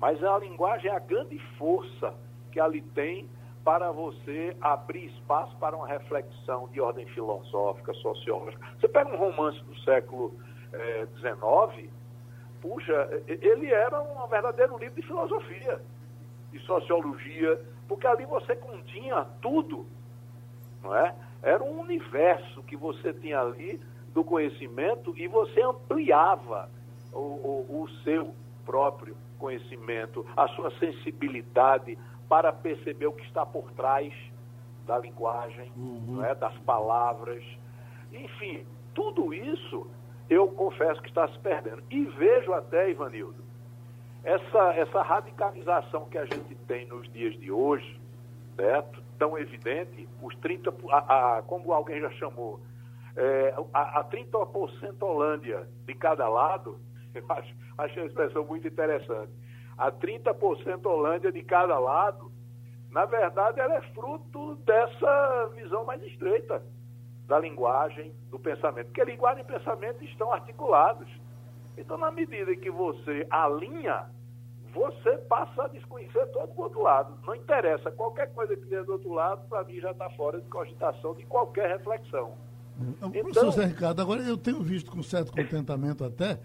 mas 0.00 0.22
a 0.22 0.38
linguagem 0.38 0.90
é 0.90 0.94
a 0.94 0.98
grande 0.98 1.38
força 1.56 2.14
que 2.50 2.58
ali 2.58 2.80
tem 2.80 3.28
para 3.64 3.90
você 3.90 4.56
abrir 4.60 5.06
espaço 5.06 5.56
para 5.56 5.76
uma 5.76 5.88
reflexão 5.88 6.68
de 6.68 6.80
ordem 6.80 7.04
filosófica, 7.06 7.92
sociológica. 7.94 8.64
Você 8.78 8.86
pega 8.86 9.10
um 9.10 9.16
romance 9.16 9.60
do 9.64 9.76
século 9.80 10.32
XIX, 11.18 11.84
eh, 11.84 11.90
puxa, 12.60 13.22
ele 13.26 13.72
era 13.72 14.00
um 14.00 14.26
verdadeiro 14.28 14.78
livro 14.78 14.94
de 14.94 15.06
filosofia, 15.06 15.80
de 16.50 16.58
sociologia, 16.60 17.60
porque 17.88 18.06
ali 18.06 18.24
você 18.24 18.56
continha 18.56 19.24
tudo, 19.40 19.86
não 20.82 20.94
é? 20.94 21.14
Era 21.42 21.62
um 21.62 21.80
universo 21.80 22.62
que 22.64 22.76
você 22.76 23.12
tinha 23.12 23.40
ali 23.40 23.80
do 24.12 24.24
conhecimento 24.24 25.16
e 25.16 25.28
você 25.28 25.60
ampliava 25.62 26.68
o, 27.12 27.18
o, 27.18 27.82
o 27.82 27.88
seu 28.02 28.34
próprio 28.64 29.16
conhecimento, 29.38 30.26
a 30.36 30.48
sua 30.48 30.70
sensibilidade 30.78 31.98
para 32.28 32.52
perceber 32.52 33.06
o 33.06 33.12
que 33.12 33.24
está 33.24 33.46
por 33.46 33.70
trás 33.72 34.12
da 34.86 34.98
linguagem, 34.98 35.70
uhum. 35.76 36.24
é, 36.24 36.34
das 36.34 36.56
palavras. 36.58 37.44
Enfim, 38.12 38.66
tudo 38.94 39.34
isso 39.34 39.86
eu 40.28 40.48
confesso 40.48 41.00
que 41.02 41.08
está 41.08 41.28
se 41.28 41.38
perdendo. 41.38 41.82
E 41.90 42.04
vejo 42.04 42.52
até, 42.52 42.90
Ivanildo, 42.90 43.44
essa, 44.26 44.74
essa 44.74 45.02
radicalização 45.02 46.06
que 46.06 46.18
a 46.18 46.24
gente 46.24 46.52
tem 46.66 46.84
nos 46.88 47.08
dias 47.12 47.38
de 47.38 47.52
hoje, 47.52 48.00
certo? 48.56 49.00
tão 49.16 49.38
evidente, 49.38 50.08
os 50.20 50.34
30%, 50.38 50.74
a, 50.90 51.38
a, 51.38 51.42
como 51.42 51.72
alguém 51.72 52.00
já 52.00 52.10
chamou, 52.10 52.60
é, 53.14 53.54
a, 53.72 54.00
a 54.00 54.04
30% 54.04 55.00
Holândia 55.00 55.68
de 55.86 55.94
cada 55.94 56.28
lado, 56.28 56.78
eu 57.14 57.24
acho, 57.28 57.54
achei 57.78 58.02
uma 58.02 58.08
expressão 58.08 58.44
muito 58.44 58.66
interessante. 58.66 59.30
A 59.78 59.92
30% 59.92 60.84
Holândia 60.84 61.30
de 61.30 61.42
cada 61.44 61.78
lado, 61.78 62.32
na 62.90 63.04
verdade, 63.04 63.60
ela 63.60 63.76
é 63.76 63.80
fruto 63.92 64.56
dessa 64.56 65.50
visão 65.54 65.84
mais 65.84 66.02
estreita 66.02 66.64
da 67.28 67.38
linguagem, 67.38 68.12
do 68.28 68.40
pensamento. 68.40 68.86
Porque 68.86 69.04
linguagem 69.04 69.44
e 69.44 69.46
pensamento 69.46 70.02
estão 70.04 70.32
articulados. 70.32 71.08
Então, 71.76 71.98
na 71.98 72.10
medida 72.10 72.54
que 72.56 72.70
você 72.70 73.26
alinha, 73.30 74.06
você 74.72 75.18
passa 75.28 75.64
a 75.64 75.68
desconhecer 75.68 76.26
todo 76.26 76.50
o 76.56 76.62
outro 76.62 76.82
lado. 76.82 77.18
Não 77.24 77.34
interessa, 77.34 77.90
qualquer 77.90 78.32
coisa 78.32 78.56
que 78.56 78.66
tenha 78.66 78.84
do 78.84 78.92
outro 78.92 79.12
lado, 79.12 79.46
para 79.48 79.64
mim 79.64 79.80
já 79.80 79.90
está 79.90 80.08
fora 80.10 80.40
de 80.40 80.48
cogitação 80.48 81.14
de 81.14 81.24
qualquer 81.26 81.68
reflexão. 81.76 82.32
Então, 82.78 83.10
Professor 83.10 83.50
Zé 83.52 83.64
Ricardo, 83.66 84.02
agora 84.02 84.22
eu 84.22 84.36
tenho 84.36 84.62
visto 84.62 84.90
com 84.90 85.02
certo 85.02 85.32
contentamento 85.32 86.04
até 86.04 86.38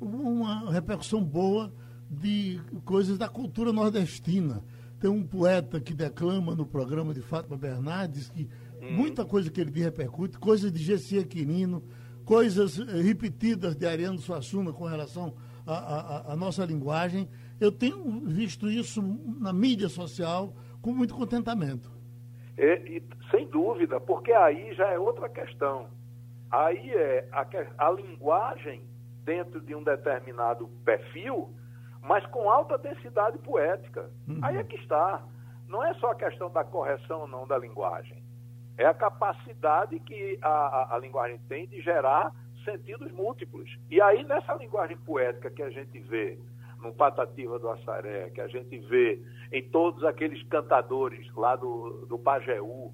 uma 0.00 0.70
repercussão 0.70 1.22
boa 1.22 1.70
de 2.10 2.60
coisas 2.84 3.18
da 3.18 3.28
cultura 3.28 3.72
nordestina. 3.72 4.62
Tem 4.98 5.10
um 5.10 5.26
poeta 5.26 5.78
que 5.80 5.92
declama 5.92 6.54
no 6.54 6.64
programa 6.64 7.12
de 7.12 7.20
Fátima 7.20 7.58
Bernardes 7.58 8.30
que 8.30 8.48
Hum. 8.84 8.96
Muita 8.96 9.24
coisa 9.24 9.50
que 9.50 9.60
ele 9.60 9.70
diz 9.70 9.84
repercute, 9.84 10.38
coisas 10.38 10.70
de 10.70 10.82
Gessi 10.82 11.18
Aquirino, 11.18 11.82
coisas 12.24 12.78
eh, 12.78 13.02
repetidas 13.02 13.76
de 13.76 13.86
Ariano 13.86 14.18
Suassuna 14.18 14.72
com 14.72 14.84
relação 14.84 15.34
à 15.66 16.34
nossa 16.36 16.64
linguagem. 16.64 17.28
Eu 17.60 17.70
tenho 17.70 18.20
visto 18.26 18.70
isso 18.70 19.02
na 19.40 19.52
mídia 19.52 19.88
social 19.88 20.52
com 20.82 20.92
muito 20.92 21.14
contentamento. 21.14 21.90
E, 22.58 22.98
e, 22.98 23.02
sem 23.30 23.46
dúvida, 23.48 24.00
porque 24.00 24.32
aí 24.32 24.74
já 24.74 24.90
é 24.90 24.98
outra 24.98 25.28
questão. 25.28 25.88
Aí 26.50 26.90
é 26.90 27.28
a, 27.32 27.46
a 27.78 27.90
linguagem 27.90 28.82
dentro 29.24 29.60
de 29.60 29.74
um 29.74 29.82
determinado 29.82 30.68
perfil, 30.84 31.50
mas 32.02 32.24
com 32.26 32.50
alta 32.50 32.76
densidade 32.76 33.38
poética. 33.38 34.10
Uhum. 34.28 34.38
Aí 34.42 34.56
é 34.56 34.64
que 34.64 34.76
está. 34.76 35.22
Não 35.66 35.82
é 35.82 35.94
só 35.94 36.12
a 36.12 36.14
questão 36.14 36.50
da 36.50 36.62
correção 36.62 37.22
ou 37.22 37.26
não 37.26 37.46
da 37.46 37.58
linguagem 37.58 38.23
é 38.76 38.86
a 38.86 38.94
capacidade 38.94 39.98
que 40.00 40.38
a, 40.42 40.48
a, 40.48 40.96
a, 40.96 40.98
linguagem 40.98 41.38
tem 41.48 41.66
de 41.66 41.80
gerar 41.80 42.32
sentidos 42.64 43.10
múltiplos. 43.12 43.78
E 43.90 44.00
aí, 44.00 44.24
nessa 44.24 44.54
linguagem 44.54 44.96
poética 44.96 45.50
que 45.50 45.62
a 45.62 45.70
gente 45.70 45.98
vê 46.00 46.38
no 46.80 46.92
Patativa 46.92 47.58
do 47.58 47.70
Assaré, 47.70 48.30
que 48.30 48.40
a 48.40 48.48
gente 48.48 48.78
vê 48.78 49.20
em 49.52 49.62
todos 49.62 50.04
aqueles 50.04 50.42
cantadores 50.48 51.32
lá 51.34 51.56
do, 51.56 52.06
do 52.06 52.18
Pajeú, 52.18 52.92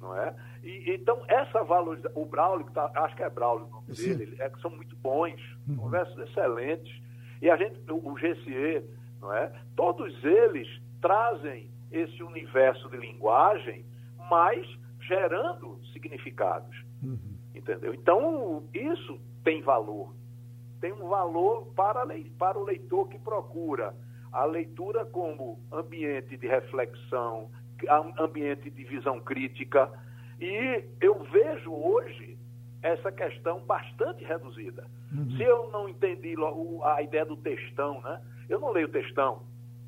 não 0.00 0.16
é? 0.16 0.34
E, 0.62 0.94
então, 0.94 1.22
essa 1.28 1.62
valorização, 1.64 2.20
o 2.20 2.24
Braulio, 2.24 2.66
que 2.66 2.72
tá, 2.72 2.90
acho 2.94 3.16
que 3.16 3.22
é 3.22 3.30
Braulio 3.30 3.66
o 3.66 3.70
nome 3.70 3.94
Sim. 3.94 4.16
dele, 4.16 4.36
é, 4.38 4.50
são 4.60 4.70
muito 4.70 4.96
bons, 4.96 5.40
uhum. 5.68 5.76
são 5.76 5.88
versos 5.88 6.18
excelentes. 6.18 7.00
E 7.42 7.50
a 7.50 7.56
gente, 7.56 7.78
o, 7.90 8.12
o 8.12 8.14
GCE, 8.14 8.84
não 9.20 9.32
é? 9.32 9.52
Todos 9.74 10.12
eles 10.24 10.68
trazem 11.00 11.70
esse 11.90 12.22
universo 12.22 12.88
de 12.88 12.96
linguagem, 12.96 13.84
mas 14.30 14.66
gerando 15.06 15.80
significados. 15.92 16.76
Uhum. 17.02 17.18
Entendeu? 17.54 17.94
Então, 17.94 18.64
isso 18.74 19.18
tem 19.42 19.62
valor. 19.62 20.14
Tem 20.80 20.92
um 20.92 21.08
valor 21.08 21.66
para, 21.74 22.06
para 22.38 22.58
o 22.58 22.64
leitor 22.64 23.08
que 23.08 23.18
procura 23.18 23.94
a 24.32 24.44
leitura 24.44 25.06
como 25.06 25.58
ambiente 25.72 26.36
de 26.36 26.46
reflexão, 26.46 27.50
ambiente 28.18 28.70
de 28.70 28.84
visão 28.84 29.18
crítica. 29.20 29.90
E 30.38 30.84
eu 31.00 31.22
vejo 31.24 31.72
hoje 31.72 32.36
essa 32.82 33.10
questão 33.10 33.60
bastante 33.60 34.22
reduzida. 34.24 34.86
Uhum. 35.12 35.30
Se 35.36 35.42
eu 35.42 35.70
não 35.70 35.88
entendi 35.88 36.34
a 36.84 37.02
ideia 37.02 37.24
do 37.24 37.36
textão, 37.36 38.00
né? 38.02 38.20
Eu 38.48 38.60
não 38.60 38.70
leio 38.70 38.88
textão, 38.88 39.42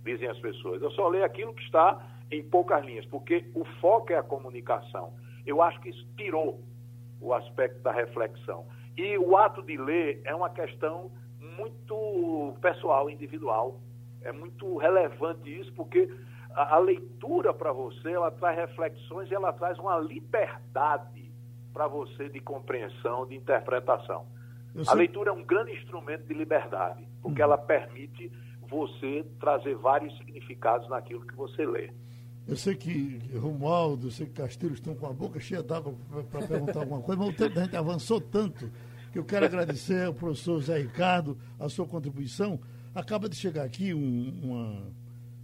dizem 0.05 0.29
as 0.29 0.39
pessoas. 0.39 0.83
Eu 0.83 0.91
só 0.93 1.09
leio 1.09 1.25
aquilo 1.25 1.55
que 1.55 1.63
está 1.63 2.01
em 2.31 2.43
poucas 2.43 2.85
linhas, 2.85 3.07
porque 3.07 3.45
o 3.55 3.65
foco 3.81 4.13
é 4.13 4.17
a 4.17 4.23
comunicação. 4.23 5.13
Eu 5.47 5.63
acho 5.63 5.81
que 5.81 5.89
isso 5.89 6.07
tirou 6.17 6.63
o 7.21 7.33
aspecto 7.33 7.81
da 7.83 7.93
reflexão. 7.93 8.67
E 8.97 9.17
o 9.19 9.37
ato 9.37 9.63
de 9.63 9.77
ler 9.77 10.21
é 10.25 10.35
uma 10.35 10.51
questão 10.51 11.11
muito 11.41 12.55
pessoal, 12.61 13.09
individual. 13.09 13.81
É 14.23 14.33
muito 14.33 14.77
relevante 14.77 15.49
isso, 15.61 15.73
porque 15.73 16.09
a, 16.51 16.75
a 16.75 16.79
leitura 16.79 17.55
para 17.55 17.73
você, 17.73 18.13
ela 18.13 18.31
traz 18.31 18.57
reflexões 18.57 19.31
e 19.31 19.35
ela 19.35 19.53
traz 19.53 19.79
uma 19.79 19.99
liberdade 19.99 21.31
para 21.73 21.87
você 21.87 22.29
de 22.29 22.41
compreensão, 22.41 23.27
de 23.27 23.37
interpretação. 23.37 24.27
A 24.87 24.95
leitura 24.95 25.31
é 25.31 25.33
um 25.33 25.45
grande 25.45 25.73
instrumento 25.73 26.27
de 26.27 26.35
liberdade, 26.35 27.07
porque 27.23 27.41
ela 27.41 27.57
permite 27.57 28.31
você 28.69 29.25
trazer 29.41 29.75
vários 29.77 30.17
significados 30.19 30.89
naquilo 30.89 31.27
que 31.27 31.35
você 31.35 31.65
lê. 31.65 31.91
Eu 32.49 32.57
sei 32.57 32.75
que 32.75 33.21
Romualdo, 33.39 34.07
eu 34.07 34.11
sei 34.11 34.27
que 34.27 34.33
Castilho 34.33 34.73
estão 34.73 34.95
com 34.95 35.07
a 35.07 35.13
boca 35.13 35.39
cheia 35.39 35.63
d'água 35.63 35.95
para 36.31 36.47
perguntar 36.47 36.81
alguma 36.81 37.03
coisa, 37.03 37.21
mas 37.21 37.29
o 37.31 37.37
tempo 37.37 37.55
da 37.55 37.65
gente 37.65 37.77
avançou 37.77 38.21
tanto 38.21 38.71
que 39.13 39.19
eu 39.19 39.25
quero 39.25 39.45
agradecer 39.45 40.07
ao 40.07 40.15
professor 40.15 40.59
Zé 40.63 40.79
Ricardo 40.79 41.37
a 41.59 41.69
sua 41.69 41.87
contribuição. 41.87 42.59
Acaba 42.95 43.29
de 43.29 43.37
chegar 43.37 43.65
aqui 43.65 43.93
um- 43.93 44.33
uma, 44.43 44.83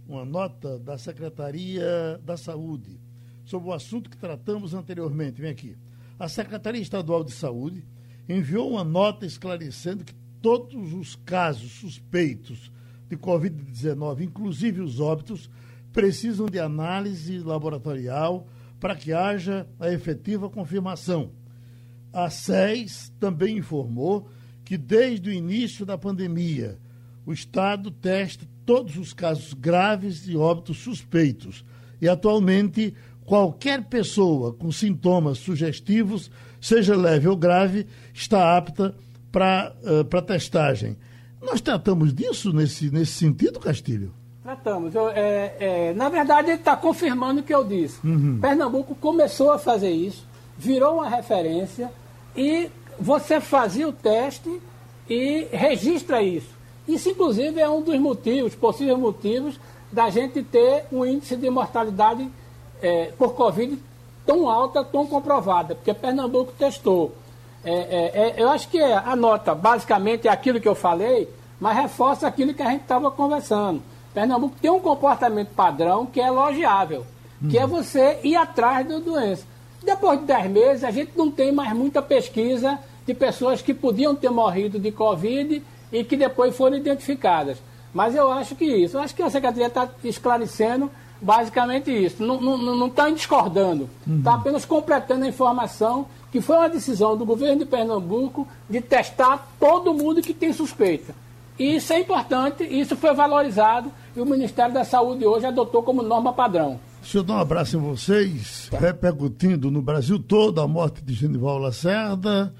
uma 0.07 0.25
nota 0.25 0.79
da 0.79 0.97
Secretaria 0.97 2.19
da 2.25 2.37
Saúde 2.37 2.99
sobre 3.45 3.69
o 3.69 3.73
assunto 3.73 4.09
que 4.09 4.17
tratamos 4.17 4.73
anteriormente. 4.73 5.39
Vem 5.39 5.51
aqui. 5.51 5.77
A 6.17 6.27
Secretaria 6.27 6.81
Estadual 6.81 7.23
de 7.23 7.31
Saúde 7.31 7.85
enviou 8.27 8.71
uma 8.71 8.83
nota 8.83 9.27
esclarecendo 9.27 10.03
que 10.03 10.13
todos 10.41 10.91
os 10.93 11.15
casos 11.17 11.71
suspeitos 11.73 12.71
de 13.07 13.15
Covid-19, 13.15 14.21
inclusive 14.21 14.81
os 14.81 14.99
óbitos, 14.99 15.49
precisam 15.95 16.47
de 16.47 16.59
análise 16.59 17.39
laboratorial 17.39 18.45
para 18.81 18.97
que 18.97 19.13
haja 19.13 19.65
a 19.79 19.89
efetiva 19.89 20.49
confirmação. 20.49 21.31
A 22.11 22.29
SES 22.29 23.13
também 23.17 23.57
informou 23.57 24.27
que 24.65 24.77
desde 24.77 25.29
o 25.29 25.33
início 25.33 25.85
da 25.85 25.97
pandemia, 25.97 26.77
o 27.25 27.31
Estado 27.31 27.89
testa 27.89 28.45
todos 28.65 28.97
os 28.97 29.13
casos 29.13 29.53
graves 29.53 30.25
de 30.25 30.35
óbitos 30.35 30.79
suspeitos 30.79 31.63
e 32.01 32.09
atualmente 32.09 32.93
qualquer 33.23 33.85
pessoa 33.85 34.53
com 34.53 34.69
sintomas 34.73 35.37
sugestivos, 35.37 36.29
seja 36.59 36.93
leve 36.93 37.29
ou 37.29 37.37
grave, 37.37 37.87
está 38.13 38.57
apta 38.57 38.93
para 39.31 39.73
para 40.09 40.21
testagem. 40.21 40.97
Nós 41.41 41.61
tratamos 41.61 42.13
disso 42.13 42.51
nesse, 42.51 42.91
nesse 42.91 43.13
sentido, 43.13 43.61
Castilho? 43.61 44.13
Tratamos. 44.45 44.93
Eu, 44.93 45.09
é, 45.09 45.55
é, 45.59 45.93
na 45.95 46.07
verdade, 46.07 46.51
ele 46.51 46.59
está 46.59 46.77
confirmando 46.77 47.41
o 47.41 47.43
que 47.43 47.53
eu 47.53 47.63
disse. 47.63 47.99
Pernambuco 48.39 48.93
começou 48.93 49.51
a 49.51 49.57
fazer 49.57 49.89
isso, 49.89 50.23
virou 50.55 50.97
uma 50.97 51.09
referência 51.09 51.91
e 52.37 52.69
você 52.99 53.41
fazia 53.41 53.89
o 53.89 53.91
teste 53.91 54.61
e 55.09 55.47
registra 55.51 56.21
isso. 56.21 56.49
Isso, 56.87 57.09
inclusive, 57.09 57.59
é 57.59 57.67
um 57.67 57.81
dos 57.81 57.97
motivos, 57.97 58.53
possíveis 58.53 58.99
motivos, 58.99 59.59
da 59.91 60.11
gente 60.11 60.43
ter 60.43 60.85
um 60.91 61.03
índice 61.03 61.35
de 61.35 61.49
mortalidade 61.49 62.29
é, 62.83 63.11
por 63.17 63.33
Covid 63.33 63.79
tão 64.27 64.47
alta, 64.47 64.83
tão 64.83 65.07
comprovada, 65.07 65.73
porque 65.73 65.91
Pernambuco 65.91 66.51
testou. 66.51 67.15
É, 67.63 67.73
é, 67.73 68.11
é, 68.13 68.35
eu 68.37 68.49
acho 68.51 68.69
que 68.69 68.79
a 68.79 69.15
nota, 69.15 69.55
basicamente, 69.55 70.27
é 70.27 70.31
aquilo 70.31 70.61
que 70.61 70.67
eu 70.67 70.75
falei, 70.75 71.27
mas 71.59 71.75
reforça 71.75 72.27
aquilo 72.27 72.53
que 72.53 72.61
a 72.61 72.69
gente 72.69 72.83
estava 72.83 73.09
conversando. 73.09 73.81
Pernambuco 74.15 74.55
tem 74.61 74.71
um 74.71 74.79
comportamento 74.79 75.49
padrão 75.49 76.05
que 76.05 76.21
é 76.21 76.27
elogiável, 76.27 77.05
que 77.49 77.57
é 77.57 77.67
você 77.67 78.17
ir 78.23 78.37
atrás 78.37 78.87
da 78.87 78.97
doença. 78.97 79.45
Depois 79.83 80.21
de 80.21 80.25
10 80.25 80.49
meses, 80.49 80.83
a 80.85 80.89
gente 80.89 81.11
não 81.17 81.29
tem 81.29 81.51
mais 81.51 81.73
muita 81.73 82.01
pesquisa 82.01 82.79
de 83.05 83.13
pessoas 83.13 83.61
que 83.61 83.73
podiam 83.73 84.15
ter 84.15 84.29
morrido 84.29 84.79
de 84.79 84.89
Covid 84.89 85.61
e 85.91 86.03
que 86.05 86.15
depois 86.15 86.55
foram 86.55 86.77
identificadas. 86.77 87.57
Mas 87.93 88.15
eu 88.15 88.31
acho 88.31 88.55
que 88.55 88.63
isso, 88.63 88.95
eu 88.95 89.01
acho 89.01 89.13
que 89.13 89.21
a 89.21 89.29
Secretaria 89.29 89.67
está 89.67 89.89
esclarecendo 90.03 90.89
basicamente 91.21 91.91
isso. 91.91 92.23
Não 92.23 92.87
está 92.87 93.09
discordando, 93.09 93.89
está 94.07 94.35
apenas 94.35 94.63
completando 94.63 95.25
a 95.25 95.27
informação 95.27 96.07
que 96.31 96.39
foi 96.39 96.55
uma 96.55 96.69
decisão 96.69 97.17
do 97.17 97.25
governo 97.25 97.59
de 97.59 97.65
Pernambuco 97.65 98.47
de 98.69 98.79
testar 98.79 99.45
todo 99.59 99.93
mundo 99.93 100.21
que 100.21 100.33
tem 100.33 100.53
suspeita. 100.53 101.13
E 101.57 101.75
isso 101.75 101.93
é 101.93 101.99
importante, 101.99 102.63
isso 102.63 102.97
foi 102.97 103.13
valorizado 103.13 103.91
e 104.15 104.21
o 104.21 104.25
Ministério 104.25 104.73
da 104.73 104.83
Saúde 104.83 105.25
hoje 105.25 105.45
adotou 105.45 105.83
como 105.83 106.01
norma 106.01 106.31
padrão. 106.33 106.79
Deixa 107.01 107.19
eu 107.19 107.23
dar 107.23 107.35
um 107.35 107.39
abraço 107.39 107.77
em 107.77 107.79
vocês, 107.79 108.69
repercutindo 108.79 109.69
no 109.69 109.81
Brasil 109.81 110.17
todo 110.17 110.61
a 110.61 110.67
morte 110.67 111.03
de 111.03 111.13
Genival 111.13 111.57
Lacerda, 111.57 112.53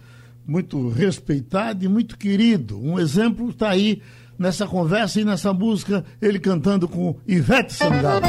muito 0.46 0.90
respeitado 0.90 1.84
e 1.84 1.88
muito 1.88 2.18
querido. 2.18 2.80
Um 2.80 3.00
exemplo 3.00 3.50
está 3.50 3.70
aí 3.70 4.02
nessa 4.38 4.68
conversa 4.68 5.22
e 5.22 5.26
nessa 5.26 5.54
música, 5.54 6.06
ele 6.22 6.40
cantando 6.40 6.88
com 6.88 7.16
Ivete 7.26 7.74
Sangalo. 7.74 8.26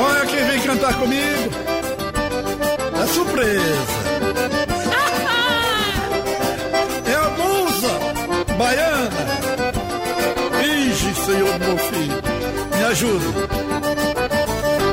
Olha 0.00 0.26
quem 0.26 0.44
vem 0.46 0.62
cantar 0.62 0.98
comigo. 0.98 1.50
É 3.02 3.06
surpresa. 3.06 4.09
Senhor 11.30 11.58
meu 11.60 11.78
filho. 11.78 12.22
Me 12.76 12.84
ajuda. 12.86 13.24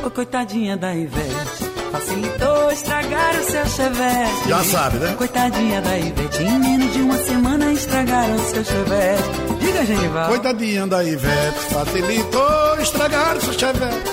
Ô, 0.05 0.11
coitadinha 0.11 0.77
da 0.77 0.93
Ivete, 0.93 1.65
facilitou 1.91 2.71
estragar 2.71 3.35
o 3.35 3.43
seu 3.43 3.65
chevette. 3.65 4.47
Já 4.49 4.63
sabe, 4.63 4.97
né? 4.99 5.15
Coitadinha 5.17 5.81
da 5.81 5.97
Ivete, 5.97 6.43
em 6.43 6.59
menos 6.59 6.93
de 6.93 7.01
uma 7.01 7.17
semana 7.17 7.73
estragaram 7.73 8.35
o 8.35 8.39
seu 8.39 8.63
chevette. 8.63 9.23
Diga, 9.59 9.85
Genival. 9.85 10.27
Coitadinha 10.27 10.85
da 10.85 11.03
Ivete, 11.03 11.59
facilitou 11.71 12.79
estragar 12.81 13.41
seu 13.41 13.53
chevette. 13.53 14.11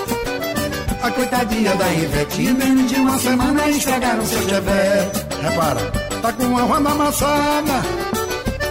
A 1.03 1.11
coitadinha 1.11 1.75
da 1.75 1.93
Ivete, 1.93 2.41
em 2.41 2.53
menos 2.55 2.89
de 2.91 2.95
uma 2.95 3.19
semana 3.19 3.69
estragaram 3.69 4.25
seu 4.25 4.41
chevette. 4.49 5.25
Repara, 5.43 5.91
tá 6.23 6.33
com 6.33 6.57
a 6.57 6.61
roda 6.63 6.89
amassada, 6.89 7.73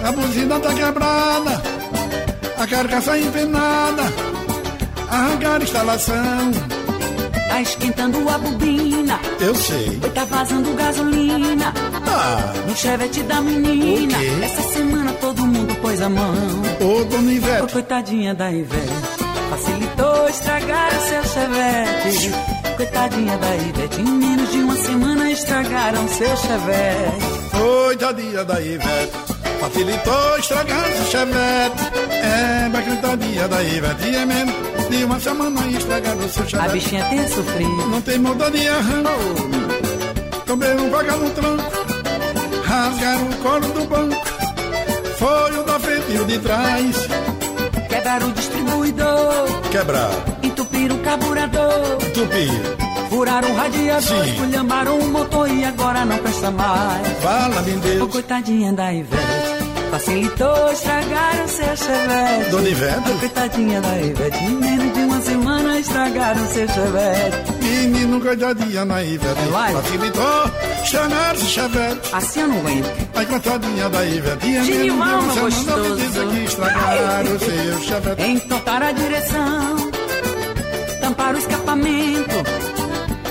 a 0.04 0.10
buzina 0.10 0.58
tá 0.58 0.74
quebrada, 0.74 1.62
a 2.64 2.66
carcaça 2.66 3.18
empenada, 3.18 4.02
arrancar 5.10 5.60
a 5.60 5.64
instalação. 5.64 6.50
Tá 7.48 7.60
esquentando 7.60 8.28
a 8.28 8.38
bobina, 8.38 9.20
Eu 9.38 9.54
sei. 9.54 10.00
oi, 10.02 10.10
tá 10.10 10.24
vazando 10.24 10.72
gasolina. 10.74 11.72
Ah, 12.06 12.52
No 12.66 12.74
chevette 12.74 13.22
da 13.24 13.40
menina, 13.42 14.16
essa 14.42 14.62
semana 14.72 15.12
todo 15.20 15.44
mundo 15.46 15.74
pôs 15.76 16.00
a 16.00 16.08
mão. 16.08 16.34
ô 16.80 17.04
dona 17.04 17.28
Ô, 17.28 17.32
Ivete, 17.32 17.72
coitadinha 17.72 18.34
da 18.34 18.50
Ivete, 18.50 18.92
facilitou 19.50 20.28
estragar 20.28 20.88
o 20.96 21.00
seu 21.08 21.24
chevette. 21.24 22.30
Coitadinha 22.76 23.36
da 23.38 23.56
Ivete, 23.56 24.00
em 24.00 24.04
menos 24.04 24.50
de 24.50 24.58
uma 24.58 24.76
semana 24.76 25.30
estragaram 25.30 26.08
seu 26.08 26.36
chevette. 26.36 27.50
coitadinha 27.52 28.44
da 28.44 28.60
Ivete, 28.60 29.33
facilitou 29.64 30.38
estragar 30.38 30.84
seu 30.92 31.04
chevette. 31.06 31.82
É, 32.10 32.68
mas 32.70 32.84
coitadinha 32.84 33.48
da 33.48 33.62
Ivete, 33.62 34.16
é 34.16 34.26
mesmo 34.26 34.52
de 34.90 35.04
uma 35.04 35.20
semana 35.20 35.66
estragaram 35.68 36.28
seu 36.28 36.42
A 36.42 36.46
chevette. 36.46 36.72
bichinha 36.72 37.04
tem 37.06 37.28
sofrido. 37.28 37.86
Não 37.88 38.00
tem 38.02 38.18
moda 38.18 38.50
de 38.50 38.68
arranco. 38.68 40.44
Também 40.46 40.74
não 40.74 40.90
paga 40.90 41.12
no 41.16 41.30
tranco. 41.30 41.70
Rasgaram 42.64 43.28
o 43.28 43.36
colo 43.36 43.68
do 43.68 43.84
banco. 43.86 44.26
Foi 45.18 45.58
o 45.58 45.62
da 45.64 45.78
frente 45.78 46.12
e 46.12 46.18
o 46.18 46.24
de 46.24 46.38
trás. 46.38 46.96
Quebraram 47.88 48.28
o 48.28 48.32
distribuidor, 48.32 49.60
Quebrar, 49.70 50.10
entupiram 50.42 50.96
o 50.96 50.98
carburador, 51.00 51.96
tupir, 52.12 52.50
furaram 53.08 53.50
o 53.50 53.54
radiador, 53.56 54.24
esculhambaram 54.28 54.98
o 54.98 55.08
motor 55.10 55.48
e 55.50 55.64
agora 55.64 56.04
não 56.04 56.18
presta 56.18 56.50
mais. 56.50 57.06
fala-me 57.22 57.72
Ô, 57.72 57.78
Deus. 57.78 58.10
coitadinha 58.12 58.72
da 58.72 58.92
Ivete, 58.92 59.22
facilitou 59.94 60.72
estragar 60.72 61.44
o 61.44 61.48
seu 61.48 61.76
chevette. 61.76 62.50
Dona 62.50 62.68
Ivete? 62.68 63.10
Ô, 63.10 63.18
coitadinha 63.18 63.80
da 63.80 64.00
Ivete, 64.00 64.44
em 64.44 64.50
menos 64.50 64.92
de 64.92 65.00
uma 65.00 65.20
semana 65.22 65.78
estragaram 65.78 66.46
seu 66.48 66.68
chevette. 66.68 67.52
Menino 67.62 68.20
coitadinha 68.20 68.84
na 68.84 69.04
Ivete. 69.04 69.40
É? 69.40 69.72
Facilitou 69.72 70.50
chamar-se 70.84 71.46
chevette. 71.46 72.10
Assim 72.12 72.40
eu 72.40 72.48
não 72.48 72.58
aguento. 72.58 73.08
Ai, 73.14 73.26
coitadinha 73.26 73.88
da 73.88 74.04
Ivete. 74.04 74.46
E 74.48 74.56
a 74.56 74.64
Genival, 74.64 75.22
menina 75.22 75.32
meu 75.34 75.50
semana 75.50 75.88
me 75.88 75.96
diz 75.96 76.14
que 76.14 76.44
estragaram 76.44 77.36
o 77.36 77.38
seu 77.38 77.82
chevette. 77.82 78.22
Entortaram 78.22 78.86
a 78.86 78.92
direção, 78.92 79.90
tamparam 81.00 81.34
o 81.34 81.38
escapamento, 81.38 82.34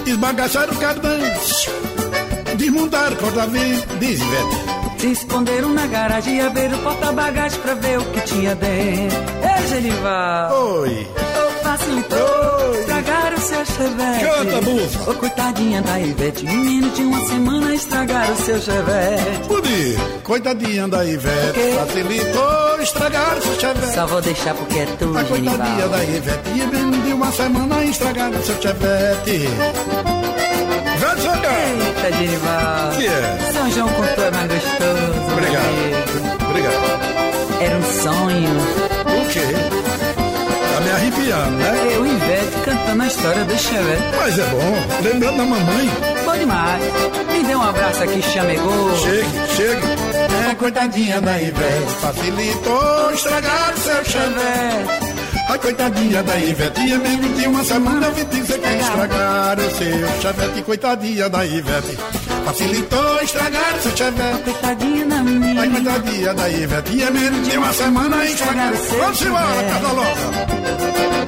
Esbagaçaram 0.05 0.73
o 0.73 0.77
cardão. 0.77 1.19
Desmontaram 2.57 3.15
o 3.15 3.19
corta-vento. 3.19 3.97
Diz 3.99 4.21
Ivete. 4.21 4.72
Se 5.03 5.11
esconderam 5.11 5.67
na 5.73 5.85
garagem 5.85 6.37
e 6.37 6.39
abriram 6.41 6.77
o 6.77 6.81
porta-bagagem 6.81 7.59
pra 7.59 7.73
ver 7.73 7.99
o 7.99 8.05
que 8.05 8.21
tinha 8.21 8.55
dentro. 8.55 9.17
Ei, 9.43 9.67
Genival! 9.67 10.53
Oi. 10.79 11.07
Oh, 11.35 11.51
facilitou, 11.61 12.73
estragaram 12.79 13.35
o 13.37 13.41
seu 13.41 13.65
chevette. 13.65 14.25
Canta, 14.25 14.61
moça. 14.61 15.11
Ô, 15.11 15.13
coitadinha 15.15 15.81
da 15.81 15.99
Ivete, 15.99 16.45
em 16.45 16.57
menos 16.57 16.95
de 16.95 17.01
uma 17.03 17.25
semana 17.27 17.75
estragaram 17.75 18.35
seu 18.37 18.61
chevette. 18.61 19.47
Pudi, 19.49 19.97
coitadinha 20.23 20.87
da 20.87 21.03
Ivete, 21.03 21.49
O 21.49 21.53
quê? 21.53 21.73
facilitou 21.79 22.81
estragar 22.81 23.41
seu 23.41 23.59
chevette. 23.59 23.93
Só 23.95 24.07
vou 24.07 24.21
deixar 24.21 24.53
porque 24.55 24.79
é 24.79 24.85
tu, 24.85 25.17
A 25.17 25.23
coitadinha 25.25 25.51
Genival. 25.67 25.89
da 25.89 26.03
Ivete, 26.05 26.49
menos 26.71 27.03
de 27.05 27.11
uma 27.13 27.31
semana 27.33 27.83
estragaram 27.83 28.41
seu 28.41 28.55
chevette. 28.61 29.49
Jogar! 31.21 31.53
Eita, 31.53 32.17
Genival. 32.17 32.91
Que 32.97 33.05
é? 33.07 33.42
São 33.63 33.71
João 33.71 33.87
tu 33.87 34.21
é 34.21 34.31
mais 34.31 34.51
gostoso. 34.51 35.31
Obrigado. 35.31 35.65
amigo. 35.65 36.49
Obrigado. 36.49 37.61
Era 37.61 37.77
um 37.77 37.83
sonho. 37.83 38.49
O 39.07 39.29
quê? 39.29 39.39
Tá 40.73 40.81
me 40.81 40.91
arrepiando, 40.91 41.51
né? 41.51 41.95
Eu 41.95 42.05
e 42.05 42.09
Ivete 42.09 42.57
cantando 42.65 43.03
a 43.03 43.07
história 43.07 43.45
do 43.45 43.57
chevette. 43.57 44.03
Mas 44.17 44.37
é 44.37 44.45
bom, 44.47 45.01
lembrando 45.01 45.37
da 45.37 45.45
mamãe. 45.45 45.89
Bom 46.25 46.37
demais. 46.37 46.83
Me 47.31 47.43
dê 47.47 47.55
um 47.55 47.61
abraço 47.61 48.03
aqui, 48.03 48.21
chamegou. 48.21 48.97
Chegue, 48.97 49.55
chegue. 49.55 50.51
É, 50.51 50.55
coitadinha 50.55 51.21
da 51.21 51.41
Ivete, 51.41 51.91
facilitou 52.01 53.11
estragar 53.13 53.77
seu 53.77 54.03
chevette. 54.03 55.13
A 55.47 55.57
coitadinha 55.57 56.23
da 56.23 56.37
e 56.37 56.97
menos 56.97 57.37
de 57.37 57.47
uma 57.47 57.63
semana 57.63 58.07
eu 58.07 58.13
vi 58.13 58.25
dizer 58.25 58.59
que 58.59 58.67
estragar 58.67 59.57
o 59.57 59.71
seu 59.71 60.21
chevette. 60.21 60.61
Coitadinha 60.63 61.29
da 61.29 61.45
Ivete, 61.45 61.97
facilitou 62.43 63.21
estragar 63.21 63.79
seu 63.81 63.95
chevette. 63.97 64.43
Coitadinha 64.43 65.05
da 65.05 65.15
A 65.17 65.23
minha. 65.23 65.71
coitadinha 65.71 66.33
da 66.33 66.49
Ivete, 66.49 66.97
e 66.97 67.11
menos 67.11 67.47
de 67.47 67.57
uma 67.57 67.73
semana 67.73 68.25
estragar 68.25 68.73
Vamos 68.73 69.21
embora, 69.21 69.63
casa 69.63 69.91
louca. 69.91 71.23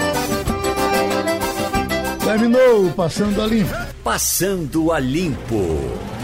Terminou 2.26 2.88
o 2.88 2.92
Passando 2.94 3.42
a 3.42 3.48
Limpo. 3.48 3.74
Passando 4.04 4.92
a 4.92 5.00
Limpo. 5.00 6.15